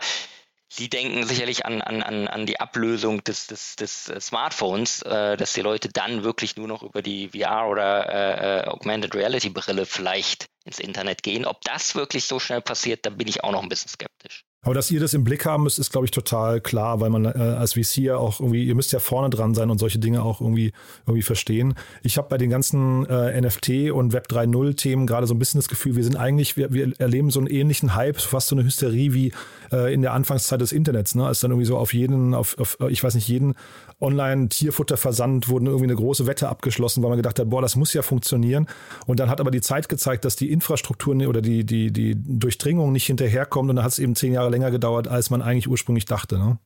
Sie 0.68 0.90
denken 0.90 1.28
sicherlich 1.28 1.68
an, 1.68 1.84
an, 1.84 2.28
an 2.28 2.46
die 2.48 2.60
Ablösung 2.60 3.24
des, 3.24 3.46
des, 3.46 3.76
des 3.76 4.06
Smartphones, 4.06 5.04
äh, 5.04 5.38
dass 5.38 5.54
die 5.54 5.62
Leute 5.62 5.90
dann 5.90 6.24
wirklich 6.24 6.56
nur 6.56 6.68
noch 6.68 6.82
über 6.82 7.04
die 7.04 7.30
VR 7.30 7.68
oder 7.68 8.10
äh, 8.10 8.62
äh, 8.62 8.68
Augmented 8.68 9.14
Reality 9.14 9.52
Brille 9.52 9.86
vielleicht 9.86 10.48
ins 10.66 10.80
Internet 10.80 11.22
gehen. 11.22 11.46
Ob 11.46 11.62
das 11.62 11.94
wirklich 11.94 12.26
so 12.26 12.40
schnell 12.40 12.62
passiert, 12.62 13.06
da 13.06 13.12
bin 13.12 13.28
ich 13.28 13.44
auch 13.44 13.52
noch 13.52 13.62
ein 13.62 13.70
bisschen 13.70 13.90
skeptisch. 13.90 14.44
Aber 14.64 14.74
dass 14.74 14.90
ihr 14.90 15.00
das 15.00 15.14
im 15.14 15.24
Blick 15.26 15.46
haben 15.46 15.64
müsst, 15.64 15.78
ist, 15.78 15.92
glaube 15.92 16.06
ich, 16.06 16.12
total 16.12 16.62
klar, 16.62 17.02
weil 17.02 17.10
man 17.10 17.26
äh, 17.26 17.30
als 17.30 17.74
VC 17.74 17.98
ja 17.98 18.18
auch 18.18 18.40
irgendwie, 18.40 18.64
ihr 18.64 18.76
müsst 18.76 18.94
ja 18.94 19.00
vorne 19.00 19.30
dran 19.30 19.54
sein 19.54 19.70
und 19.70 19.78
solche 19.78 20.00
Dinge 20.00 20.24
auch 20.24 20.40
irgendwie, 20.40 20.72
irgendwie 21.06 21.22
verstehen. 21.22 21.76
Ich 22.02 22.18
habe 22.18 22.30
bei 22.30 22.38
den 22.38 22.50
ganzen 22.50 23.06
äh, 23.08 23.40
NFT 23.42 23.92
und 23.92 24.14
Web 24.14 24.28
3.0 24.30 24.76
Themen 24.78 25.06
gerade 25.06 25.28
so 25.28 25.34
ein 25.34 25.40
bisschen 25.40 25.60
das 25.60 25.68
Gefühl, 25.68 25.98
wir 25.98 26.04
sind 26.04 26.16
eigentlich, 26.16 26.56
wir, 26.56 26.74
wir 26.74 26.94
erleben 26.98 27.30
so 27.30 27.40
einen 27.40 27.48
ähnlichen 27.48 27.94
Hype, 27.94 28.20
fast 28.20 28.48
so 28.48 28.56
eine 28.56 28.64
Hysterie 28.64 29.14
wie 29.14 29.34
äh, 29.74 29.94
in 29.94 30.02
der 30.02 30.14
Anfangszeit 30.14 30.62
des 30.62 30.72
Internets, 30.72 31.14
ne? 31.14 31.28
Als 31.28 31.42
dann 31.42 31.52
irgendwie 31.52 31.68
so 31.68 31.78
auf 31.78 31.94
jeden, 31.94 32.34
auf, 32.34 32.58
auf 32.58 32.78
ich 32.90 33.04
weiß 33.04 33.16
nicht, 33.16 33.28
jeden 33.28 33.56
Online-Tierfutterversand 34.04 35.50
wurden 35.50 35.66
irgendwie 35.66 35.86
eine 35.86 35.96
große 35.96 36.28
Wette 36.28 36.50
abgeschlossen, 36.50 37.02
weil 37.02 37.10
man 37.10 37.18
gedacht 37.18 37.40
hat, 37.40 37.50
boah, 37.50 37.62
das 37.62 37.76
muss 37.76 37.94
ja 37.94 38.02
funktionieren. 38.02 38.68
Und 39.08 39.20
dann 39.20 39.30
hat 39.30 39.40
aber 39.40 39.52
die 39.52 39.62
Zeit 39.62 39.90
gezeigt, 39.90 40.26
dass 40.26 40.36
die 40.36 40.52
Infrastruktur 40.52 41.16
oder 41.28 41.42
die, 41.42 41.66
die, 41.66 41.92
die 41.92 42.16
Durchdringung 42.16 42.92
nicht 42.92 43.06
hinterherkommt 43.06 43.70
und 43.70 43.76
dann 43.76 43.86
hat 43.86 43.92
es 43.92 44.00
eben 44.00 44.16
zehn 44.16 44.34
Jahre 44.34 44.50
länger 44.50 44.72
gedauert, 44.72 45.08
als 45.08 45.30
man 45.30 45.42
eigentlich 45.42 45.68
ursprünglich 45.68 46.06
dachte. 46.06 46.38
Ne? 46.38 46.60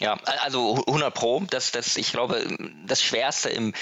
Ja, 0.00 0.18
also 0.42 0.82
100 0.86 1.14
Pro, 1.14 1.44
das, 1.48 1.70
das, 1.70 1.96
ich 1.96 2.10
glaube, 2.10 2.44
das 2.86 3.00
Schwerste 3.00 3.48
im, 3.50 3.72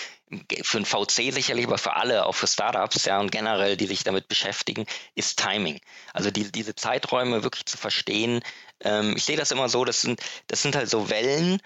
für 0.62 0.78
ein 0.78 0.84
VC 0.84 1.32
sicherlich, 1.32 1.66
aber 1.66 1.78
für 1.78 1.94
alle, 1.94 2.26
auch 2.26 2.34
für 2.34 2.46
Startups, 2.46 3.04
ja, 3.06 3.18
und 3.18 3.32
generell, 3.32 3.76
die 3.76 3.86
sich 3.86 4.04
damit 4.04 4.28
beschäftigen, 4.28 4.86
ist 5.14 5.38
Timing. 5.38 5.80
Also 6.12 6.30
die, 6.30 6.50
diese 6.52 6.74
Zeiträume 6.74 7.42
wirklich 7.42 7.64
zu 7.64 7.78
verstehen. 7.78 8.40
Ähm, 8.80 9.14
ich 9.16 9.24
sehe 9.24 9.36
das 9.36 9.50
immer 9.50 9.68
so, 9.70 9.84
das 9.84 10.02
sind, 10.02 10.20
das 10.48 10.60
sind 10.62 10.76
halt 10.76 10.90
so 10.90 11.08
Wellen, 11.08 11.60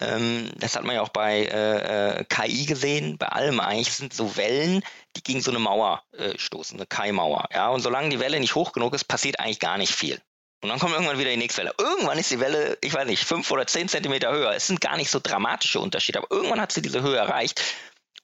ähm, 0.00 0.50
das 0.56 0.76
hat 0.76 0.84
man 0.84 0.94
ja 0.94 1.02
auch 1.02 1.08
bei 1.08 1.44
äh, 1.44 2.20
äh 2.20 2.24
KI 2.24 2.66
gesehen, 2.66 3.18
bei 3.18 3.28
allem 3.28 3.60
eigentlich 3.60 3.92
sind 3.92 4.12
so 4.12 4.36
Wellen, 4.36 4.82
die 5.16 5.22
gegen 5.22 5.40
so 5.40 5.50
eine 5.50 5.58
Mauer 5.58 6.02
äh, 6.12 6.38
stoßen, 6.38 6.78
eine 6.78 6.86
Kai-Mauer. 6.86 7.48
Ja, 7.52 7.68
und 7.68 7.80
solange 7.80 8.10
die 8.10 8.20
Welle 8.20 8.40
nicht 8.40 8.54
hoch 8.54 8.72
genug 8.72 8.94
ist, 8.94 9.04
passiert 9.04 9.40
eigentlich 9.40 9.60
gar 9.60 9.78
nicht 9.78 9.94
viel. 9.94 10.20
Und 10.62 10.70
dann 10.70 10.78
kommt 10.78 10.94
irgendwann 10.94 11.18
wieder 11.18 11.30
die 11.30 11.36
nächste 11.36 11.62
Welle. 11.62 11.74
Irgendwann 11.78 12.18
ist 12.18 12.30
die 12.30 12.40
Welle, 12.40 12.78
ich 12.80 12.92
weiß 12.92 13.06
nicht, 13.06 13.24
fünf 13.24 13.50
oder 13.50 13.66
zehn 13.66 13.88
Zentimeter 13.88 14.32
höher. 14.32 14.52
Es 14.52 14.66
sind 14.66 14.80
gar 14.80 14.96
nicht 14.96 15.10
so 15.10 15.20
dramatische 15.22 15.80
Unterschiede, 15.80 16.18
aber 16.18 16.30
irgendwann 16.30 16.60
hat 16.60 16.72
sie 16.72 16.82
diese 16.82 17.02
Höhe 17.02 17.16
erreicht. 17.16 17.62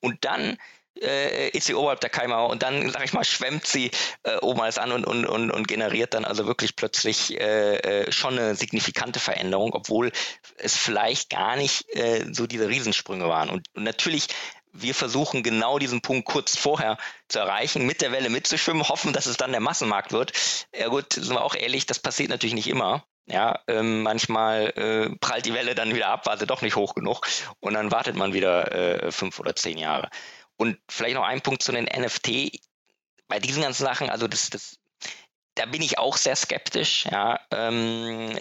Und 0.01 0.25
dann 0.25 0.59
äh, 1.01 1.49
ist 1.51 1.67
sie 1.67 1.75
oberhalb 1.75 2.01
der 2.01 2.11
Keimauer 2.11 2.51
und 2.51 2.63
dann, 2.63 2.91
sag 2.91 3.05
ich 3.05 3.13
mal, 3.13 3.25
schwemmt 3.25 3.67
sie 3.67 3.91
äh, 4.23 4.37
oben 4.39 4.61
alles 4.61 4.79
an 4.79 4.93
und, 4.93 5.05
und, 5.07 5.27
und, 5.27 5.51
und 5.51 5.69
generiert 5.69 6.15
dann 6.15 6.25
also 6.25 6.47
wirklich 6.47 6.77
plötzlich 6.77 7.39
äh, 7.41 7.77
äh, 7.77 8.13
schon 8.13 8.39
eine 8.39 8.55
signifikante 8.55 9.21
Veränderung, 9.21 9.73
obwohl 9.73 10.13
es 10.57 10.77
vielleicht 10.77 11.31
gar 11.31 11.57
nicht 11.57 11.85
äh, 11.95 12.27
so 12.33 12.47
diese 12.47 12.69
Riesensprünge 12.69 13.29
waren. 13.29 13.51
Und, 13.51 13.67
und 13.75 13.85
natürlich 13.85 14.29
wir 14.73 14.95
versuchen 14.95 15.43
genau 15.43 15.79
diesen 15.79 16.01
Punkt 16.01 16.27
kurz 16.27 16.57
vorher 16.57 16.97
zu 17.29 17.39
erreichen, 17.39 17.87
mit 17.87 18.01
der 18.01 18.11
Welle 18.11 18.31
mitzuschwimmen, 18.31 18.89
hoffen, 18.89 19.13
dass 19.13 19.27
es 19.27 19.37
dann 19.37 19.53
der 19.53 19.61
Massenmarkt 19.61 20.13
wird. 20.13 20.33
Ja 20.75 20.89
gut, 20.89 21.13
sind 21.13 21.35
wir 21.35 21.45
auch 21.45 21.55
ehrlich, 21.55 21.87
das 21.87 21.99
passiert 21.99 22.31
natürlich 22.31 22.55
nicht 22.55 22.69
immer. 22.69 23.05
Ja, 23.27 23.61
ähm, 23.69 24.03
manchmal 24.03 24.73
äh, 24.77 25.17
prallt 25.21 25.47
die 25.47 25.55
Welle 25.55 25.77
dann 25.77 25.95
wieder 25.95 26.09
ab, 26.09 26.27
war 26.27 26.39
sie 26.39 26.47
doch 26.47 26.61
nicht 26.61 26.75
hoch 26.75 26.95
genug 26.95 27.25
und 27.61 27.75
dann 27.75 27.93
wartet 27.93 28.17
man 28.17 28.33
wieder 28.33 28.73
äh, 28.73 29.13
fünf 29.13 29.39
oder 29.39 29.55
zehn 29.55 29.79
Jahre. 29.79 30.11
Und 30.57 30.79
vielleicht 30.89 31.15
noch 31.15 31.25
ein 31.25 31.41
Punkt 31.41 31.63
zu 31.63 31.73
den 31.73 31.85
NFT. 31.85 32.61
bei 33.29 33.39
diesen 33.39 33.63
ganzen 33.63 33.85
Sachen, 33.85 34.11
also 34.11 34.29
das, 34.29 34.51
das, 34.51 34.79
da 35.55 35.67
bin 35.67 35.83
ich 35.83 35.99
auch 35.99 36.17
sehr 36.17 36.37
skeptisch, 36.37 37.07
ja, 37.07 37.41
ähm, 37.51 38.37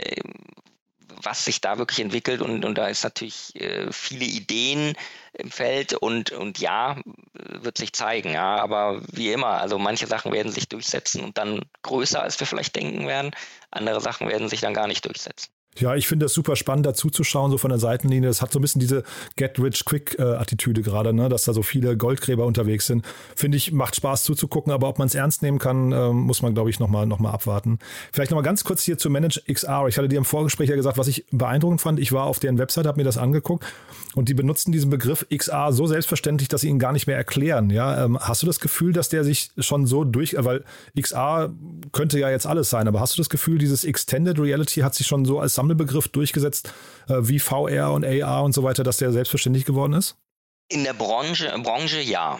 was 1.23 1.45
sich 1.45 1.61
da 1.61 1.77
wirklich 1.77 1.99
entwickelt 1.99 2.41
und, 2.41 2.65
und 2.65 2.77
da 2.77 2.87
ist 2.87 3.03
natürlich 3.03 3.55
äh, 3.55 3.91
viele 3.91 4.25
Ideen 4.25 4.95
im 5.33 5.51
Feld 5.51 5.93
und, 5.93 6.31
und 6.31 6.59
ja, 6.59 6.99
wird 7.33 7.77
sich 7.77 7.93
zeigen, 7.93 8.33
ja, 8.33 8.57
aber 8.57 9.01
wie 9.11 9.31
immer, 9.31 9.61
also 9.61 9.77
manche 9.77 10.07
Sachen 10.07 10.31
werden 10.31 10.51
sich 10.51 10.69
durchsetzen 10.69 11.23
und 11.23 11.37
dann 11.37 11.61
größer, 11.83 12.21
als 12.21 12.39
wir 12.39 12.47
vielleicht 12.47 12.75
denken 12.75 13.07
werden, 13.07 13.31
andere 13.71 14.01
Sachen 14.01 14.27
werden 14.27 14.49
sich 14.49 14.61
dann 14.61 14.73
gar 14.73 14.87
nicht 14.87 15.05
durchsetzen. 15.05 15.51
Ja, 15.77 15.95
ich 15.95 16.05
finde 16.05 16.25
das 16.25 16.33
super 16.33 16.57
spannend, 16.57 16.85
dazu 16.85 17.09
zu 17.09 17.23
schauen, 17.23 17.49
so 17.49 17.57
von 17.57 17.69
der 17.69 17.79
Seitenlinie. 17.79 18.27
Das 18.27 18.41
hat 18.41 18.51
so 18.51 18.59
ein 18.59 18.61
bisschen 18.61 18.81
diese 18.81 19.03
Get-Rich-Quick-Attitüde 19.37 20.81
gerade, 20.81 21.13
ne? 21.13 21.29
dass 21.29 21.45
da 21.45 21.53
so 21.53 21.63
viele 21.63 21.95
Goldgräber 21.95 22.45
unterwegs 22.45 22.87
sind. 22.87 23.05
Finde 23.37 23.55
ich, 23.55 23.71
macht 23.71 23.95
Spaß 23.95 24.23
zuzugucken, 24.23 24.73
aber 24.73 24.89
ob 24.89 24.99
man 24.99 25.07
es 25.07 25.15
ernst 25.15 25.41
nehmen 25.43 25.59
kann, 25.59 25.93
ähm, 25.93 26.17
muss 26.17 26.41
man, 26.41 26.53
glaube 26.53 26.69
ich, 26.69 26.79
nochmal 26.79 27.05
noch 27.05 27.19
mal 27.19 27.31
abwarten. 27.31 27.79
Vielleicht 28.11 28.31
nochmal 28.31 28.43
ganz 28.43 28.65
kurz 28.65 28.83
hier 28.83 28.97
zu 28.97 29.09
Manage 29.09 29.41
XR. 29.51 29.85
Ich 29.87 29.97
hatte 29.97 30.09
dir 30.09 30.17
im 30.17 30.25
Vorgespräch 30.25 30.69
ja 30.69 30.75
gesagt, 30.75 30.97
was 30.97 31.07
ich 31.07 31.25
beeindruckend 31.31 31.79
fand. 31.79 31.99
Ich 31.99 32.11
war 32.11 32.25
auf 32.25 32.39
deren 32.39 32.57
Website, 32.57 32.85
habe 32.85 32.99
mir 32.99 33.05
das 33.05 33.17
angeguckt 33.17 33.65
und 34.13 34.27
die 34.27 34.33
benutzen 34.33 34.73
diesen 34.73 34.89
Begriff 34.89 35.25
XR 35.33 35.71
so 35.71 35.87
selbstverständlich, 35.87 36.49
dass 36.49 36.61
sie 36.61 36.67
ihn 36.67 36.79
gar 36.79 36.91
nicht 36.91 37.07
mehr 37.07 37.15
erklären. 37.15 37.69
Ja, 37.69 38.03
ähm, 38.03 38.19
hast 38.19 38.43
du 38.43 38.45
das 38.45 38.59
Gefühl, 38.59 38.91
dass 38.91 39.07
der 39.07 39.23
sich 39.23 39.51
schon 39.57 39.85
so 39.85 40.03
durch, 40.03 40.35
weil 40.37 40.65
XR 40.99 41.53
könnte 41.93 42.19
ja 42.19 42.29
jetzt 42.29 42.45
alles 42.45 42.69
sein, 42.69 42.89
aber 42.89 42.99
hast 42.99 43.17
du 43.17 43.21
das 43.21 43.29
Gefühl, 43.29 43.57
dieses 43.57 43.85
Extended 43.85 44.37
Reality 44.37 44.81
hat 44.81 44.95
sich 44.95 45.07
schon 45.07 45.23
so 45.23 45.39
als 45.39 45.60
Sammelbegriff 45.61 46.07
durchgesetzt, 46.07 46.73
äh, 47.07 47.17
wie 47.19 47.39
VR 47.39 47.91
und 47.91 48.03
AR 48.03 48.43
und 48.43 48.53
so 48.53 48.63
weiter, 48.63 48.83
dass 48.83 48.97
der 48.97 49.11
selbstverständlich 49.11 49.65
geworden 49.65 49.93
ist? 49.93 50.17
In 50.69 50.83
der 50.83 50.93
Branche, 50.93 51.53
Branche 51.63 52.01
ja. 52.01 52.39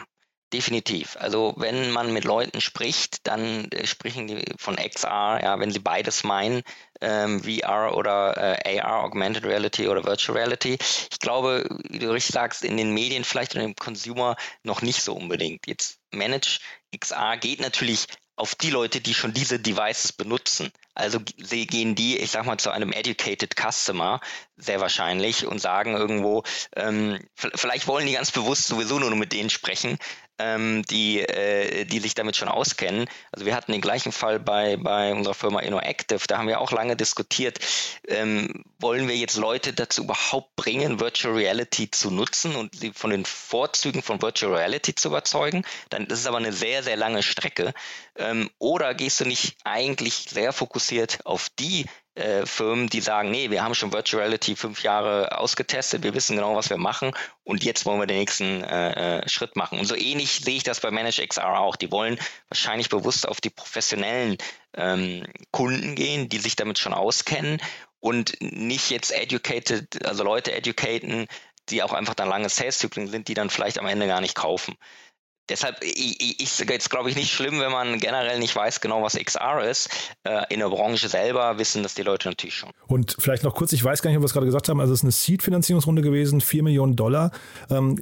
Definitiv. 0.54 1.16
Also 1.18 1.54
wenn 1.56 1.92
man 1.92 2.12
mit 2.12 2.26
Leuten 2.26 2.60
spricht, 2.60 3.26
dann 3.26 3.72
äh, 3.72 3.88
sprechen 3.88 4.28
die 4.28 4.44
von 4.58 4.76
XR, 4.76 5.40
ja, 5.42 5.58
wenn 5.58 5.72
sie 5.72 5.80
beides 5.80 6.26
meinen, 6.26 6.62
ähm, 7.00 7.42
VR 7.42 7.96
oder 7.96 8.36
äh, 8.66 8.82
AR, 8.82 9.06
Augmented 9.06 9.46
Reality 9.46 9.88
oder 9.88 10.04
Virtual 10.04 10.38
Reality. 10.38 10.78
Ich 11.10 11.20
glaube, 11.20 11.70
wie 11.90 12.00
du 12.00 12.12
richtig 12.12 12.34
sagst, 12.34 12.66
in 12.66 12.76
den 12.76 12.94
Medien 12.94 13.24
vielleicht 13.24 13.56
und 13.56 13.62
im 13.62 13.76
Consumer 13.76 14.36
noch 14.64 14.82
nicht 14.82 15.02
so 15.02 15.14
unbedingt. 15.14 15.68
Jetzt 15.68 16.00
Manage 16.12 16.60
XR 16.94 17.38
geht 17.38 17.62
natürlich 17.62 18.08
auf 18.42 18.56
die 18.56 18.72
Leute, 18.72 19.02
die 19.02 19.14
schon 19.14 19.34
diese 19.34 19.60
Devices 19.60 20.14
benutzen. 20.14 20.72
Also 20.96 21.20
gehen 21.68 21.94
die, 21.94 22.18
ich 22.18 22.32
sag 22.32 22.48
mal, 22.48 22.58
zu 22.58 22.72
einem 22.72 22.92
educated 22.92 23.54
Customer 23.56 24.20
sehr 24.58 24.82
wahrscheinlich 24.82 25.46
und 25.46 25.60
sagen 25.60 25.94
irgendwo, 25.94 26.44
ähm, 26.76 27.20
vielleicht 27.36 27.88
wollen 27.88 28.08
die 28.08 28.14
ganz 28.14 28.32
bewusst 28.32 28.66
sowieso 28.66 28.98
nur 28.98 29.16
mit 29.16 29.32
denen 29.32 29.52
sprechen, 29.52 30.00
ähm, 30.42 30.84
die, 30.90 31.20
äh, 31.20 31.86
die 31.86 32.00
sich 32.00 32.16
damit 32.16 32.36
schon 32.36 32.48
auskennen. 32.48 33.08
Also 33.32 33.46
wir 33.46 33.56
hatten 33.56 33.72
den 33.72 33.82
gleichen 33.82 34.12
Fall 34.12 34.40
bei, 34.40 34.78
bei 34.78 35.14
unserer 35.14 35.34
Firma 35.34 35.60
InnoActive, 35.60 36.22
da 36.28 36.38
haben 36.38 36.48
wir 36.48 36.60
auch 36.60 36.72
lange 36.72 36.96
diskutiert, 36.96 37.60
ähm, 38.08 38.64
wollen 38.80 39.08
wir 39.08 39.16
jetzt 39.16 39.38
Leute 39.38 39.74
dazu 39.74 40.04
überhaupt 40.04 40.56
bringen, 40.56 41.00
Virtual 41.00 41.34
Reality 41.36 41.92
zu 41.92 42.12
nutzen 42.12 42.56
und 42.56 42.76
sie 42.76 42.92
von 42.94 43.12
den 43.12 43.26
Vorzügen 43.26 44.02
von 44.02 44.22
Virtual 44.22 44.54
Reality 44.54 44.96
zu 44.96 45.10
überzeugen? 45.10 45.64
Dann 45.90 46.08
das 46.08 46.20
ist 46.20 46.28
aber 46.28 46.38
eine 46.38 46.54
sehr, 46.54 46.84
sehr 46.84 46.98
lange 46.98 47.24
Strecke. 47.24 47.74
Ähm, 48.16 48.50
oder 48.58 48.94
gehst 48.94 49.20
du 49.20 49.26
nicht 49.26 49.58
eigentlich 49.64 50.28
sehr 50.30 50.54
fokussiert 50.54 51.26
auf 51.26 51.50
die 51.60 51.86
äh, 52.16 52.46
Firmen, 52.46 52.90
die 52.90 53.02
sagen, 53.02 53.32
nee, 53.32 53.50
wir 53.50 53.64
haben 53.64 53.74
schon 53.74 53.94
Virtual 53.94 54.22
Reality 54.22 54.56
fünf 54.56 54.84
Jahre 54.84 55.38
ausgetestet, 55.38 56.04
wir 56.04 56.14
wissen 56.14 56.36
genau, 56.36 56.56
was 56.56 56.70
wir 56.70 56.78
machen 56.78 57.12
und 57.44 57.64
jetzt 57.64 57.86
wollen 57.86 58.00
wir 58.00 58.08
den 58.08 58.18
nächsten 58.18 58.64
äh, 58.64 59.20
äh 59.20 59.30
Schritt 59.30 59.56
machen. 59.56 59.80
Und 59.80 59.86
so 59.86 59.96
ähnlich 59.96 60.42
sehe 60.44 60.58
ich 60.58 60.64
das 60.64 60.82
bei 60.82 60.92
Manage 60.92 61.26
XR 61.26 61.60
auch. 61.60 61.76
Die 61.76 61.92
wollen 61.92 62.20
wahrscheinlich 62.50 62.90
bewusst 62.90 63.28
auf 63.28 63.40
die 63.40 63.50
professionellen 63.50 64.38
ähm, 64.76 65.26
Kunden 65.52 65.96
gehen, 65.96 66.28
die 66.28 66.40
sich 66.40 66.56
damit 66.56 66.80
schon 66.80 66.94
auskennen 66.94 67.62
und 68.02 68.36
nicht 68.42 68.90
jetzt 68.90 69.12
educated, 69.12 70.06
also 70.06 70.24
Leute 70.24 70.52
educaten, 70.52 71.28
die 71.70 71.84
auch 71.84 71.94
einfach 71.94 72.16
dann 72.16 72.28
lange 72.28 72.50
Sales-Zyklen 72.50 73.08
sind, 73.08 73.28
die 73.28 73.36
dann 73.36 73.50
vielleicht 73.50 73.80
am 73.80 73.88
Ende 73.88 74.08
gar 74.08 74.20
nicht 74.20 74.36
kaufen. 74.36 74.76
Deshalb 75.52 75.84
ist 75.84 76.60
jetzt, 76.60 76.90
glaube 76.90 77.10
ich, 77.10 77.16
nicht 77.18 77.32
schlimm, 77.32 77.60
wenn 77.60 77.72
man 77.72 78.00
generell 78.00 78.40
nicht 78.40 78.56
weiß 78.56 78.80
genau, 78.80 79.04
was 79.04 79.16
XR 79.16 79.64
ist. 79.70 79.90
Äh, 80.24 80.46
in 80.50 80.60
der 80.60 80.70
Branche 80.70 81.10
selber 81.10 81.58
wissen 81.58 81.84
das 81.84 81.94
die 81.94 82.04
Leute 82.04 82.30
natürlich 82.30 82.56
schon. 82.56 82.72
Und 82.88 83.18
vielleicht 83.20 83.44
noch 83.44 83.54
kurz, 83.54 83.74
ich 83.74 83.84
weiß 83.84 84.02
gar 84.02 84.10
nicht, 84.10 84.18
ob 84.18 84.24
wir 84.24 84.28
es 84.28 84.34
gerade 84.34 84.46
gesagt 84.46 84.70
haben, 84.70 84.80
also 84.80 84.94
es 84.94 85.02
ist 85.02 85.04
eine 85.04 85.12
Seed-Finanzierungsrunde 85.12 86.02
gewesen, 86.02 86.40
4 86.40 86.64
Millionen 86.64 86.96
Dollar. 86.96 87.32
Ähm, 87.70 88.00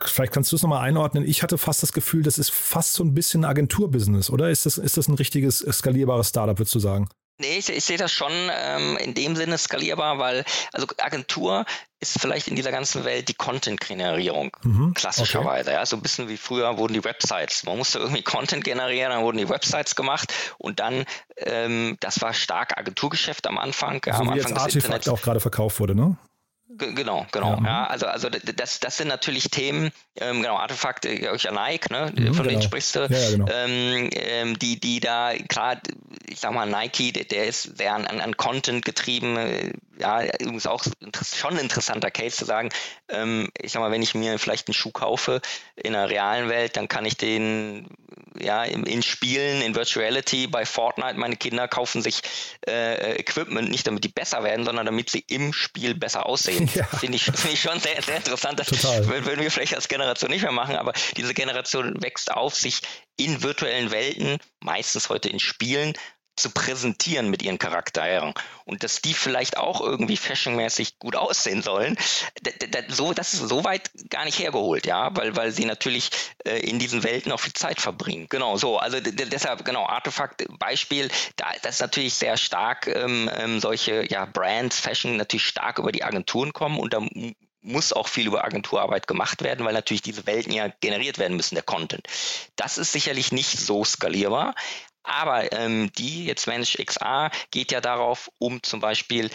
vielleicht 0.00 0.32
kannst 0.32 0.52
du 0.52 0.56
es 0.56 0.62
nochmal 0.62 0.82
einordnen. 0.82 1.24
Ich 1.26 1.42
hatte 1.42 1.58
fast 1.58 1.82
das 1.82 1.92
Gefühl, 1.92 2.22
das 2.22 2.38
ist 2.38 2.50
fast 2.50 2.94
so 2.94 3.02
ein 3.02 3.14
bisschen 3.14 3.44
Agenturbusiness, 3.44 4.30
oder? 4.30 4.48
Ist 4.50 4.64
das, 4.64 4.78
ist 4.78 4.96
das 4.96 5.08
ein 5.08 5.14
richtiges 5.14 5.58
skalierbares 5.58 6.28
Startup, 6.28 6.58
würdest 6.58 6.74
du 6.74 6.78
sagen? 6.78 7.08
Nee, 7.38 7.58
ich, 7.58 7.68
ich 7.68 7.84
sehe 7.84 7.98
das 7.98 8.12
schon 8.12 8.32
ähm, 8.32 8.96
in 8.96 9.12
dem 9.14 9.34
Sinne 9.34 9.58
skalierbar, 9.58 10.18
weil 10.18 10.44
also 10.72 10.86
Agentur 10.98 11.64
ist 11.98 12.20
vielleicht 12.20 12.46
in 12.46 12.54
dieser 12.54 12.70
ganzen 12.70 13.04
Welt 13.04 13.28
die 13.28 13.34
Content-Generierung, 13.34 14.56
mhm, 14.62 14.94
klassischerweise. 14.94 15.70
Okay. 15.70 15.78
Ja, 15.78 15.86
so 15.86 15.96
ein 15.96 16.02
bisschen 16.02 16.28
wie 16.28 16.36
früher 16.36 16.78
wurden 16.78 16.92
die 16.92 17.02
Websites. 17.02 17.64
Man 17.64 17.76
musste 17.76 17.98
irgendwie 17.98 18.22
Content 18.22 18.62
generieren, 18.62 19.10
dann 19.10 19.22
wurden 19.24 19.38
die 19.38 19.48
Websites 19.48 19.96
gemacht 19.96 20.32
und 20.58 20.78
dann, 20.78 21.04
ähm, 21.38 21.96
das 22.00 22.22
war 22.22 22.34
stark 22.34 22.78
Agenturgeschäft 22.78 23.48
am 23.48 23.58
Anfang. 23.58 24.00
So 24.04 24.10
ja, 24.10 24.18
am 24.18 24.26
wie 24.28 24.32
Anfang 24.32 24.52
jetzt 24.52 24.60
Artifact 24.60 25.08
auch 25.08 25.22
gerade 25.22 25.40
verkauft 25.40 25.80
wurde, 25.80 25.96
ne? 25.96 26.16
Genau, 26.76 27.26
genau. 27.30 27.58
Ja, 27.58 27.64
ja, 27.64 27.86
also, 27.86 28.06
also 28.06 28.28
das, 28.28 28.80
das 28.80 28.96
sind 28.96 29.08
natürlich 29.08 29.50
Themen, 29.50 29.92
ähm, 30.16 30.42
genau, 30.42 30.56
Artefakt, 30.56 31.04
äh, 31.04 31.36
ja 31.36 31.52
Nike, 31.52 31.90
ne, 31.90 32.12
mhm, 32.14 32.26
von 32.26 32.34
genau. 32.34 32.48
denen 32.48 32.62
sprichst 32.62 32.96
du, 32.96 33.00
ja, 33.00 33.30
genau. 33.30 33.46
ähm, 33.48 34.10
ähm, 34.12 34.58
die, 34.58 34.80
die 34.80 34.98
da, 34.98 35.34
klar, 35.48 35.76
ich 36.34 36.40
sag 36.40 36.52
mal, 36.52 36.66
Nike, 36.66 37.12
der, 37.12 37.24
der 37.24 37.46
ist 37.46 37.78
sehr 37.78 37.94
an, 37.94 38.06
an 38.06 38.36
Content 38.36 38.84
getrieben, 38.84 39.36
äh, 39.36 39.72
ja, 39.98 40.24
übrigens 40.40 40.66
auch 40.66 40.84
schon 41.22 41.54
ein 41.54 41.60
interessanter 41.60 42.10
Case 42.10 42.36
zu 42.36 42.44
sagen, 42.44 42.70
ähm, 43.08 43.50
ich 43.56 43.70
sag 43.70 43.80
mal, 43.80 43.92
wenn 43.92 44.02
ich 44.02 44.16
mir 44.16 44.38
vielleicht 44.40 44.66
einen 44.66 44.74
Schuh 44.74 44.90
kaufe 44.90 45.40
in 45.76 45.92
der 45.92 46.10
realen 46.10 46.48
Welt, 46.48 46.76
dann 46.76 46.88
kann 46.88 47.06
ich 47.06 47.16
den 47.16 47.88
ja, 48.40 48.64
in, 48.64 48.84
in 48.84 49.02
Spielen, 49.02 49.62
in 49.62 49.76
Virtuality, 49.76 50.48
bei 50.48 50.66
Fortnite, 50.66 51.14
meine 51.14 51.36
Kinder 51.36 51.68
kaufen 51.68 52.02
sich 52.02 52.20
äh, 52.66 53.14
Equipment 53.16 53.70
nicht, 53.70 53.86
damit 53.86 54.02
die 54.02 54.08
besser 54.08 54.42
werden, 54.42 54.64
sondern 54.64 54.86
damit 54.86 55.10
sie 55.10 55.24
im 55.28 55.52
Spiel 55.52 55.94
besser 55.94 56.26
aussehen. 56.26 56.68
Ja. 56.74 56.86
Finde 56.86 57.16
ich, 57.16 57.24
find 57.24 57.52
ich 57.52 57.60
schon 57.60 57.78
sehr, 57.78 58.02
sehr 58.02 58.16
interessant. 58.16 58.58
Das 58.58 58.72
würden 59.06 59.40
wir 59.40 59.50
vielleicht 59.50 59.76
als 59.76 59.86
Generation 59.86 60.30
nicht 60.30 60.42
mehr 60.42 60.50
machen, 60.50 60.74
aber 60.74 60.92
diese 61.16 61.32
Generation 61.32 62.02
wächst 62.02 62.32
auf, 62.32 62.56
sich 62.56 62.80
in 63.16 63.42
virtuellen 63.42 63.92
Welten, 63.92 64.38
meistens 64.60 65.08
heute 65.08 65.28
in 65.28 65.38
Spielen, 65.38 65.92
zu 66.36 66.50
präsentieren 66.50 67.30
mit 67.30 67.42
ihren 67.42 67.58
Charakteren 67.58 68.34
und 68.64 68.82
dass 68.82 69.00
die 69.00 69.14
vielleicht 69.14 69.56
auch 69.56 69.80
irgendwie 69.80 70.16
fashionmäßig 70.16 70.98
gut 70.98 71.16
aussehen 71.16 71.62
sollen, 71.62 71.96
so, 72.88 73.12
das 73.12 73.34
ist 73.34 73.48
so 73.48 73.64
weit 73.64 73.90
gar 74.10 74.24
nicht 74.24 74.38
hergeholt, 74.38 74.86
ja, 74.86 75.14
weil, 75.16 75.36
weil 75.36 75.52
sie 75.52 75.64
natürlich 75.64 76.10
äh, 76.44 76.58
in 76.58 76.78
diesen 76.78 77.04
Welten 77.04 77.30
auch 77.32 77.40
viel 77.40 77.52
Zeit 77.52 77.80
verbringen. 77.80 78.26
Genau, 78.28 78.56
so, 78.56 78.78
also 78.78 78.98
deshalb, 79.00 79.64
genau, 79.64 79.86
Artefakt, 79.86 80.44
Beispiel, 80.58 81.10
da, 81.36 81.46
das 81.62 81.76
ist 81.76 81.80
natürlich 81.80 82.14
sehr 82.14 82.36
stark, 82.36 82.86
ähm, 82.88 83.30
ähm, 83.36 83.60
solche, 83.60 84.04
ja, 84.10 84.24
Brands, 84.24 84.80
Fashion 84.80 85.16
natürlich 85.16 85.46
stark 85.46 85.78
über 85.78 85.92
die 85.92 86.04
Agenturen 86.04 86.52
kommen 86.52 86.78
und 86.78 86.94
da 86.94 87.00
muss 87.64 87.92
auch 87.92 88.08
viel 88.08 88.26
über 88.26 88.44
Agenturarbeit 88.44 89.06
gemacht 89.06 89.42
werden, 89.42 89.64
weil 89.64 89.72
natürlich 89.72 90.02
diese 90.02 90.26
Welten 90.26 90.52
ja 90.52 90.68
generiert 90.80 91.18
werden 91.18 91.36
müssen, 91.36 91.54
der 91.54 91.64
Content. 91.64 92.06
Das 92.56 92.78
ist 92.78 92.92
sicherlich 92.92 93.32
nicht 93.32 93.58
so 93.58 93.84
skalierbar, 93.84 94.54
aber 95.04 95.52
ähm, 95.52 95.92
die, 95.96 96.24
jetzt 96.24 96.46
Manage 96.46 96.82
XR, 96.84 97.30
geht 97.50 97.70
ja 97.70 97.80
darauf, 97.80 98.30
um 98.38 98.62
zum 98.62 98.80
Beispiel, 98.80 99.30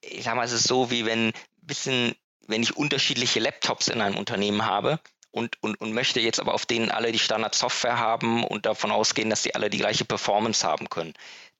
ich 0.00 0.24
sag 0.24 0.36
mal, 0.36 0.44
es 0.44 0.52
ist 0.52 0.68
so, 0.68 0.90
wie 0.90 1.04
wenn 1.06 1.32
bisschen, 1.62 2.14
wenn 2.46 2.62
ich 2.62 2.76
unterschiedliche 2.76 3.40
Laptops 3.40 3.88
in 3.88 4.00
einem 4.00 4.16
Unternehmen 4.16 4.66
habe 4.66 5.00
und, 5.30 5.60
und, 5.62 5.80
und 5.80 5.92
möchte 5.92 6.20
jetzt 6.20 6.38
aber 6.38 6.54
auf 6.54 6.66
denen 6.66 6.90
alle 6.90 7.10
die 7.10 7.18
Standard-Software 7.18 7.98
haben 7.98 8.44
und 8.44 8.66
davon 8.66 8.92
ausgehen, 8.92 9.30
dass 9.30 9.42
sie 9.42 9.54
alle 9.54 9.70
die 9.70 9.78
gleiche 9.78 10.04
Performance 10.04 10.66
haben 10.66 10.88
können. 10.88 11.14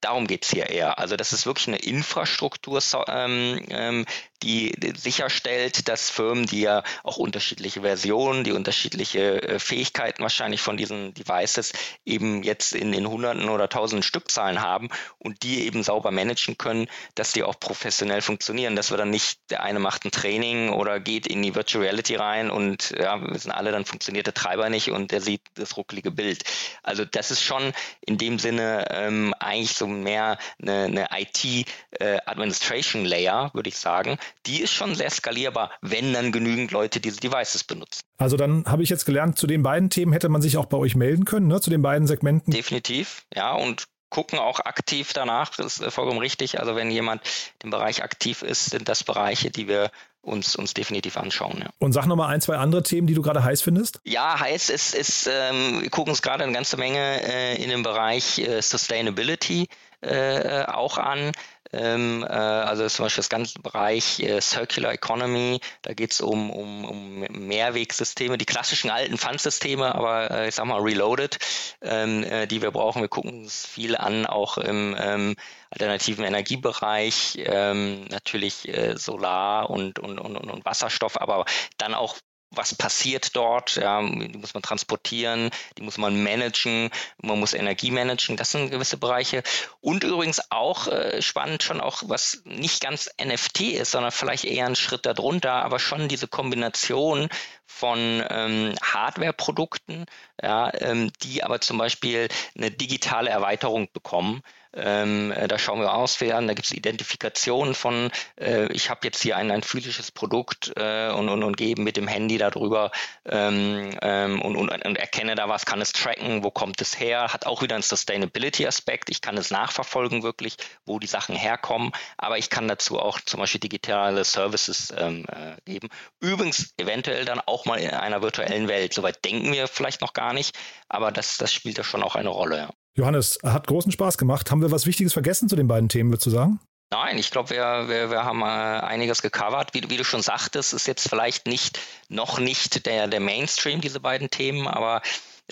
Darum 0.05 0.26
geht 0.26 0.44
es 0.44 0.50
hier 0.50 0.68
eher. 0.68 0.98
Also 0.98 1.16
das 1.16 1.32
ist 1.32 1.46
wirklich 1.46 1.68
eine 1.68 1.78
Infrastruktur, 1.78 2.82
ähm, 3.09 3.59
ähm, 3.70 4.05
die 4.42 4.74
sicherstellt, 4.94 5.88
dass 5.88 6.11
Firmen, 6.11 6.44
die 6.44 6.61
ja 6.61 6.82
auch 7.02 7.16
unterschiedliche 7.16 7.80
Versionen, 7.80 8.44
die 8.44 8.52
unterschiedliche 8.52 9.42
äh, 9.42 9.59
Fähigkeiten 9.59 10.22
wahrscheinlich 10.22 10.61
von 10.61 10.76
diesen 10.76 11.14
Devices 11.14 11.72
eben 12.05 12.42
jetzt 12.42 12.74
in 12.74 12.92
den 12.92 13.09
Hunderten 13.09 13.48
oder 13.48 13.70
Tausenden 13.70 14.02
Stückzahlen 14.02 14.61
haben 14.61 14.90
und 15.18 15.42
die 15.42 15.64
eben 15.64 15.82
sauber 15.82 16.11
managen 16.11 16.59
können, 16.59 16.86
dass 17.14 17.32
die 17.32 17.42
auch 17.42 17.59
professionell 17.59 18.20
funktionieren, 18.20 18.76
dass 18.76 18.90
wir 18.90 18.98
dann 18.98 19.09
nicht, 19.09 19.38
der 19.48 19.62
eine 19.62 19.78
macht 19.78 20.05
ein 20.05 20.11
Training 20.11 20.68
oder 20.68 21.00
geht 21.00 21.26
in 21.26 21.40
die 21.40 21.55
Virtual 21.55 21.82
Reality 21.82 22.16
rein 22.16 22.50
und 22.50 22.90
ja, 22.90 23.22
wir 23.22 23.32
wissen 23.32 23.50
alle, 23.50 23.72
dann 23.72 23.86
funktioniert 23.86 24.26
der 24.26 24.34
Treiber 24.34 24.68
nicht 24.68 24.90
und 24.90 25.12
der 25.12 25.22
sieht 25.22 25.40
das 25.55 25.78
ruckelige 25.78 26.11
Bild. 26.11 26.44
Also 26.82 27.07
das 27.07 27.30
ist 27.30 27.42
schon 27.42 27.72
in 28.02 28.18
dem 28.18 28.38
Sinne 28.38 28.84
ähm, 28.90 29.32
eigentlich 29.38 29.74
so 29.74 29.93
mehr 30.03 30.38
eine, 30.61 30.84
eine 30.84 31.07
IT 31.18 31.66
äh, 32.01 32.18
Administration 32.26 33.05
Layer, 33.05 33.51
würde 33.55 33.68
ich 33.68 33.78
sagen. 33.78 34.18
Die 34.47 34.61
ist 34.61 34.72
schon 34.72 34.95
sehr 34.95 35.11
skalierbar, 35.11 35.70
wenn 35.80 36.12
dann 36.12 36.32
genügend 36.32 36.72
Leute 36.72 37.01
diese 37.01 37.20
Devices 37.20 37.64
benutzen. 37.64 38.03
Also 38.18 38.36
dann 38.36 38.64
habe 38.66 38.82
ich 38.82 38.90
jetzt 38.90 39.05
gelernt, 39.05 39.38
zu 39.38 39.47
den 39.47 39.62
beiden 39.62 39.90
Themen 39.90 40.12
hätte 40.12 40.28
man 40.28 40.42
sich 40.42 40.57
auch 40.57 40.66
bei 40.66 40.76
euch 40.76 40.95
melden 40.95 41.24
können, 41.24 41.49
ne? 41.49 41.61
zu 41.61 41.70
den 41.70 41.82
beiden 41.82 42.07
Segmenten. 42.07 42.53
Definitiv, 42.53 43.22
ja. 43.34 43.53
Und 43.55 43.84
gucken 44.14 44.38
auch 44.38 44.61
aktiv 44.61 45.12
danach, 45.12 45.57
das 45.57 45.78
ist 45.78 45.92
vollkommen 45.92 46.20
richtig. 46.20 46.61
Also 46.61 46.76
wenn 46.76 46.90
jemand 46.90 47.22
im 47.64 47.70
Bereich 47.70 48.05
aktiv 48.05 48.42
ist, 48.42 48.66
sind 48.66 48.88
das 48.88 49.03
Bereiche, 49.03 49.51
die 49.51 49.66
wir 49.66 49.90
uns, 50.24 50.56
uns 50.56 50.74
definitiv 50.74 51.16
anschauen. 51.16 51.58
Ja. 51.60 51.70
Und 51.78 51.92
sag 51.92 52.06
nochmal 52.06 52.32
ein, 52.32 52.40
zwei 52.40 52.56
andere 52.56 52.82
Themen, 52.82 53.06
die 53.06 53.14
du 53.14 53.22
gerade 53.22 53.44
heiß 53.44 53.62
findest. 53.62 54.00
Ja, 54.04 54.40
heiß 54.40 54.70
ist, 54.70 54.94
ist 54.94 55.26
ähm, 55.26 55.82
wir 55.82 55.90
gucken 55.90 56.10
uns 56.10 56.22
gerade 56.22 56.44
eine 56.44 56.52
ganze 56.52 56.76
Menge 56.76 56.98
äh, 56.98 57.62
in 57.62 57.70
dem 57.70 57.82
Bereich 57.82 58.38
äh, 58.38 58.60
Sustainability 58.60 59.68
äh, 60.05 60.64
auch 60.66 60.98
an. 60.98 61.32
Ähm, 61.72 62.22
äh, 62.22 62.32
also 62.32 62.86
zum 62.88 63.05
Beispiel 63.07 63.22
das 63.22 63.28
ganze 63.28 63.59
Bereich 63.59 64.20
äh, 64.20 64.40
Circular 64.40 64.92
Economy, 64.92 65.61
da 65.82 65.92
geht 65.92 66.12
es 66.12 66.20
um, 66.20 66.50
um, 66.50 66.84
um 66.84 67.20
Mehrwegsysteme, 67.30 68.38
die 68.38 68.44
klassischen 68.44 68.90
alten 68.90 69.18
Pfandsysteme, 69.18 69.92
aber 69.94 70.30
äh, 70.30 70.48
ich 70.48 70.55
sag 70.55 70.66
mal 70.66 70.80
reloaded, 70.80 71.38
ähm, 71.82 72.22
äh, 72.22 72.46
die 72.46 72.62
wir 72.62 72.70
brauchen. 72.70 73.02
Wir 73.02 73.09
gucken 73.09 73.42
uns 73.42 73.66
viel 73.66 73.96
an, 73.96 74.24
auch 74.26 74.57
im 74.59 74.96
ähm, 74.98 75.34
alternativen 75.70 76.24
Energiebereich, 76.24 77.38
ähm, 77.44 78.05
natürlich 78.05 78.68
äh, 78.68 78.96
Solar 78.96 79.68
und, 79.68 79.98
und, 79.98 80.20
und, 80.20 80.36
und 80.36 80.64
Wasserstoff, 80.64 81.20
aber 81.20 81.44
dann 81.76 81.94
auch 81.94 82.16
was 82.51 82.74
passiert 82.74 83.34
dort, 83.36 83.76
ja, 83.76 84.01
die 84.01 84.38
muss 84.38 84.55
man 84.55 84.62
transportieren, 84.62 85.51
die 85.76 85.82
muss 85.82 85.99
man 85.99 86.22
managen, 86.22 86.90
man 87.18 87.40
muss 87.40 87.55
Energie 87.55 87.90
managen, 87.90 88.36
das 88.36 88.53
sind 88.53 88.70
gewisse 88.70 88.97
Bereiche. 88.97 89.42
Und 89.80 90.05
übrigens 90.05 90.40
auch 90.51 90.86
äh, 90.88 91.20
spannend 91.20 91.62
schon 91.62 91.80
auch, 91.80 92.03
was 92.07 92.42
nicht 92.45 92.80
ganz 92.80 93.11
NFT 93.22 93.61
ist, 93.72 93.90
sondern 93.90 94.12
vielleicht 94.12 94.45
eher 94.45 94.66
ein 94.66 94.76
Schritt 94.76 95.07
darunter, 95.07 95.53
aber 95.53 95.78
schon 95.78 96.09
diese 96.09 96.28
Kombination 96.28 97.28
von 97.66 98.24
ähm, 98.28 98.74
Hardware-Produkten, 98.82 100.07
ja, 100.40 100.72
ähm, 100.80 101.11
die 101.22 101.42
aber 101.42 101.61
zum 101.61 101.78
Beispiel 101.78 102.28
eine 102.57 102.70
digitale 102.70 103.30
Erweiterung 103.30 103.88
bekommen. 103.92 104.42
Ähm, 104.76 105.32
äh, 105.32 105.48
da 105.48 105.58
schauen 105.58 105.80
wir 105.80 105.94
aus 105.94 106.20
an, 106.22 106.48
da 106.48 106.54
gibt 106.54 106.66
es 106.66 106.72
Identifikationen 106.72 107.74
von, 107.74 108.10
äh, 108.40 108.72
ich 108.72 108.90
habe 108.90 109.00
jetzt 109.04 109.22
hier 109.22 109.36
ein, 109.36 109.50
ein 109.50 109.62
physisches 109.62 110.10
Produkt 110.10 110.72
äh, 110.76 111.10
und, 111.10 111.28
und, 111.28 111.42
und 111.42 111.56
gebe 111.56 111.82
mit 111.82 111.96
dem 111.96 112.08
Handy 112.08 112.38
darüber 112.38 112.90
ähm, 113.24 113.90
ähm, 114.02 114.40
und, 114.42 114.56
und, 114.56 114.70
und, 114.70 114.96
erkenne 114.96 115.34
da 115.34 115.48
was, 115.48 115.66
kann 115.66 115.80
es 115.80 115.92
tracken, 115.92 116.42
wo 116.42 116.50
kommt 116.50 116.80
es 116.80 116.98
her, 116.98 117.32
hat 117.32 117.46
auch 117.46 117.62
wieder 117.62 117.74
einen 117.74 117.82
Sustainability-Aspekt, 117.82 119.10
ich 119.10 119.20
kann 119.20 119.36
es 119.36 119.50
nachverfolgen 119.50 120.22
wirklich, 120.22 120.56
wo 120.86 120.98
die 120.98 121.06
Sachen 121.06 121.36
herkommen, 121.36 121.92
aber 122.16 122.38
ich 122.38 122.50
kann 122.50 122.68
dazu 122.68 122.98
auch 122.98 123.20
zum 123.20 123.40
Beispiel 123.40 123.60
digitale 123.60 124.24
Services 124.24 124.92
ähm, 124.96 125.26
äh, 125.28 125.56
geben. 125.64 125.88
Übrigens 126.20 126.74
eventuell 126.78 127.24
dann 127.24 127.40
auch 127.40 127.64
mal 127.66 127.78
in 127.78 127.90
einer 127.90 128.22
virtuellen 128.22 128.68
Welt, 128.68 128.94
soweit 128.94 129.24
denken 129.24 129.52
wir 129.52 129.68
vielleicht 129.68 130.00
noch 130.00 130.12
gar 130.14 130.32
nicht, 130.32 130.56
aber 130.88 131.12
das, 131.12 131.36
das 131.36 131.52
spielt 131.52 131.78
ja 131.78 131.84
schon 131.84 132.02
auch 132.02 132.16
eine 132.16 132.30
Rolle. 132.30 132.56
Ja. 132.56 132.70
Johannes, 132.97 133.38
hat 133.42 133.66
großen 133.66 133.92
Spaß 133.92 134.18
gemacht. 134.18 134.51
Haben 134.51 134.62
wir 134.62 134.70
was 134.70 134.86
Wichtiges 134.86 135.12
vergessen 135.12 135.49
zu 135.49 135.57
den 135.57 135.68
beiden 135.68 135.88
Themen, 135.88 136.11
würdest 136.11 136.26
du 136.26 136.30
sagen? 136.30 136.61
Nein, 136.90 137.18
ich 137.18 137.32
glaube, 137.32 137.51
wir, 137.51 137.88
wir, 137.88 138.11
wir 138.11 138.24
haben 138.24 138.42
äh, 138.42 138.45
einiges 138.45 139.20
gecovert. 139.20 139.74
Wie, 139.74 139.82
wie, 139.90 139.97
du 139.97 140.05
schon 140.05 140.22
sagtest, 140.22 140.72
ist 140.72 140.86
jetzt 140.86 141.09
vielleicht 141.09 141.47
nicht 141.47 141.80
noch 142.09 142.38
nicht 142.38 142.86
der, 142.86 143.09
der 143.09 143.20
Mainstream, 143.20 143.80
diese 143.80 143.99
beiden 143.99 144.30
Themen, 144.30 144.68
aber 144.68 145.03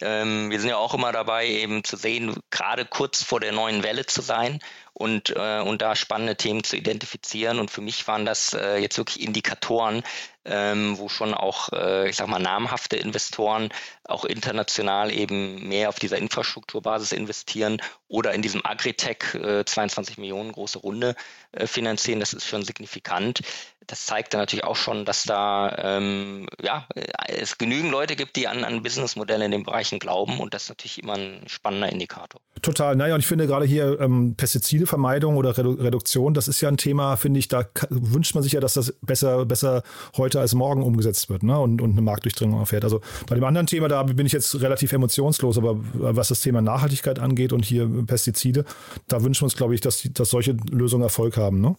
ähm, 0.00 0.50
wir 0.50 0.60
sind 0.60 0.70
ja 0.70 0.76
auch 0.76 0.94
immer 0.94 1.10
dabei, 1.10 1.48
eben 1.48 1.82
zu 1.82 1.96
sehen, 1.96 2.36
gerade 2.50 2.84
kurz 2.84 3.22
vor 3.22 3.40
der 3.40 3.52
neuen 3.52 3.82
Welle 3.82 4.06
zu 4.06 4.22
sein 4.22 4.60
und, 4.94 5.30
äh, 5.30 5.60
und 5.60 5.82
da 5.82 5.96
spannende 5.96 6.36
Themen 6.36 6.64
zu 6.64 6.76
identifizieren. 6.76 7.58
Und 7.58 7.70
für 7.70 7.80
mich 7.80 8.06
waren 8.08 8.24
das 8.26 8.52
äh, 8.52 8.76
jetzt 8.76 8.98
wirklich 8.98 9.20
Indikatoren, 9.20 10.02
ähm, 10.44 10.98
wo 10.98 11.08
schon 11.08 11.34
auch, 11.34 11.68
äh, 11.72 12.08
ich 12.08 12.16
sag 12.16 12.28
mal, 12.28 12.40
namhafte 12.40 12.96
Investoren 12.96 13.70
auch 14.04 14.24
international 14.24 15.12
eben 15.12 15.68
mehr 15.68 15.88
auf 15.88 15.98
dieser 15.98 16.18
Infrastrukturbasis 16.18 17.12
investieren 17.12 17.80
oder 18.08 18.34
in 18.34 18.42
diesem 18.42 18.64
Agritech 18.64 19.34
äh, 19.34 19.64
22 19.64 20.18
Millionen 20.18 20.52
große 20.52 20.78
Runde 20.78 21.14
äh, 21.52 21.66
finanzieren. 21.66 22.20
Das 22.20 22.32
ist 22.32 22.46
schon 22.46 22.64
signifikant. 22.64 23.40
Das 23.86 24.06
zeigt 24.06 24.32
dann 24.32 24.40
natürlich 24.40 24.64
auch 24.64 24.76
schon, 24.76 25.04
dass 25.04 25.24
da 25.24 25.76
ähm, 25.78 26.48
ja, 26.60 26.86
es 27.26 27.58
genügend 27.58 27.90
Leute 27.90 28.14
gibt, 28.14 28.36
die 28.36 28.46
an, 28.46 28.64
an 28.64 28.82
Businessmodelle 28.82 29.44
in 29.44 29.50
den 29.50 29.64
Bereichen 29.64 29.98
glauben 29.98 30.38
und 30.38 30.54
das 30.54 30.64
ist 30.64 30.68
natürlich 30.68 31.02
immer 31.02 31.14
ein 31.14 31.44
spannender 31.46 31.90
Indikator. 31.90 32.40
Total. 32.62 32.94
Naja, 32.94 33.14
und 33.14 33.20
ich 33.20 33.26
finde 33.26 33.46
gerade 33.46 33.66
hier 33.66 33.98
ähm, 34.00 34.36
Pestizidevermeidung 34.82 35.36
oder 35.36 35.56
Redu 35.56 35.72
Reduktion, 35.72 36.34
das 36.34 36.48
ist 36.48 36.60
ja 36.60 36.68
ein 36.68 36.76
Thema, 36.76 37.16
finde 37.16 37.38
ich, 37.38 37.48
da 37.48 37.64
wünscht 37.90 38.34
man 38.34 38.42
sich 38.42 38.52
ja, 38.52 38.60
dass 38.60 38.74
das 38.74 38.92
besser, 39.02 39.44
besser 39.46 39.82
heute 40.16 40.40
als 40.40 40.54
morgen 40.54 40.82
umgesetzt 40.82 41.28
wird 41.30 41.42
ne? 41.42 41.58
und, 41.58 41.80
und 41.80 41.92
eine 41.92 42.02
Marktdurchdringung 42.02 42.58
erfährt. 42.60 42.84
Also 42.84 43.00
bei 43.28 43.34
dem 43.34 43.44
anderen 43.44 43.66
Thema, 43.66 43.88
da 43.88 44.02
bin 44.02 44.26
ich 44.26 44.32
jetzt 44.32 44.60
relativ 44.60 44.92
emotionslos, 44.92 45.58
aber 45.58 45.76
was 45.92 46.28
das 46.28 46.40
Thema 46.40 46.60
Nachhaltigkeit 46.60 47.18
angeht 47.18 47.52
und 47.52 47.64
hier 47.64 47.88
Pestizide, 48.06 48.64
da 49.08 49.22
wünschen 49.22 49.42
wir 49.42 49.46
uns, 49.46 49.56
glaube 49.56 49.74
ich, 49.74 49.80
dass, 49.80 50.08
dass 50.12 50.30
solche 50.30 50.56
Lösungen 50.70 51.02
Erfolg 51.02 51.36
haben. 51.36 51.60
Ne? 51.60 51.76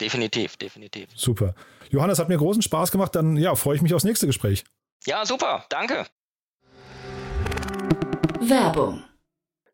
Definitiv, 0.00 0.56
definitiv. 0.56 1.08
Super. 1.14 1.54
Johannes, 1.90 2.18
hat 2.18 2.28
mir 2.28 2.38
großen 2.38 2.62
Spaß 2.62 2.90
gemacht. 2.90 3.14
Dann 3.14 3.36
ja, 3.36 3.54
freue 3.54 3.76
ich 3.76 3.82
mich 3.82 3.94
aufs 3.94 4.04
nächste 4.04 4.26
Gespräch. 4.26 4.64
Ja, 5.06 5.26
super. 5.26 5.64
Danke. 5.68 6.06
Werbung 8.40 9.02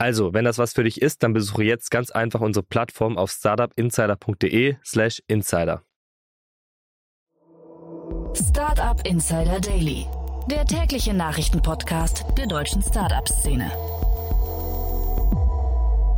Also, 0.00 0.32
wenn 0.32 0.46
das 0.46 0.56
was 0.56 0.72
für 0.72 0.82
dich 0.82 1.02
ist, 1.02 1.22
dann 1.22 1.34
besuche 1.34 1.62
jetzt 1.62 1.90
ganz 1.90 2.10
einfach 2.10 2.40
unsere 2.40 2.64
Plattform 2.64 3.18
auf 3.18 3.30
startupinsider.de/slash 3.30 5.22
insider. 5.26 5.82
Startup 8.34 9.06
Insider 9.06 9.60
Daily, 9.60 10.06
der 10.50 10.64
tägliche 10.64 11.12
Nachrichtenpodcast 11.12 12.24
der 12.38 12.46
deutschen 12.46 12.80
Startup-Szene. 12.80 13.70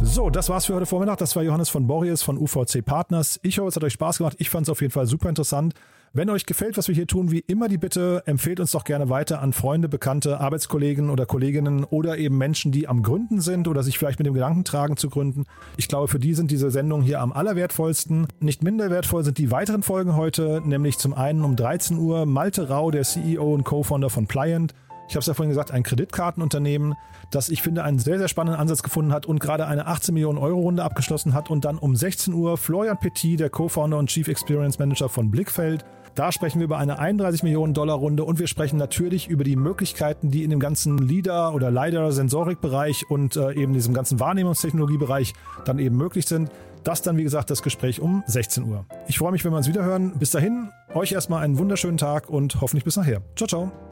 So, 0.01 0.31
das 0.31 0.49
war's 0.49 0.67
für 0.67 0.77
heute 0.77 0.87
Vormittag. 0.87 1.19
Das 1.19 1.35
war 1.35 1.43
Johannes 1.43 1.69
von 1.69 1.89
Borries 1.89 2.23
von 2.23 2.39
UVC 2.39 2.85
Partners. 2.85 3.41
Ich 3.43 3.59
hoffe, 3.59 3.67
es 3.69 3.75
hat 3.75 3.83
euch 3.83 3.95
Spaß 3.95 4.19
gemacht. 4.19 4.37
Ich 4.39 4.49
fand 4.49 4.69
es 4.69 4.71
auf 4.71 4.81
jeden 4.81 4.93
Fall 4.93 5.07
super 5.07 5.29
interessant. 5.29 5.75
Wenn 6.15 6.29
euch 6.29 6.45
gefällt, 6.45 6.77
was 6.77 6.89
wir 6.89 6.95
hier 6.95 7.07
tun, 7.07 7.31
wie 7.31 7.39
immer 7.39 7.69
die 7.69 7.79
Bitte, 7.79 8.23
empfehlt 8.27 8.61
uns 8.61 8.73
doch 8.73 8.85
gerne 8.85 9.09
weiter 9.09 9.41
an 9.41 9.55
Freunde, 9.55 9.89
Bekannte, 9.89 10.41
Arbeitskollegen 10.41 11.09
oder 11.09 11.25
Kolleginnen 11.25 11.85
oder 11.85 12.19
eben 12.19 12.37
Menschen, 12.37 12.71
die 12.71 12.87
am 12.87 13.03
Gründen 13.03 13.41
sind 13.41 13.67
oder 13.67 13.83
sich 13.83 13.97
vielleicht 13.97 14.19
mit 14.19 14.27
dem 14.27 14.35
Gedanken 14.35 14.65
tragen 14.65 14.99
zu 14.99 15.09
gründen. 15.09 15.47
Ich 15.79 15.89
glaube, 15.89 16.09
für 16.09 16.19
die 16.19 16.35
sind 16.35 16.51
diese 16.51 16.71
Sendungen 16.71 17.03
hier 17.03 17.23
am 17.23 17.33
allerwertvollsten. 17.33 18.27
Nicht 18.41 18.63
minder 18.63 18.91
wertvoll 18.91 19.25
sind 19.25 19.39
die 19.39 19.51
weiteren 19.51 19.83
Folgen 19.83 20.15
heute, 20.15 20.61
nämlich 20.63 20.99
zum 20.99 21.15
einen 21.15 21.45
um 21.45 21.57
13 21.57 21.97
Uhr 21.97 22.27
Malte 22.27 22.69
Rau, 22.69 22.91
der 22.91 23.05
CEO 23.05 23.55
und 23.55 23.65
Co-Founder 23.65 24.11
von 24.11 24.27
Pliant. 24.27 24.75
Ich 25.09 25.15
habe 25.15 25.21
es 25.21 25.27
ja 25.27 25.35
vorhin 25.35 25.51
gesagt, 25.51 25.71
ein 25.71 25.83
Kreditkartenunternehmen, 25.83 26.95
das 27.31 27.49
ich 27.49 27.63
finde 27.63 27.85
einen 27.85 27.99
sehr, 27.99 28.19
sehr 28.19 28.29
spannenden 28.29 28.61
Ansatz 28.61 28.83
gefunden 28.83 29.13
hat 29.13 29.25
und 29.25 29.41
gerade 29.41 29.67
eine 29.67 29.87
18 29.87 30.13
Millionen 30.13 30.39
Euro 30.39 30.61
Runde 30.61 30.85
abgeschlossen 30.85 31.33
hat. 31.33 31.51
Und 31.51 31.65
dann 31.65 31.79
um 31.79 31.97
16 31.97 32.35
Uhr 32.35 32.59
Florian 32.59 32.99
Petit, 32.99 33.41
der 33.41 33.49
Co-Founder 33.49 33.97
und 33.97 34.11
Chief 34.11 34.29
Experience 34.29 34.79
Manager 34.79 35.09
von 35.09 35.31
Blickfeld. 35.31 35.87
Da 36.15 36.31
sprechen 36.31 36.61
wir 36.61 36.65
über 36.65 36.79
eine 36.79 36.99
31 36.99 37.43
Millionen 37.43 37.73
Dollar 37.73 37.97
Runde 37.97 38.25
und 38.25 38.39
wir 38.39 38.47
sprechen 38.47 38.77
natürlich 38.77 39.29
über 39.29 39.45
die 39.45 39.57
Möglichkeiten, 39.57 40.31
die 40.31 40.45
in 40.45 40.51
dem 40.51 40.61
ganzen 40.61 40.99
LIDAR 40.99 41.55
oder 41.55 41.71
LiDAR-Sensorikbereich 41.71 43.11
und 43.11 43.37
äh, 43.37 43.53
eben 43.53 43.73
diesem 43.73 43.95
ganzen 43.95 44.21
Wahrnehmungstechnologiebereich 44.21 45.33
dann 45.65 45.79
eben 45.79 45.97
möglich 45.97 46.27
sind. 46.27 46.51
Das 46.85 47.01
dann, 47.01 47.17
wie 47.17 47.23
gesagt, 47.23 47.49
das 47.49 47.63
Gespräch 47.63 48.01
um 48.01 48.23
16 48.27 48.65
Uhr. 48.65 48.85
Ich 49.07 49.19
freue 49.19 49.33
mich, 49.33 49.45
wenn 49.45 49.53
wir 49.53 49.57
uns 49.57 49.69
wiederhören. 49.69 50.13
Bis 50.19 50.33
dahin, 50.33 50.69
euch 50.95 51.13
erstmal 51.13 51.45
einen 51.45 51.59
wunderschönen 51.59 51.97
Tag 51.97 52.29
und 52.29 52.61
hoffentlich 52.61 52.85
bis 52.85 52.97
nachher. 52.97 53.23
Ciao, 53.37 53.47
ciao. 53.47 53.92